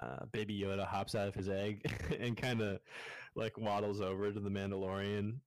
uh, 0.00 0.26
Baby 0.32 0.60
Yoda 0.60 0.86
hops 0.86 1.14
out 1.14 1.28
of 1.28 1.34
his 1.34 1.48
egg 1.48 1.82
and 2.20 2.36
kind 2.36 2.60
of 2.60 2.80
like 3.34 3.56
waddles 3.58 4.00
over 4.00 4.30
to 4.32 4.40
the 4.40 4.50
Mandalorian 4.50 5.40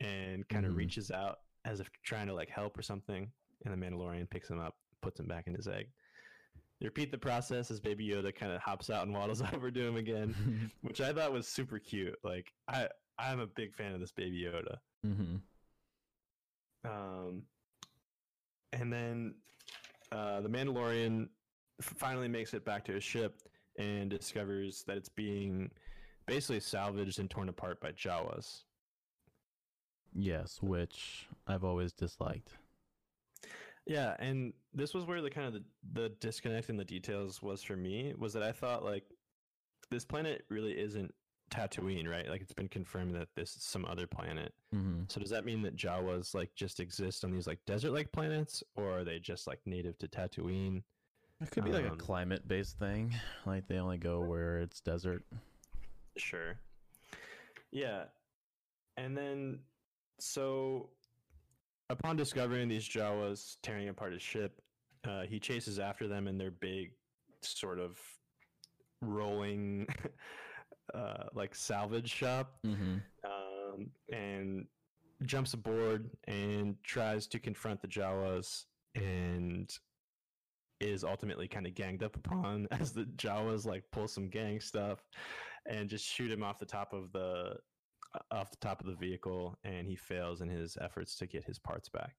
and 0.00 0.48
kind 0.48 0.64
of 0.66 0.72
Mhm. 0.72 0.76
reaches 0.76 1.10
out 1.10 1.38
as 1.64 1.80
if 1.80 1.90
trying 2.04 2.26
to 2.28 2.34
like 2.34 2.48
help 2.48 2.78
or 2.78 2.82
something. 2.82 3.30
And 3.64 3.72
the 3.72 3.86
Mandalorian 3.86 4.28
picks 4.30 4.48
him 4.50 4.60
up, 4.60 4.76
puts 5.02 5.18
him 5.18 5.26
back 5.26 5.46
in 5.46 5.54
his 5.54 5.66
egg. 5.68 5.88
Repeat 6.82 7.10
the 7.10 7.18
process 7.18 7.70
as 7.70 7.80
Baby 7.80 8.08
Yoda 8.08 8.34
kind 8.34 8.52
of 8.52 8.60
hops 8.60 8.90
out 8.90 9.04
and 9.06 9.14
waddles 9.14 9.42
over 9.54 9.70
to 9.70 9.80
him 9.80 9.96
again, 9.96 10.70
which 10.82 11.00
I 11.00 11.12
thought 11.12 11.32
was 11.32 11.48
super 11.48 11.78
cute. 11.78 12.16
Like 12.22 12.52
I, 12.68 12.88
I'm 13.18 13.40
a 13.40 13.46
big 13.46 13.74
fan 13.74 13.94
of 13.94 14.00
this 14.00 14.12
Baby 14.12 14.46
Yoda. 14.46 14.76
mm-hmm. 15.06 15.36
Um, 16.84 17.42
and 18.72 18.92
then 18.92 19.34
uh, 20.12 20.40
the 20.40 20.48
Mandalorian 20.48 21.28
finally 21.80 22.28
makes 22.28 22.54
it 22.54 22.64
back 22.64 22.84
to 22.84 22.92
his 22.92 23.02
ship 23.02 23.42
and 23.78 24.08
discovers 24.08 24.84
that 24.86 24.96
it's 24.96 25.08
being 25.08 25.70
basically 26.26 26.60
salvaged 26.60 27.18
and 27.18 27.30
torn 27.30 27.48
apart 27.48 27.80
by 27.80 27.92
Jawas. 27.92 28.62
Yes, 30.14 30.58
which 30.62 31.26
I've 31.46 31.64
always 31.64 31.92
disliked. 31.92 32.52
Yeah, 33.86 34.16
and 34.18 34.52
this 34.74 34.94
was 34.94 35.04
where 35.04 35.22
the 35.22 35.30
kind 35.30 35.46
of 35.46 35.52
the, 35.52 35.62
the 35.92 36.08
disconnect 36.20 36.70
in 36.70 36.76
the 36.76 36.84
details 36.84 37.40
was 37.40 37.62
for 37.62 37.76
me 37.76 38.14
was 38.18 38.32
that 38.32 38.42
I 38.42 38.52
thought 38.52 38.84
like 38.84 39.04
this 39.90 40.04
planet 40.04 40.44
really 40.48 40.76
isn't 40.78 41.14
Tatooine, 41.50 42.08
right? 42.08 42.28
Like 42.28 42.40
it's 42.40 42.52
been 42.52 42.68
confirmed 42.68 43.14
that 43.14 43.28
this 43.36 43.54
is 43.54 43.62
some 43.62 43.84
other 43.84 44.06
planet. 44.06 44.52
Mm-hmm. 44.74 45.02
So 45.08 45.20
does 45.20 45.30
that 45.30 45.44
mean 45.44 45.62
that 45.62 45.76
Jawas 45.76 46.34
like 46.34 46.52
just 46.56 46.80
exist 46.80 47.24
on 47.24 47.30
these 47.30 47.46
like 47.46 47.60
desert-like 47.66 48.10
planets, 48.10 48.64
or 48.74 48.98
are 48.98 49.04
they 49.04 49.20
just 49.20 49.46
like 49.46 49.60
native 49.64 49.96
to 49.98 50.08
Tatooine? 50.08 50.82
It 51.40 51.50
could 51.52 51.64
be 51.64 51.70
like 51.70 51.84
a 51.84 51.92
Um, 51.92 51.98
climate 51.98 52.48
based 52.48 52.78
thing. 52.78 53.14
Like 53.46 53.68
they 53.68 53.78
only 53.78 53.98
go 53.98 54.20
where 54.20 54.58
it's 54.58 54.80
desert. 54.80 55.22
Sure. 56.16 56.58
Yeah. 57.70 58.04
And 58.96 59.16
then, 59.16 59.60
so 60.18 60.88
upon 61.90 62.16
discovering 62.16 62.68
these 62.68 62.88
Jawas 62.88 63.56
tearing 63.62 63.88
apart 63.88 64.12
his 64.12 64.22
ship, 64.22 64.60
uh, 65.06 65.22
he 65.22 65.38
chases 65.38 65.78
after 65.78 66.08
them 66.08 66.26
in 66.28 66.36
their 66.38 66.50
big, 66.50 66.92
sort 67.42 67.78
of 67.78 67.98
rolling, 69.02 69.86
uh, 70.94 71.24
like 71.34 71.54
salvage 71.54 72.10
shop, 72.12 72.58
Mm-hmm. 72.66 72.96
um, 73.24 73.90
and 74.12 74.66
jumps 75.24 75.54
aboard 75.54 76.10
and 76.28 76.76
tries 76.82 77.26
to 77.28 77.38
confront 77.38 77.80
the 77.80 77.88
Jawas 77.88 78.64
and 78.94 79.70
is 80.80 81.04
ultimately 81.04 81.48
kind 81.48 81.66
of 81.66 81.74
ganged 81.74 82.02
up 82.02 82.16
upon 82.16 82.66
as 82.70 82.92
the 82.92 83.04
Jawas 83.16 83.64
like 83.64 83.84
pull 83.92 84.08
some 84.08 84.28
gang 84.28 84.60
stuff 84.60 85.02
and 85.68 85.88
just 85.88 86.04
shoot 86.04 86.30
him 86.30 86.42
off 86.42 86.58
the 86.58 86.66
top 86.66 86.92
of 86.92 87.10
the 87.12 87.54
off 88.30 88.50
the 88.50 88.56
top 88.56 88.80
of 88.80 88.86
the 88.86 88.94
vehicle 88.94 89.56
and 89.64 89.86
he 89.86 89.96
fails 89.96 90.40
in 90.40 90.48
his 90.48 90.76
efforts 90.80 91.16
to 91.16 91.26
get 91.26 91.44
his 91.44 91.58
parts 91.58 91.88
back. 91.88 92.14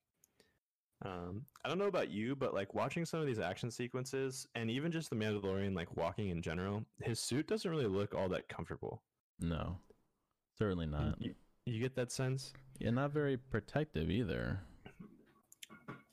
Um, 1.06 1.44
I 1.64 1.70
don't 1.70 1.78
know 1.78 1.86
about 1.86 2.10
you, 2.10 2.36
but 2.36 2.54
like 2.54 2.74
watching 2.74 3.06
some 3.06 3.20
of 3.20 3.28
these 3.28 3.40
action 3.40 3.70
sequences 3.70 4.48
and 4.56 4.70
even 4.72 4.92
just 4.92 5.10
the 5.10 5.16
Mandalorian 5.16 5.76
like 5.76 5.96
walking 5.96 6.30
in 6.30 6.42
general, 6.42 6.84
his 7.02 7.20
suit 7.20 7.48
doesn't 7.48 7.70
really 7.70 7.86
look 7.86 8.16
all 8.16 8.30
that 8.30 8.50
comfortable. 8.50 9.04
No, 9.40 9.78
certainly 10.58 10.88
not. 10.88 11.22
You, 11.22 11.36
you 11.66 11.80
get 11.80 11.96
that 11.96 12.12
sense? 12.12 12.54
Yeah, 12.80 12.90
not 12.92 13.12
very 13.12 13.38
protective 13.38 14.10
either. 14.10 14.60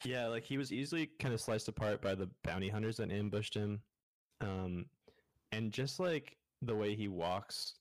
Yeah, 0.05 0.27
like 0.27 0.45
he 0.45 0.59
was 0.59 0.71
easily 0.71 1.11
kind 1.19 1.33
of 1.33 1.41
sliced 1.41 1.69
apart 1.69 2.03
by 2.03 2.15
the 2.15 2.29
bounty 2.43 2.69
hunters 2.69 2.99
that 2.99 3.11
ambushed 3.11 3.55
him. 3.55 3.81
Um, 4.43 4.87
and 5.53 5.73
just 5.73 5.99
like 5.99 6.37
the 6.61 6.75
way 6.75 6.95
he 6.95 7.09
walks, 7.09 7.77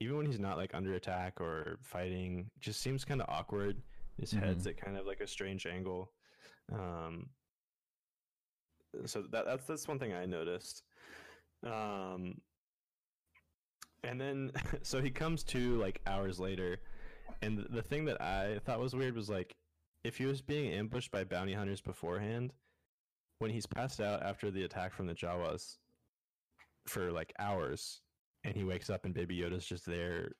even 0.00 0.16
when 0.16 0.26
he's 0.26 0.38
not 0.38 0.56
like 0.56 0.74
under 0.74 0.94
attack 0.94 1.40
or 1.40 1.78
fighting, 1.82 2.50
just 2.60 2.80
seems 2.80 3.04
kind 3.04 3.20
of 3.20 3.28
awkward. 3.28 3.82
His 4.18 4.32
head's 4.32 4.66
at 4.66 4.76
kind 4.76 4.96
of 4.96 5.06
like 5.06 5.20
a 5.20 5.26
strange 5.26 5.66
angle. 5.66 6.10
Um, 6.72 7.28
so 9.06 9.22
that 9.30 9.44
that's 9.44 9.66
that's 9.66 9.88
one 9.88 9.98
thing 9.98 10.12
I 10.12 10.26
noticed. 10.26 10.82
Um, 11.64 12.40
and 14.04 14.20
then 14.20 14.52
so 14.82 15.00
he 15.00 15.10
comes 15.10 15.42
to 15.44 15.76
like 15.76 16.00
hours 16.06 16.38
later, 16.38 16.80
and 17.42 17.58
the, 17.58 17.68
the 17.70 17.82
thing 17.82 18.04
that 18.06 18.20
I 18.20 18.58
thought 18.64 18.80
was 18.80 18.94
weird 18.94 19.14
was 19.14 19.30
like 19.30 19.56
if 20.04 20.16
he 20.16 20.26
was 20.26 20.40
being 20.40 20.72
ambushed 20.72 21.10
by 21.10 21.24
bounty 21.24 21.52
hunters 21.52 21.80
beforehand, 21.80 22.52
when 23.38 23.50
he's 23.50 23.66
passed 23.66 24.00
out 24.00 24.22
after 24.22 24.50
the 24.50 24.64
attack 24.64 24.92
from 24.92 25.06
the 25.06 25.14
Jawas 25.14 25.76
for 26.86 27.12
like 27.12 27.32
hours, 27.38 28.00
and 28.44 28.54
he 28.56 28.64
wakes 28.64 28.90
up 28.90 29.04
and 29.04 29.14
Baby 29.14 29.38
Yoda's 29.38 29.64
just 29.66 29.84
there 29.86 30.32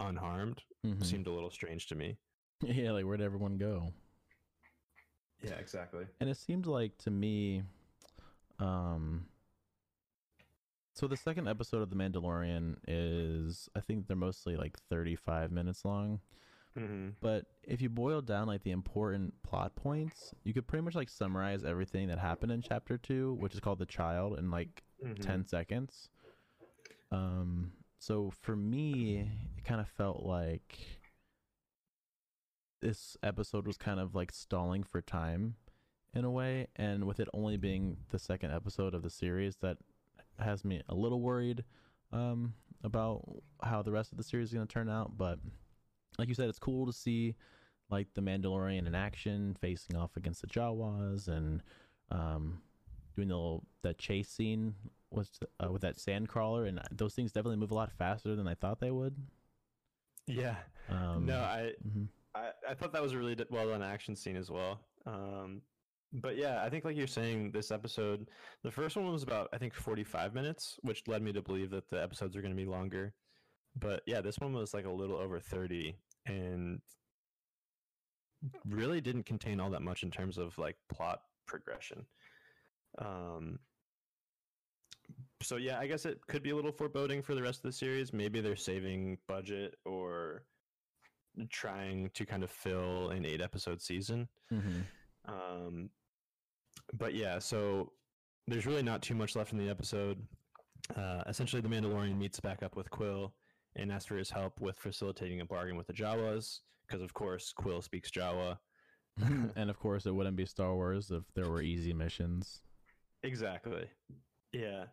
unharmed, 0.00 0.62
Mhm. 0.84 1.04
seemed 1.04 1.26
a 1.26 1.32
little 1.32 1.50
strange 1.50 1.86
to 1.88 1.94
me. 1.94 2.16
Yeah, 2.60 2.92
like 2.92 3.04
where'd 3.04 3.20
everyone 3.20 3.58
go? 3.58 3.92
Yeah, 5.42 5.54
exactly. 5.56 6.06
And 6.20 6.30
it 6.30 6.36
seemed 6.36 6.66
like 6.66 6.96
to 6.98 7.10
me, 7.10 7.62
um, 8.58 9.26
So 10.96 11.08
the 11.08 11.16
second 11.16 11.48
episode 11.48 11.82
of 11.82 11.90
The 11.90 11.96
Mandalorian 11.96 12.76
is, 12.86 13.68
I 13.74 13.80
think 13.80 14.06
they're 14.06 14.16
mostly 14.16 14.56
like 14.56 14.78
35 14.88 15.50
minutes 15.50 15.84
long. 15.84 16.20
Mm-hmm. 16.78 17.10
But 17.20 17.46
if 17.64 17.82
you 17.82 17.88
boil 17.88 18.20
down 18.22 18.46
like 18.46 18.62
the 18.62 18.70
important 18.70 19.34
plot 19.42 19.74
points, 19.74 20.32
you 20.44 20.54
could 20.54 20.68
pretty 20.68 20.84
much 20.84 20.94
like 20.94 21.08
summarize 21.08 21.64
everything 21.64 22.06
that 22.08 22.18
happened 22.20 22.52
in 22.52 22.62
chapter 22.62 22.96
two, 22.96 23.34
which 23.40 23.54
is 23.54 23.60
called 23.60 23.80
The 23.80 23.86
Child, 23.86 24.38
in 24.38 24.50
like 24.50 24.82
Mm-hmm. 25.04 25.20
10 25.22 25.46
seconds. 25.46 26.08
Um, 27.14 27.72
so 27.98 28.32
for 28.42 28.56
me, 28.56 29.30
it 29.56 29.64
kind 29.64 29.80
of 29.80 29.88
felt 29.88 30.24
like 30.24 30.78
this 32.82 33.16
episode 33.22 33.66
was 33.66 33.76
kind 33.76 34.00
of 34.00 34.14
like 34.14 34.32
stalling 34.32 34.82
for 34.82 35.00
time 35.00 35.54
in 36.12 36.24
a 36.24 36.30
way. 36.30 36.66
And 36.76 37.04
with 37.04 37.20
it 37.20 37.28
only 37.32 37.56
being 37.56 37.96
the 38.10 38.18
second 38.18 38.52
episode 38.52 38.94
of 38.94 39.02
the 39.02 39.10
series, 39.10 39.56
that 39.62 39.78
has 40.38 40.64
me 40.64 40.82
a 40.88 40.94
little 40.94 41.20
worried 41.20 41.64
um, 42.12 42.54
about 42.82 43.22
how 43.62 43.82
the 43.82 43.92
rest 43.92 44.10
of 44.10 44.18
the 44.18 44.24
series 44.24 44.48
is 44.48 44.54
going 44.54 44.66
to 44.66 44.72
turn 44.72 44.90
out. 44.90 45.16
But 45.16 45.38
like 46.18 46.28
you 46.28 46.34
said, 46.34 46.48
it's 46.48 46.58
cool 46.58 46.86
to 46.86 46.92
see 46.92 47.36
like 47.90 48.08
the 48.14 48.22
Mandalorian 48.22 48.86
in 48.86 48.94
action 48.94 49.56
facing 49.60 49.96
off 49.96 50.16
against 50.16 50.40
the 50.40 50.48
Jawas 50.48 51.28
and 51.28 51.62
um, 52.10 52.60
doing 53.14 53.28
the 53.28 53.36
little 53.36 53.64
that 53.82 53.98
chase 53.98 54.28
scene 54.28 54.74
was 55.14 55.30
uh, 55.62 55.70
with 55.70 55.82
that 55.82 55.98
sand 55.98 56.28
crawler, 56.28 56.66
and 56.66 56.80
those 56.92 57.14
things 57.14 57.32
definitely 57.32 57.56
move 57.56 57.70
a 57.70 57.74
lot 57.74 57.92
faster 57.92 58.36
than 58.36 58.48
I 58.48 58.54
thought 58.54 58.80
they 58.80 58.90
would. 58.90 59.16
Yeah. 60.26 60.56
Um, 60.88 61.26
no, 61.26 61.38
I, 61.40 61.72
mhm. 61.86 62.08
I 62.34 62.50
I 62.68 62.74
thought 62.74 62.92
that 62.92 63.02
was 63.02 63.12
a 63.12 63.18
really 63.18 63.36
well 63.50 63.68
done 63.68 63.82
action 63.82 64.16
scene 64.16 64.36
as 64.36 64.50
well. 64.50 64.80
Um, 65.06 65.62
but 66.12 66.36
yeah, 66.36 66.62
I 66.62 66.70
think 66.70 66.84
like 66.84 66.96
you're 66.96 67.06
saying, 67.06 67.50
this 67.50 67.70
episode, 67.70 68.28
the 68.62 68.70
first 68.70 68.96
one 68.96 69.10
was 69.10 69.22
about 69.22 69.48
I 69.52 69.58
think 69.58 69.74
45 69.74 70.34
minutes, 70.34 70.78
which 70.82 71.06
led 71.06 71.22
me 71.22 71.32
to 71.32 71.42
believe 71.42 71.70
that 71.70 71.88
the 71.90 72.02
episodes 72.02 72.36
are 72.36 72.40
going 72.40 72.56
to 72.56 72.62
be 72.62 72.68
longer. 72.68 73.14
But 73.76 74.02
yeah, 74.06 74.20
this 74.20 74.38
one 74.38 74.52
was 74.52 74.72
like 74.72 74.86
a 74.86 74.90
little 74.90 75.16
over 75.16 75.40
30, 75.40 75.96
and 76.26 76.80
really 78.68 79.00
didn't 79.00 79.26
contain 79.26 79.60
all 79.60 79.70
that 79.70 79.82
much 79.82 80.02
in 80.02 80.10
terms 80.10 80.38
of 80.38 80.56
like 80.58 80.76
plot 80.88 81.20
progression. 81.46 82.06
Um, 82.98 83.58
so 85.44 85.56
yeah, 85.56 85.78
I 85.78 85.86
guess 85.86 86.06
it 86.06 86.20
could 86.26 86.42
be 86.42 86.50
a 86.50 86.56
little 86.56 86.72
foreboding 86.72 87.22
for 87.22 87.34
the 87.34 87.42
rest 87.42 87.58
of 87.58 87.62
the 87.64 87.72
series. 87.72 88.12
Maybe 88.12 88.40
they're 88.40 88.56
saving 88.56 89.18
budget 89.28 89.76
or 89.84 90.44
trying 91.50 92.10
to 92.14 92.24
kind 92.24 92.42
of 92.42 92.50
fill 92.50 93.10
an 93.10 93.24
eight 93.24 93.40
episode 93.40 93.80
season. 93.82 94.28
Mhm. 94.52 94.84
Um, 95.26 95.90
but 96.92 97.14
yeah, 97.14 97.38
so 97.38 97.92
there's 98.46 98.66
really 98.66 98.82
not 98.82 99.02
too 99.02 99.14
much 99.14 99.36
left 99.36 99.52
in 99.52 99.58
the 99.58 99.68
episode. 99.68 100.26
Uh, 100.94 101.22
essentially, 101.26 101.62
the 101.62 101.68
Mandalorian 101.68 102.16
meets 102.18 102.40
back 102.40 102.62
up 102.62 102.76
with 102.76 102.90
Kuiil 102.90 103.32
and 103.76 103.90
asks 103.90 104.06
for 104.06 104.16
his 104.16 104.30
help 104.30 104.60
with 104.60 104.78
facilitating 104.78 105.40
a 105.40 105.46
bargain 105.46 105.76
with 105.76 105.86
the 105.86 105.92
Jawas, 105.92 106.60
because 106.86 107.02
of 107.02 107.14
course 107.14 107.52
Kuiil 107.58 107.82
speaks 107.82 108.10
Jawa. 108.10 108.58
and 109.56 109.70
of 109.70 109.78
course, 109.78 110.06
it 110.06 110.14
wouldn't 110.14 110.36
be 110.36 110.44
Star 110.44 110.74
Wars 110.74 111.10
if 111.10 111.22
there 111.34 111.48
were 111.48 111.62
easy 111.62 111.92
missions. 111.92 112.60
Exactly. 113.22 113.86
Yeah. 114.52 114.84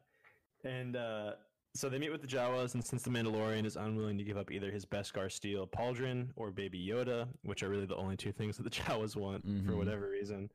And 0.64 0.96
uh, 0.96 1.32
so 1.76 1.90
they 1.90 1.98
meet 2.00 2.12
with 2.12 2.22
the 2.22 2.28
Jawas, 2.28 2.74
and 2.74 2.84
since 2.84 3.02
the 3.04 3.10
Mandalorian 3.10 3.66
is 3.66 3.76
unwilling 3.78 4.18
to 4.18 4.24
give 4.24 4.38
up 4.38 4.52
either 4.52 4.72
his 4.72 4.86
Beskar 4.86 5.32
steel 5.32 5.68
pauldron 5.68 6.30
or 6.36 6.52
Baby 6.52 6.86
Yoda, 6.86 7.28
which 7.44 7.64
are 7.64 7.70
really 7.70 7.86
the 7.86 7.96
only 7.96 8.18
two 8.18 8.32
things 8.32 8.58
that 8.58 8.64
the 8.64 8.70
Jawas 8.82 9.16
want 9.16 9.44
for 9.44 9.50
Mhm. 9.74 9.78
whatever 9.78 10.10
reason, 10.10 10.50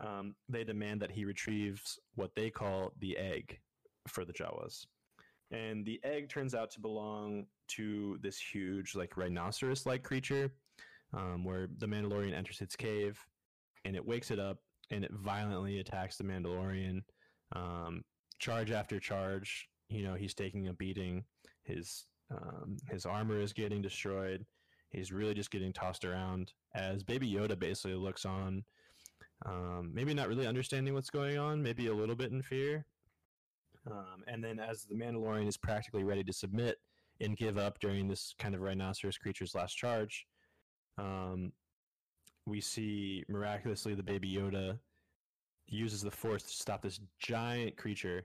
um, 0.00 0.34
they 0.48 0.64
demand 0.64 1.00
that 1.02 1.10
he 1.10 1.24
retrieves 1.24 1.98
what 2.14 2.34
they 2.34 2.50
call 2.50 2.92
the 3.00 3.16
egg 3.16 3.58
for 4.08 4.24
the 4.24 4.32
Jawas. 4.32 4.86
And 5.50 5.84
the 5.84 6.00
egg 6.04 6.28
turns 6.28 6.54
out 6.54 6.70
to 6.72 6.80
belong 6.80 7.46
to 7.76 8.18
this 8.22 8.38
huge, 8.38 8.94
like 8.94 9.16
rhinoceros 9.16 9.86
like 9.86 10.02
creature, 10.02 10.50
um, 11.12 11.44
where 11.44 11.68
the 11.78 11.86
Mandalorian 11.86 12.34
enters 12.34 12.60
its 12.60 12.74
cave 12.76 13.18
and 13.84 13.94
it 13.94 14.04
wakes 14.04 14.30
it 14.30 14.38
up 14.40 14.58
and 14.90 15.04
it 15.04 15.12
violently 15.12 15.78
attacks 15.78 16.16
the 16.16 16.24
Mandalorian. 16.24 17.02
Um, 17.54 18.02
charge 18.38 18.70
after 18.70 18.98
charge, 19.00 19.68
you 19.88 20.02
know, 20.02 20.14
he's 20.14 20.34
taking 20.34 20.68
a 20.68 20.72
beating. 20.72 21.24
His 21.62 22.06
um, 22.30 22.76
his 22.90 23.06
armor 23.06 23.38
is 23.40 23.52
getting 23.52 23.82
destroyed. 23.82 24.44
He's 24.90 25.12
really 25.12 25.34
just 25.34 25.50
getting 25.50 25.72
tossed 25.72 26.04
around 26.04 26.52
as 26.74 27.02
Baby 27.02 27.32
Yoda 27.32 27.58
basically 27.58 27.96
looks 27.96 28.24
on, 28.24 28.64
um, 29.44 29.90
maybe 29.92 30.14
not 30.14 30.28
really 30.28 30.46
understanding 30.46 30.94
what's 30.94 31.10
going 31.10 31.38
on, 31.38 31.62
maybe 31.62 31.88
a 31.88 31.94
little 31.94 32.14
bit 32.14 32.30
in 32.30 32.42
fear. 32.42 32.86
Um, 33.90 34.24
and 34.26 34.42
then 34.42 34.58
as 34.58 34.84
the 34.84 34.94
Mandalorian 34.94 35.48
is 35.48 35.56
practically 35.56 36.04
ready 36.04 36.24
to 36.24 36.32
submit 36.32 36.78
and 37.20 37.36
give 37.36 37.58
up 37.58 37.78
during 37.80 38.08
this 38.08 38.34
kind 38.38 38.54
of 38.54 38.60
rhinoceros 38.60 39.18
creature's 39.18 39.54
last 39.54 39.74
charge, 39.74 40.26
um, 40.96 41.52
we 42.46 42.60
see 42.60 43.24
miraculously 43.28 43.94
the 43.94 44.02
baby 44.02 44.32
Yoda 44.32 44.78
uses 45.68 46.02
the 46.02 46.10
Force 46.10 46.42
to 46.44 46.50
stop 46.52 46.82
this 46.82 47.00
giant 47.18 47.76
creature 47.76 48.24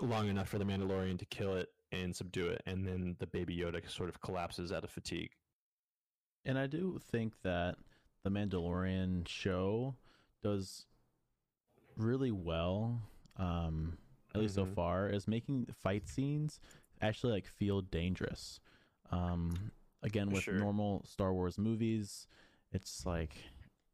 long 0.00 0.28
enough 0.28 0.48
for 0.48 0.58
the 0.58 0.64
Mandalorian 0.64 1.18
to 1.18 1.24
kill 1.26 1.54
it 1.56 1.68
and 1.92 2.14
subdue 2.14 2.48
it, 2.48 2.62
and 2.66 2.86
then 2.86 3.16
the 3.18 3.26
baby 3.26 3.56
Yoda 3.56 3.88
sort 3.88 4.08
of 4.08 4.20
collapses 4.20 4.72
out 4.72 4.84
of 4.84 4.90
fatigue. 4.90 5.30
And 6.44 6.58
I 6.58 6.66
do 6.66 6.98
think 7.10 7.34
that 7.42 7.76
the 8.24 8.30
Mandalorian 8.30 9.26
show 9.28 9.94
does 10.42 10.86
really 11.96 12.32
well, 12.32 13.00
um, 13.36 13.96
at 14.34 14.40
least 14.40 14.54
so 14.56 14.66
Mhm. 14.66 14.74
far, 14.74 15.08
is 15.08 15.28
making 15.28 15.66
fight 15.66 16.08
scenes 16.08 16.60
actually 17.00 17.32
like 17.32 17.46
feel 17.46 17.80
dangerous. 17.82 18.60
Um, 19.10 19.70
again, 20.02 20.30
with 20.30 20.44
Sure. 20.44 20.58
normal 20.58 21.04
Star 21.04 21.32
Wars 21.32 21.58
movies, 21.58 22.26
it's 22.72 23.06
like 23.06 23.36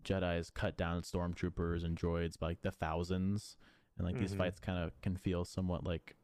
Jedi's 0.05 0.51
cut 0.51 0.76
down 0.76 1.03
stormtroopers 1.03 1.84
and 1.84 1.96
droids 1.96 2.38
by 2.38 2.48
like 2.48 2.62
the 2.62 2.70
thousands, 2.70 3.57
and 3.96 4.07
like 4.07 4.18
these 4.18 4.32
Mhm. 4.32 4.38
fights 4.38 4.59
kind 4.61 4.78
of 4.82 5.01
can 5.03 5.16
feel 5.16 5.44
somewhat 5.44 5.84
like, 5.84 6.16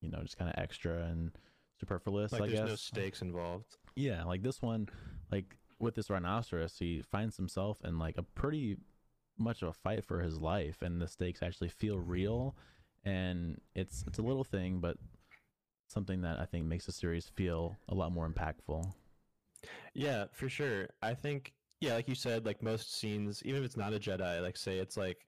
you 0.00 0.10
know, 0.10 0.22
just 0.22 0.36
kind 0.38 0.50
of 0.50 0.60
extra 0.62 1.04
and 1.04 1.32
superfluous. 1.78 2.32
Like 2.32 2.42
I 2.42 2.46
there's 2.46 2.60
guess. 2.60 2.68
no 2.68 2.76
stakes 2.76 3.22
involved. 3.22 3.76
Yeah, 3.96 4.24
like 4.24 4.42
this 4.42 4.62
one, 4.62 4.88
like 5.30 5.56
with 5.78 5.94
this 5.94 6.10
rhinoceros, 6.10 6.78
he 6.78 7.02
finds 7.02 7.36
himself 7.36 7.78
in 7.84 7.98
like 7.98 8.16
a 8.18 8.22
pretty 8.22 8.78
much 9.38 9.62
of 9.62 9.68
a 9.68 9.72
fight 9.72 10.04
for 10.04 10.20
his 10.20 10.38
life, 10.38 10.82
and 10.82 11.00
the 11.00 11.08
stakes 11.08 11.42
actually 11.42 11.68
feel 11.68 11.98
real. 11.98 12.56
And 13.04 13.60
it's 13.74 14.04
it's 14.06 14.18
a 14.18 14.22
little 14.22 14.44
thing, 14.44 14.78
but 14.80 14.96
something 15.88 16.22
that 16.22 16.38
I 16.38 16.46
think 16.46 16.66
makes 16.66 16.86
the 16.86 16.92
series 16.92 17.28
feel 17.28 17.76
a 17.88 17.94
lot 17.94 18.12
more 18.12 18.28
impactful. 18.28 18.92
Yeah, 19.94 20.26
for 20.32 20.48
sure. 20.48 20.88
I 21.02 21.14
think 21.14 21.52
yeah, 21.82 21.94
like 21.94 22.06
you 22.06 22.14
said, 22.14 22.46
like 22.46 22.62
most 22.62 22.96
scenes, 22.96 23.42
even 23.44 23.60
if 23.60 23.66
it's 23.66 23.76
not 23.76 23.92
a 23.92 23.98
Jedi, 23.98 24.40
like 24.40 24.56
say 24.56 24.78
it's 24.78 24.96
like 24.96 25.26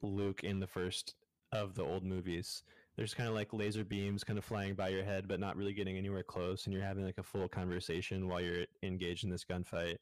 Luke 0.00 0.42
in 0.42 0.58
the 0.58 0.66
first 0.66 1.16
of 1.52 1.74
the 1.74 1.84
old 1.84 2.02
movies, 2.02 2.62
there's 2.96 3.12
kind 3.12 3.28
of 3.28 3.34
like 3.34 3.52
laser 3.52 3.84
beams 3.84 4.24
kind 4.24 4.38
of 4.38 4.44
flying 4.44 4.72
by 4.74 4.88
your 4.88 5.04
head, 5.04 5.28
but 5.28 5.38
not 5.38 5.54
really 5.54 5.74
getting 5.74 5.98
anywhere 5.98 6.22
close, 6.22 6.64
and 6.64 6.72
you're 6.72 6.82
having 6.82 7.04
like 7.04 7.18
a 7.18 7.22
full 7.22 7.46
conversation 7.46 8.26
while 8.26 8.40
you're 8.40 8.64
engaged 8.82 9.24
in 9.24 9.28
this 9.28 9.44
gunfight. 9.44 9.98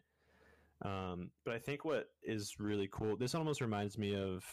Um, 0.82 1.32
but 1.45 1.55
I 1.55 1.59
think 1.59 1.84
what 1.84 2.07
is 2.22 2.61
really 2.61 2.88
cool, 2.93 3.16
this 3.16 3.34
almost 3.34 3.61
reminds 3.61 3.99
me 3.99 4.14
of 4.14 4.45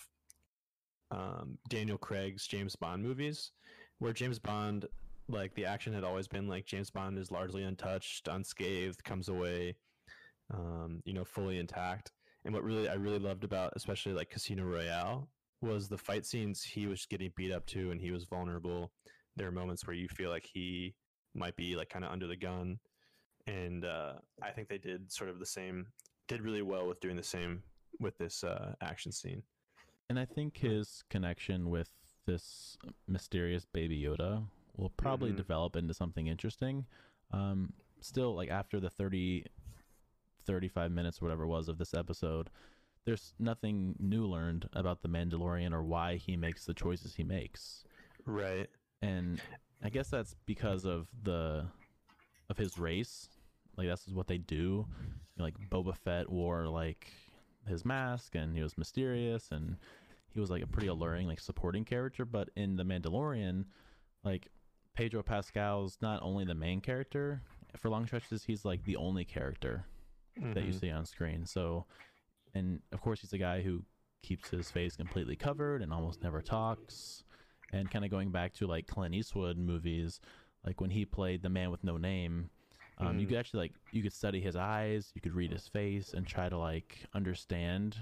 um, 1.11 1.59
Daniel 1.69 1.99
Craig's 1.99 2.47
James 2.47 2.75
Bond 2.75 3.03
movies, 3.03 3.51
where 3.99 4.11
James 4.11 4.39
Bond, 4.39 4.87
like 5.29 5.53
the 5.53 5.65
action 5.65 5.93
had 5.93 6.03
always 6.03 6.27
been 6.27 6.47
like 6.47 6.65
James 6.65 6.89
Bond 6.89 7.19
is 7.19 7.29
largely 7.29 7.61
untouched, 7.61 8.27
unscathed, 8.27 9.03
comes 9.03 9.29
away, 9.29 9.75
um, 10.53 11.01
you 11.05 11.13
know, 11.13 11.23
fully 11.25 11.59
intact. 11.59 12.11
And 12.45 12.53
what 12.53 12.63
really 12.63 12.87
I 12.87 12.93
really 12.93 13.19
loved 13.19 13.43
about, 13.43 13.73
especially 13.75 14.13
like 14.13 14.29
Casino 14.29 14.63
Royale, 14.63 15.27
was 15.61 15.89
the 15.89 15.97
fight 15.97 16.25
scenes 16.25 16.63
he 16.63 16.87
was 16.87 17.05
getting 17.05 17.31
beat 17.35 17.51
up 17.51 17.65
to, 17.67 17.91
and 17.91 17.99
he 17.99 18.11
was 18.11 18.23
vulnerable. 18.25 18.91
There 19.35 19.47
are 19.47 19.51
moments 19.51 19.85
where 19.85 19.95
you 19.95 20.07
feel 20.07 20.29
like 20.29 20.45
he 20.51 20.95
might 21.33 21.55
be 21.55 21.75
like 21.75 21.89
kind 21.89 22.05
of 22.05 22.11
under 22.11 22.27
the 22.27 22.35
gun, 22.35 22.79
and 23.47 23.85
uh, 23.85 24.13
I 24.41 24.51
think 24.51 24.67
they 24.69 24.77
did 24.77 25.11
sort 25.11 25.29
of 25.29 25.39
the 25.39 25.45
same, 25.45 25.87
did 26.27 26.41
really 26.41 26.61
well 26.61 26.87
with 26.87 26.99
doing 26.99 27.15
the 27.15 27.23
same 27.23 27.63
with 27.99 28.17
this 28.17 28.43
uh, 28.43 28.73
action 28.81 29.11
scene. 29.11 29.41
And 30.09 30.17
I 30.19 30.25
think 30.25 30.57
his 30.57 31.03
connection 31.09 31.69
with 31.69 31.89
this 32.25 32.77
mysterious 33.07 33.65
baby 33.65 34.01
Yoda 34.01 34.45
will 34.77 34.91
probably 34.91 35.31
Mhm. 35.31 35.37
develop 35.37 35.75
into 35.75 35.93
something 35.93 36.27
interesting. 36.27 36.85
Um, 37.31 37.73
still, 37.99 38.35
like 38.35 38.49
after 38.49 38.79
the 38.79 38.89
30, 38.89 39.45
35 40.47 40.91
minutes 40.91 41.21
or 41.21 41.25
whatever 41.25 41.43
it 41.43 41.47
was 41.47 41.67
of 41.67 41.77
this 41.77 41.93
episode, 41.93 42.49
there's 43.05 43.33
nothing 43.39 43.95
new 43.99 44.25
learned 44.25 44.67
about 44.73 45.01
the 45.01 45.07
Mandalorian 45.07 45.73
or 45.73 45.83
why 45.83 46.15
he 46.15 46.35
makes 46.35 46.65
the 46.65 46.73
choices 46.73 47.15
he 47.15 47.23
makes. 47.23 47.83
Right. 48.25 48.67
And 49.01 49.39
I 49.83 49.89
guess 49.89 50.09
that's 50.09 50.35
because 50.45 50.85
of 50.85 51.07
the 51.23 51.67
of 52.49 52.57
his 52.57 52.77
race. 52.77 53.29
Like 53.77 53.87
that's 53.87 54.07
what 54.07 54.27
they 54.27 54.37
do. 54.37 54.87
Like 55.37 55.53
Boba 55.69 55.95
Fett 55.95 56.29
wore 56.29 56.67
like 56.67 57.11
his 57.67 57.85
mask 57.85 58.35
and 58.35 58.55
he 58.55 58.63
was 58.63 58.77
mysterious 58.77 59.51
and 59.51 59.77
he 60.33 60.39
was 60.39 60.49
like 60.49 60.63
a 60.63 60.67
pretty 60.67 60.87
alluring 60.87 61.27
like 61.27 61.39
supporting 61.39 61.85
character. 61.85 62.25
But 62.25 62.49
in 62.55 62.75
the 62.75 62.83
Mandalorian, 62.83 63.65
like 64.23 64.49
Pedro 64.95 65.23
Pascal's 65.23 65.97
not 66.01 66.21
only 66.23 66.43
the 66.43 66.55
main 66.55 66.81
character 66.81 67.41
for 67.77 67.89
long 67.89 68.05
stretches, 68.05 68.43
he's 68.43 68.65
like 68.65 68.83
the 68.83 68.97
only 68.97 69.23
character 69.23 69.85
that 70.53 70.63
you 70.63 70.71
Mhm. 70.71 70.79
see 70.79 70.89
on 70.91 71.05
screen. 71.05 71.45
So, 71.45 71.85
and 72.53 72.81
of 72.91 73.01
course, 73.01 73.21
he's 73.21 73.33
a 73.33 73.37
guy 73.37 73.61
who 73.61 73.83
keeps 74.23 74.49
his 74.49 74.71
face 74.71 74.95
completely 74.95 75.35
covered 75.35 75.81
and 75.81 75.93
almost 75.93 76.23
never 76.23 76.41
talks. 76.41 77.23
And 77.71 77.91
kind 77.91 78.05
of 78.05 78.11
going 78.11 78.31
back 78.31 78.53
to 78.55 78.67
like 78.67 78.87
Clint 78.87 79.13
Eastwood 79.13 79.57
movies, 79.57 80.19
like 80.65 80.79
when 80.81 80.89
he 80.89 81.05
played 81.05 81.41
the 81.43 81.49
man 81.49 81.69
with 81.69 81.83
no 81.83 81.97
name, 81.97 82.49
um, 82.97 83.19
you 83.19 83.25
Mhm. 83.25 83.29
could 83.29 83.37
actually 83.37 83.59
like 83.59 83.73
you 83.91 84.01
could 84.01 84.13
study 84.13 84.39
his 84.41 84.55
eyes, 84.55 85.11
you 85.13 85.21
could 85.21 85.33
read 85.35 85.51
his 85.51 85.67
face, 85.67 86.13
and 86.13 86.25
try 86.25 86.49
to 86.49 86.57
like 86.57 87.05
understand 87.13 87.97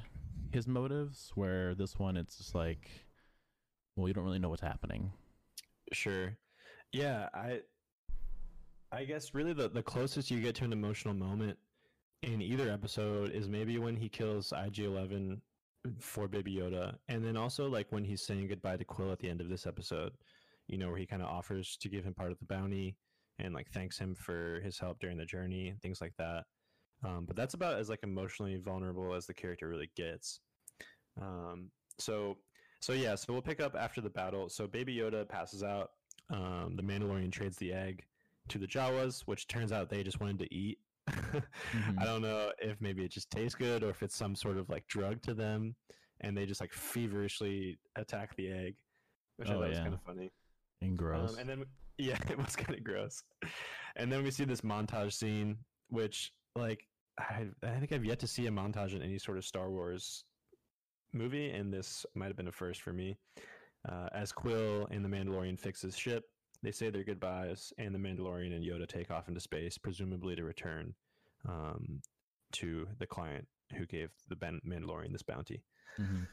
his 0.52 0.68
motives. 0.68 1.32
Where 1.36 1.74
this 1.76 1.98
one, 2.00 2.16
it's 2.16 2.38
just 2.38 2.54
like, 2.56 2.90
well, 3.96 4.08
you 4.08 4.14
don't 4.14 4.24
really 4.24 4.40
know 4.40 4.50
what's 4.50 4.62
happening. 4.62 5.12
Sure. 5.92 6.38
Yeah, 6.92 7.30
I 7.34 7.62
I 8.92 9.04
guess 9.06 9.34
really 9.34 9.54
the, 9.54 9.68
the 9.68 9.84
closest 9.84 10.32
you 10.32 10.40
get 10.42 10.56
to 10.56 10.64
an 10.64 10.72
emotional 10.72 11.14
moment 11.14 11.58
in 12.24 12.42
either 12.42 12.70
episode 12.70 13.32
is 13.32 13.48
maybe 13.48 13.78
when 13.78 13.96
he 13.96 14.10
kills 14.10 14.52
IG-11 14.52 15.40
for 16.00 16.28
Baby 16.28 16.56
Yoda, 16.56 16.96
and 17.08 17.24
then 17.24 17.38
also 17.38 17.68
like 17.68 17.92
when 17.92 18.04
he's 18.04 18.26
saying 18.26 18.48
goodbye 18.48 18.78
to 18.78 18.86
Kuiil 18.86 19.12
at 19.12 19.20
the 19.20 19.30
end 19.30 19.42
of 19.42 19.50
this 19.50 19.68
episode. 19.68 20.14
You 20.68 20.80
know, 20.80 20.90
where 20.90 20.98
he 20.98 21.06
kind 21.06 21.22
of 21.22 21.28
offers 21.28 21.78
to 21.78 21.90
give 21.90 22.04
him 22.04 22.16
part 22.16 22.32
of 22.32 22.40
the 22.40 22.46
bounty 22.46 22.96
and 23.38 23.54
like 23.54 23.70
thanks 23.70 24.00
him 24.00 24.16
for 24.16 24.62
his 24.64 24.80
help 24.80 25.00
during 25.00 25.18
the 25.18 25.26
journey 25.26 25.68
and 25.68 25.80
things 25.82 26.02
like 26.02 26.14
that. 26.18 26.46
Um, 27.04 27.26
but 27.28 27.36
that's 27.36 27.54
about 27.54 27.78
as 27.78 27.90
like 27.90 28.00
emotionally 28.04 28.58
vulnerable 28.58 29.14
as 29.14 29.28
the 29.28 29.34
character 29.34 29.68
really 29.68 29.92
gets. 29.96 30.40
Um, 31.22 31.70
so 32.00 32.38
so 32.80 32.94
yeah, 32.94 33.16
so 33.16 33.34
we'll 33.34 33.42
pick 33.42 33.60
up 33.60 33.76
after 33.76 34.02
the 34.02 34.10
battle. 34.10 34.50
So 34.50 34.68
Baby 34.68 34.96
Yoda 34.96 35.28
passes 35.28 35.64
out. 35.64 35.92
Um, 36.32 36.76
the 36.76 36.84
Mandalorian 36.84 37.32
trades 37.32 37.58
the 37.58 37.74
egg 37.74 38.04
to 38.50 38.58
the 38.58 38.68
Jawas, 38.68 39.22
which 39.26 39.48
turns 39.48 39.72
out 39.72 39.90
they 39.90 40.04
just 40.04 40.20
wanted 40.20 40.40
to 40.40 40.54
eat. 40.54 40.80
Mhm. 41.10 41.44
I 42.00 42.06
don't 42.06 42.22
know 42.22 42.52
if 42.60 42.82
maybe 42.82 43.04
it 43.06 43.12
just 43.12 43.30
tastes 43.30 43.56
good 43.56 43.84
or 43.84 43.90
if 43.90 44.02
it's 44.04 44.16
some 44.16 44.36
sort 44.36 44.58
of 44.58 44.70
like 44.70 44.88
drug 44.88 45.22
to 45.24 45.34
them, 45.34 45.76
and 46.22 46.38
they 46.38 46.46
just 46.46 46.62
like 46.62 46.74
feverishly 46.74 47.78
attack 47.96 48.36
the 48.36 48.52
egg, 48.52 48.76
which 49.38 49.50
I 49.50 49.54
Oh, 49.54 49.60
thought 49.60 49.70
was 49.70 49.78
kind 49.80 49.94
of 49.94 50.02
funny. 50.02 50.32
And 50.82 50.98
gross. 50.98 51.34
Um, 51.34 51.40
and 51.40 51.50
then 51.50 51.66
yeah, 51.98 52.18
it 52.30 52.38
was 52.38 52.56
kind 52.56 52.78
of 52.78 52.84
gross. 52.84 53.24
And 53.96 54.12
then 54.12 54.24
we 54.24 54.32
see 54.32 54.46
this 54.46 54.62
montage 54.62 55.14
scene, 55.14 55.58
which 55.90 56.32
like 56.56 56.88
I, 57.20 57.48
I 57.64 57.80
think 57.80 57.92
I've 57.92 58.06
yet 58.06 58.20
to 58.20 58.28
see 58.28 58.48
a 58.48 58.52
montage 58.52 58.94
in 58.94 59.02
any 59.02 59.20
sort 59.20 59.38
of 59.38 59.46
Star 59.46 59.70
Wars 59.70 60.26
movie, 61.14 61.52
and 61.52 61.74
this 61.74 62.06
might 62.16 62.28
have 62.28 62.36
been 62.36 62.48
a 62.48 62.52
first 62.52 62.82
for 62.82 62.94
me. 62.94 63.16
Uh, 63.88 64.10
as 64.14 64.34
Kuiil 64.34 64.88
and 64.90 65.06
the 65.06 65.10
Mandalorian 65.10 65.60
fix 65.60 65.82
his 65.82 65.96
ship, 65.98 66.24
they 66.66 66.72
say 66.72 66.90
their 66.90 67.04
goodbyes, 67.04 67.72
and 67.78 67.94
the 67.94 68.00
Mandalorian 68.00 68.54
and 68.56 68.66
Yoda 68.66 68.88
take 68.88 69.12
off 69.12 69.28
into 69.28 69.40
space, 69.40 69.78
presumably 69.78 70.36
to 70.36 70.44
return 70.44 70.96
um, 71.48 72.02
to 72.54 72.88
the 72.98 73.06
client 73.06 73.48
who 73.78 73.86
gave 73.86 74.10
the 74.30 74.36
ben- 74.36 74.62
Mandalorian 74.68 75.12
this 75.12 75.22
bounty. 75.22 75.62
Mhm. 76.00 76.28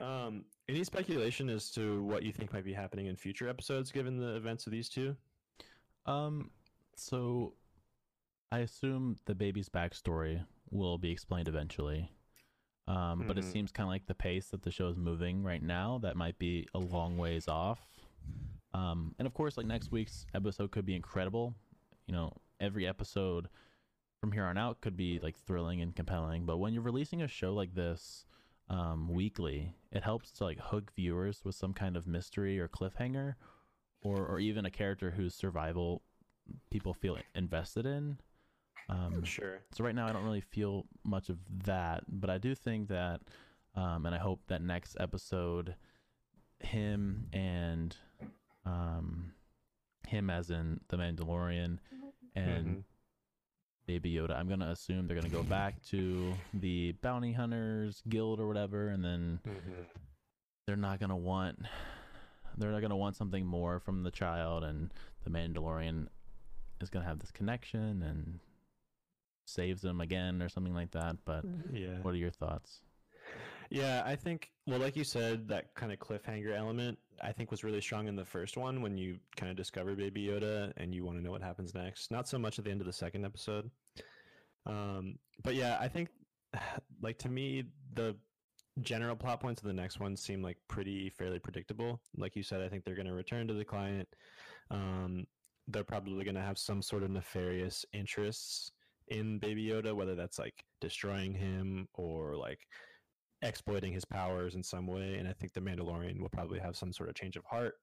Um, 0.00 0.44
any 0.68 0.82
speculation 0.84 1.50
as 1.50 1.70
to 1.72 2.02
what 2.04 2.22
you 2.22 2.32
think 2.32 2.52
might 2.52 2.64
be 2.64 2.72
happening 2.72 3.06
in 3.06 3.14
future 3.16 3.46
episodes, 3.48 3.92
given 3.92 4.16
the 4.16 4.34
events 4.36 4.66
of 4.66 4.72
these 4.72 4.88
two? 4.88 5.16
Um, 6.06 6.50
so 6.96 7.54
I 8.50 8.60
assume 8.60 9.16
the 9.26 9.34
baby's 9.34 9.68
backstory 9.68 10.44
will 10.70 10.96
be 10.98 11.10
explained 11.10 11.46
eventually. 11.46 12.10
Um, 12.88 13.26
but 13.28 13.38
it 13.38 13.44
Mhm. 13.44 13.52
seems 13.52 13.70
kind 13.70 13.86
of 13.86 13.90
like 13.90 14.06
the 14.06 14.14
pace 14.14 14.48
that 14.48 14.62
the 14.62 14.70
show 14.72 14.88
is 14.88 14.96
moving 14.96 15.42
right 15.44 15.62
now. 15.62 15.98
That 15.98 16.16
might 16.16 16.38
be 16.38 16.66
a 16.74 16.78
long 16.78 17.16
ways 17.18 17.46
off. 17.48 17.86
Um, 18.74 19.14
and 19.18 19.26
of 19.26 19.34
course, 19.34 19.56
like 19.56 19.66
next 19.66 19.92
week's 19.92 20.26
episode 20.34 20.70
could 20.70 20.86
be 20.86 20.94
incredible. 20.94 21.54
You 22.06 22.14
know, 22.14 22.32
every 22.60 22.86
episode 22.86 23.48
from 24.20 24.32
here 24.32 24.44
on 24.44 24.56
out 24.56 24.80
could 24.80 24.96
be 24.96 25.18
like 25.22 25.36
thrilling 25.36 25.80
and 25.82 25.94
compelling. 25.94 26.46
But 26.46 26.58
when 26.58 26.72
you're 26.72 26.82
releasing 26.82 27.22
a 27.22 27.28
show 27.28 27.52
like 27.52 27.74
this 27.74 28.24
um, 28.70 29.12
weekly, 29.12 29.74
it 29.90 30.02
helps 30.02 30.30
to 30.32 30.44
like 30.44 30.58
hook 30.58 30.92
viewers 30.94 31.44
with 31.44 31.54
some 31.54 31.72
kind 31.74 31.96
of 31.96 32.06
mystery 32.06 32.58
or 32.58 32.68
cliffhanger, 32.68 33.34
or 34.02 34.24
or 34.26 34.38
even 34.40 34.64
a 34.64 34.70
character 34.70 35.10
whose 35.10 35.34
survival 35.34 36.02
people 36.70 36.94
feel 36.94 37.18
invested 37.34 37.86
in. 37.86 38.18
Um, 38.88 39.24
Sure. 39.24 39.60
so 39.72 39.84
right 39.84 39.94
now, 39.94 40.06
I 40.08 40.12
don't 40.12 40.24
really 40.24 40.40
feel 40.40 40.86
much 41.04 41.28
of 41.28 41.38
that, 41.64 42.04
but 42.08 42.30
I 42.30 42.38
do 42.38 42.54
think 42.54 42.88
that, 42.88 43.20
um, 43.76 44.06
and 44.06 44.14
I 44.14 44.18
hope 44.18 44.40
that 44.48 44.60
next 44.60 44.96
episode, 44.98 45.76
him 46.58 47.28
and 47.32 47.96
um, 48.64 49.32
him 50.06 50.30
as 50.30 50.50
in 50.50 50.80
the 50.88 50.96
Mandalorian 50.96 51.78
and 52.34 52.66
Mhm. 52.66 52.84
Baby 53.86 54.12
Yoda. 54.14 54.32
I'm 54.36 54.48
gonna 54.48 54.70
assume 54.70 55.06
they're 55.06 55.16
gonna 55.16 55.28
go 55.28 55.42
back 55.42 55.82
to 55.86 56.34
the 56.54 56.92
bounty 57.02 57.32
hunters 57.32 58.02
guild 58.08 58.38
or 58.40 58.46
whatever, 58.46 58.88
and 58.88 59.04
then 59.04 59.40
Mhm. 59.44 59.86
they're 60.66 60.76
not 60.76 61.00
gonna 61.00 61.16
want 61.16 61.58
they're 62.58 62.70
not 62.70 62.82
gonna 62.82 62.96
want 62.96 63.16
something 63.16 63.46
more 63.46 63.80
from 63.80 64.02
the 64.02 64.10
child, 64.10 64.62
and 64.62 64.92
the 65.24 65.30
Mandalorian 65.30 66.08
is 66.82 66.90
gonna 66.90 67.04
have 67.06 67.18
this 67.18 67.30
connection 67.30 68.02
and 68.02 68.40
saves 69.46 69.80
them 69.82 70.00
again 70.00 70.42
or 70.42 70.48
something 70.50 70.74
like 70.74 70.90
that. 70.92 71.24
But 71.24 71.44
Yeah. 71.72 72.00
what 72.02 72.12
are 72.14 72.18
your 72.18 72.30
thoughts? 72.30 72.82
Yeah, 73.70 74.02
I 74.04 74.16
think 74.16 74.50
well, 74.66 74.78
like 74.78 74.96
you 74.96 75.04
said, 75.04 75.48
that 75.48 75.74
kind 75.74 75.92
of 75.92 75.98
cliffhanger 75.98 76.56
element 76.56 76.98
I 77.22 77.32
think 77.32 77.50
was 77.50 77.64
really 77.64 77.80
strong 77.80 78.08
in 78.08 78.16
the 78.16 78.24
first 78.24 78.56
one 78.56 78.82
when 78.82 78.96
you 78.96 79.18
kind 79.36 79.50
of 79.50 79.56
discover 79.56 79.94
Baby 79.94 80.26
Yoda 80.26 80.72
and 80.76 80.94
you 80.94 81.04
want 81.04 81.18
to 81.18 81.24
know 81.24 81.30
what 81.30 81.42
happens 81.42 81.74
next. 81.74 82.10
Not 82.10 82.28
so 82.28 82.38
much 82.38 82.58
at 82.58 82.64
the 82.64 82.70
end 82.70 82.80
of 82.80 82.86
the 82.86 82.92
second 82.92 83.24
episode. 83.24 83.70
Um, 84.66 85.18
but 85.42 85.54
yeah, 85.54 85.78
I 85.80 85.88
think 85.88 86.08
like 87.02 87.18
to 87.18 87.28
me 87.28 87.64
the 87.94 88.16
general 88.80 89.16
plot 89.16 89.40
points 89.40 89.60
of 89.60 89.66
the 89.66 89.72
next 89.72 90.00
one 90.00 90.16
seem 90.16 90.42
like 90.42 90.56
pretty 90.68 91.10
fairly 91.10 91.38
predictable. 91.38 92.00
Like 92.16 92.36
you 92.36 92.42
said, 92.42 92.60
I 92.60 92.68
think 92.68 92.84
they're 92.84 92.94
going 92.94 93.06
to 93.06 93.14
return 93.14 93.46
to 93.48 93.54
the 93.54 93.64
client. 93.64 94.08
Um, 94.70 95.26
they're 95.68 95.84
probably 95.84 96.24
going 96.24 96.34
to 96.34 96.40
have 96.40 96.58
some 96.58 96.82
sort 96.82 97.02
of 97.02 97.10
nefarious 97.10 97.84
interests 97.92 98.72
in 99.08 99.38
Baby 99.38 99.66
Yoda, 99.66 99.94
whether 99.94 100.14
that's 100.14 100.38
like 100.38 100.64
destroying 100.80 101.34
him 101.34 101.88
or 101.94 102.36
like 102.36 102.66
exploiting 103.42 103.92
his 103.92 104.04
powers 104.04 104.54
in 104.54 104.62
some 104.62 104.86
way. 104.86 105.16
And 105.18 105.28
I 105.28 105.32
think 105.32 105.52
the 105.52 105.60
Mandalorian 105.60 106.20
will 106.20 106.28
probably 106.28 106.60
have 106.60 106.76
some 106.76 106.92
sort 106.92 107.08
of 107.08 107.14
change 107.14 107.36
of 107.36 107.44
heart. 107.44 107.74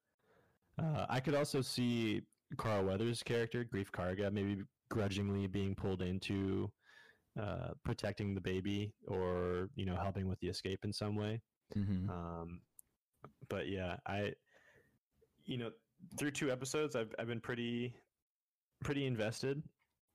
Uh, 0.82 1.06
I 1.10 1.20
could 1.20 1.36
also 1.36 1.62
see 1.62 2.22
Carl 2.58 2.86
Weathers' 2.86 3.22
character, 3.24 3.66
Greef 3.66 3.92
Karga, 3.92 4.32
maybe 4.32 4.64
grudgingly 4.90 5.48
being 5.48 5.76
pulled 5.76 6.02
into 6.02 6.72
uh, 7.40 7.70
protecting 7.84 8.34
the 8.34 8.42
baby 8.42 8.94
or 9.08 9.70
you 9.76 9.86
know 9.86 9.96
helping 9.96 10.28
with 10.28 10.40
the 10.40 10.48
escape 10.48 10.80
in 10.84 10.92
some 10.92 11.16
way. 11.16 11.42
Mm-hmm. 11.78 12.10
Um, 12.10 12.62
but 13.50 13.68
yeah, 13.68 13.98
I, 14.08 14.34
you 15.46 15.58
know, 15.58 15.72
through 16.18 16.32
two 16.32 16.52
episodes, 16.52 16.96
I've 16.96 17.14
I've 17.20 17.28
been 17.28 17.42
pretty, 17.42 17.94
pretty 18.84 19.06
invested. 19.06 19.62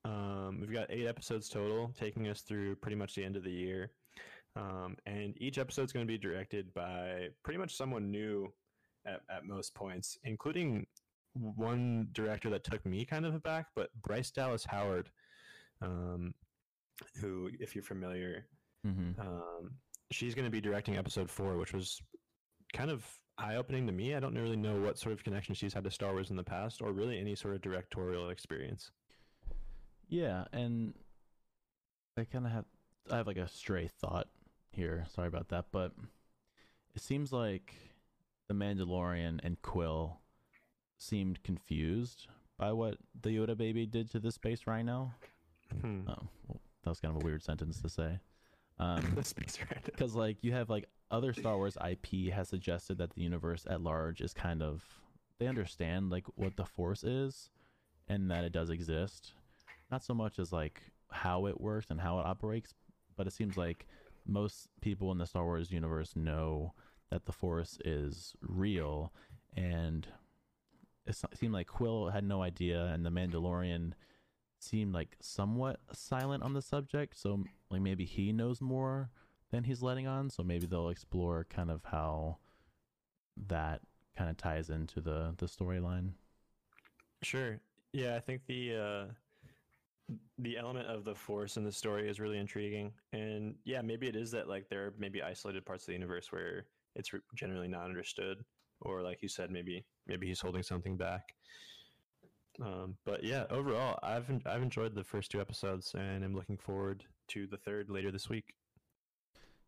Um, 0.04 0.58
we've 0.60 0.72
got 0.72 0.90
eight 0.90 1.06
episodes 1.06 1.48
total, 1.48 1.92
taking 1.98 2.28
us 2.28 2.42
through 2.42 2.76
pretty 2.76 2.96
much 2.96 3.14
the 3.14 3.24
end 3.24 3.36
of 3.36 3.44
the 3.44 3.50
year. 3.50 3.92
Um, 4.56 4.96
and 5.06 5.34
each 5.40 5.58
episode 5.58 5.84
is 5.84 5.92
going 5.92 6.06
to 6.06 6.12
be 6.12 6.18
directed 6.18 6.72
by 6.74 7.28
pretty 7.42 7.58
much 7.58 7.76
someone 7.76 8.10
new 8.10 8.52
at, 9.06 9.20
at 9.28 9.44
most 9.44 9.74
points, 9.74 10.16
including 10.24 10.86
one 11.32 12.08
director 12.12 12.48
that 12.50 12.62
took 12.64 12.84
me 12.86 13.04
kind 13.04 13.26
of 13.26 13.34
aback, 13.34 13.66
but 13.74 13.90
Bryce 14.02 14.30
Dallas 14.30 14.64
Howard, 14.64 15.10
um, 15.82 16.34
who, 17.20 17.50
if 17.58 17.74
you're 17.74 17.84
familiar, 17.84 18.46
Mm-hmm. 18.86 19.18
um, 19.18 19.70
she's 20.10 20.34
going 20.34 20.44
to 20.44 20.50
be 20.50 20.60
directing 20.60 20.98
episode 20.98 21.30
four, 21.30 21.56
which 21.56 21.72
was 21.72 22.02
kind 22.74 22.90
of 22.90 23.02
eye 23.38 23.56
opening 23.56 23.86
to 23.86 23.92
me. 23.94 24.14
I 24.14 24.20
don't 24.20 24.34
really 24.34 24.56
know 24.58 24.76
what 24.76 24.98
sort 24.98 25.14
of 25.14 25.24
connection 25.24 25.54
she's 25.54 25.72
had 25.72 25.84
to 25.84 25.90
Star 25.90 26.12
Wars 26.12 26.28
in 26.28 26.36
the 26.36 26.44
past, 26.44 26.82
or 26.82 26.92
really 26.92 27.18
any 27.18 27.34
sort 27.34 27.54
of 27.54 27.62
directorial 27.62 28.28
experience. 28.28 28.90
Yeah, 30.06 30.44
and 30.52 30.92
I 32.18 32.24
kind 32.24 32.44
of 32.44 32.52
have 32.52 32.64
I 33.10 33.16
have 33.16 33.26
like 33.26 33.38
a 33.38 33.48
stray 33.48 33.88
thought 34.02 34.28
here. 34.74 35.06
Sorry 35.14 35.28
about 35.28 35.48
that, 35.48 35.66
but 35.72 35.92
it 36.94 37.02
seems 37.02 37.32
like 37.32 37.74
the 38.48 38.54
Mandalorian 38.54 39.40
and 39.42 39.60
Kuiil 39.62 40.16
seemed 40.98 41.42
confused 41.42 42.28
by 42.58 42.72
what 42.72 42.96
the 43.20 43.30
Yoda 43.30 43.56
baby 43.56 43.86
did 43.86 44.10
to 44.12 44.20
the 44.20 44.30
space 44.32 44.66
rhino. 44.66 45.12
Hmm. 45.80 46.02
Oh, 46.08 46.28
well, 46.46 46.60
that 46.84 46.90
was 46.90 47.00
kind 47.00 47.16
of 47.16 47.22
a 47.22 47.24
weird 47.24 47.42
sentence 47.42 47.80
to 47.82 47.88
say. 47.88 48.18
Um, 48.78 49.12
The 49.16 49.24
space 49.24 49.58
rhino. 49.58 49.80
because 49.84 50.14
like 50.14 50.42
you 50.42 50.52
have 50.52 50.68
like 50.70 50.88
other 51.10 51.32
Star 51.32 51.56
Wars 51.56 51.76
IP 51.88 52.32
has 52.32 52.48
suggested 52.48 52.98
that 52.98 53.14
the 53.14 53.22
universe 53.22 53.66
at 53.68 53.80
large 53.80 54.20
is 54.20 54.32
kind 54.34 54.62
of 54.62 54.82
they 55.38 55.46
understand 55.46 56.10
like 56.10 56.24
what 56.36 56.56
the 56.56 56.64
Force 56.64 57.02
is 57.04 57.50
and 58.08 58.30
that 58.30 58.44
it 58.44 58.52
does 58.52 58.70
exist. 58.70 59.32
Not 59.90 60.04
so 60.04 60.14
much 60.14 60.38
as 60.38 60.52
like 60.52 60.80
how 61.10 61.46
it 61.46 61.60
works 61.60 61.86
and 61.90 62.00
how 62.00 62.18
it 62.20 62.26
operates, 62.26 62.74
but 63.16 63.26
it 63.26 63.32
seems 63.32 63.56
like 63.56 63.86
most 64.26 64.68
people 64.80 65.12
in 65.12 65.18
the 65.18 65.26
Star 65.26 65.44
Wars 65.44 65.70
universe 65.70 66.14
know 66.16 66.74
that 67.10 67.26
the 67.26 67.32
Force 67.32 67.78
is 67.84 68.34
real, 68.40 69.12
and 69.56 70.06
it 71.06 71.16
seemed 71.34 71.52
like 71.52 71.68
Kuiil 71.68 72.12
had 72.12 72.24
no 72.24 72.42
idea, 72.42 72.86
and 72.86 73.04
the 73.04 73.10
Mandalorian 73.10 73.92
seemed 74.58 74.94
like 74.94 75.16
somewhat 75.20 75.80
silent 75.92 76.42
on 76.42 76.54
the 76.54 76.62
subject. 76.62 77.18
So 77.18 77.44
like 77.70 77.82
maybe 77.82 78.04
he 78.04 78.32
knows 78.32 78.60
more 78.60 79.10
than 79.50 79.64
he's 79.64 79.82
letting 79.82 80.06
on. 80.06 80.30
So 80.30 80.42
maybe 80.42 80.66
they'll 80.66 80.88
explore 80.88 81.46
kind 81.48 81.70
of 81.70 81.82
how 81.84 82.38
that 83.48 83.80
kind 84.16 84.30
of 84.30 84.36
ties 84.36 84.70
into 84.70 85.00
the 85.00 85.34
the 85.36 85.46
storyline. 85.46 86.12
Sure. 87.22 87.60
Yeah, 87.92 88.16
I 88.16 88.20
think 88.20 88.42
the 88.46 88.74
uh 88.74 89.04
the 90.38 90.58
element 90.58 90.86
of 90.88 91.04
the 91.04 91.14
force 91.14 91.56
in 91.56 91.64
the 91.64 91.72
story 91.72 92.08
is 92.08 92.20
really 92.20 92.38
intriguing. 92.38 92.92
And 93.12 93.54
yeah 93.64 93.82
maybe 93.82 94.06
it 94.06 94.16
is 94.16 94.30
that 94.32 94.48
like 94.48 94.68
there 94.68 94.86
are 94.86 94.94
maybe 94.98 95.22
isolated 95.22 95.64
parts 95.64 95.84
of 95.84 95.86
the 95.88 95.92
universe 95.94 96.30
where 96.30 96.66
it's 96.94 97.10
generally 97.34 97.68
not 97.68 97.84
understood 97.84 98.38
or 98.80 99.02
like 99.02 99.22
you 99.22 99.28
said 99.28 99.50
maybe 99.50 99.84
maybe 100.06 100.26
he's 100.26 100.40
holding 100.40 100.62
something 100.62 100.96
back. 100.96 101.34
Um, 102.62 102.96
but 103.04 103.24
yeah 103.24 103.46
overall 103.50 103.98
i've 104.04 104.30
i've 104.46 104.62
enjoyed 104.62 104.94
the 104.94 105.02
first 105.02 105.32
two 105.32 105.40
episodes 105.40 105.92
and 105.98 106.22
i'm 106.22 106.36
looking 106.36 106.56
forward 106.56 107.04
to 107.28 107.48
the 107.48 107.56
third 107.56 107.90
later 107.90 108.12
this 108.12 108.28
week 108.28 108.54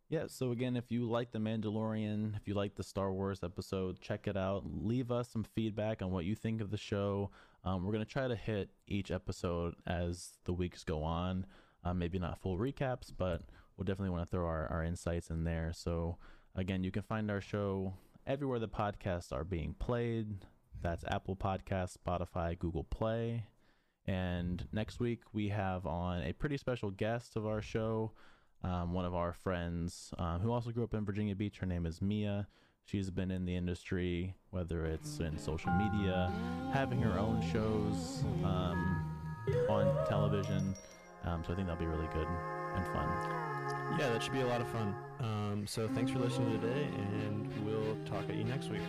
yeah, 0.09 0.25
so 0.29 0.53
again, 0.53 0.77
if 0.77 0.93
you 0.93 1.09
like 1.09 1.33
The 1.33 1.39
Mandalorian, 1.39 2.37
if 2.37 2.47
you 2.47 2.55
like 2.55 2.77
the 2.77 2.85
Star 2.85 3.13
Wars 3.13 3.41
episode, 3.43 4.01
check 4.01 4.29
it 4.29 4.37
out. 4.37 4.63
Leave 4.65 5.11
us 5.11 5.29
some 5.29 5.43
feedback 5.43 6.01
on 6.01 6.13
what 6.13 6.25
you 6.25 6.37
think 6.37 6.61
of 6.61 6.71
the 6.71 6.77
show. 6.77 7.31
Um, 7.65 7.85
we're 7.85 7.93
going 7.93 8.05
to 8.05 8.11
try 8.11 8.29
to 8.29 8.37
hit 8.37 8.71
each 8.87 9.11
episode 9.11 9.75
as 9.87 10.39
the 10.45 10.53
weeks 10.53 10.85
go 10.85 11.03
on. 11.03 11.45
Uh, 11.85 11.93
maybe 11.93 12.21
not 12.21 12.39
full 12.39 12.57
recaps, 12.57 13.13
but 13.17 13.43
we'll 13.77 13.85
definitely 13.85 14.11
want 14.11 14.25
to 14.25 14.31
throw 14.31 14.47
our, 14.47 14.69
our 14.69 14.85
insights 14.85 15.31
in 15.31 15.43
there. 15.43 15.73
So, 15.75 16.19
again, 16.55 16.85
you 16.85 16.93
can 16.93 17.03
find 17.03 17.29
our 17.29 17.41
show 17.41 17.95
everywhere 18.27 18.61
the 18.61 18.69
podcasts 18.69 19.33
are 19.33 19.45
being 19.45 19.75
played. 19.79 20.29
That's 20.83 21.05
Apple 21.09 21.35
Podcasts, 21.35 21.97
Spotify, 21.99 22.57
Google 22.57 22.85
Play. 22.85 23.45
And 24.07 24.69
next 24.73 25.01
week, 25.01 25.23
we 25.33 25.49
have 25.49 25.85
on 25.85 26.23
a 26.23 26.33
pretty 26.33 26.59
special 26.59 26.93
guest 26.93 27.35
of 27.35 27.45
our 27.45 27.61
show 27.61 28.13
um, 28.63 28.93
one 28.93 29.05
of 29.05 29.15
our 29.15 29.33
friends 29.33 30.13
um, 30.19 30.41
who 30.41 30.53
also 30.53 30.71
grew 30.71 30.85
up 30.85 30.95
in 30.95 31.05
Virginia 31.05 31.35
Beach. 31.35 31.59
Her 31.59 31.67
name 31.67 31.87
is 31.87 32.01
Mia. 32.03 32.47
She's 32.85 33.11
been 33.11 33.31
in 33.33 33.45
the 33.45 33.57
industry, 33.57 34.35
whether 34.51 34.87
it's 34.87 35.19
in 35.19 35.37
social 35.39 35.73
media, 35.73 36.33
having 36.73 37.01
her 37.01 37.19
own 37.19 37.43
shows 37.53 38.25
um, 38.45 39.05
on 39.69 40.07
television. 40.07 40.75
Um, 41.25 41.43
so 41.45 41.53
I 41.53 41.57
think 41.57 41.67
that'll 41.67 41.81
be 41.81 41.87
really 41.87 42.09
good 42.15 42.29
and 42.77 42.87
fun. 42.89 43.09
Yeah, 43.99 44.11
that 44.11 44.23
should 44.23 44.33
be 44.33 44.43
a 44.43 44.47
lot 44.47 44.61
of 44.61 44.69
fun. 44.69 44.95
Um, 45.19 45.65
so 45.67 45.89
thanks 45.89 46.13
for 46.13 46.21
listening 46.21 46.61
today, 46.61 46.85
and 46.85 47.51
we'll 47.65 47.97
talk 48.05 48.29
at 48.29 48.37
you 48.37 48.45
next 48.45 48.71
week. 48.71 48.83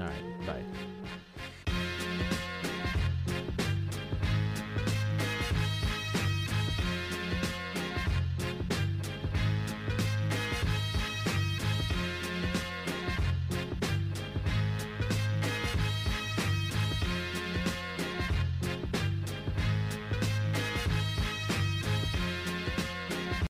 All 0.00 0.06
right, 0.06 0.46
bye. 0.46 0.62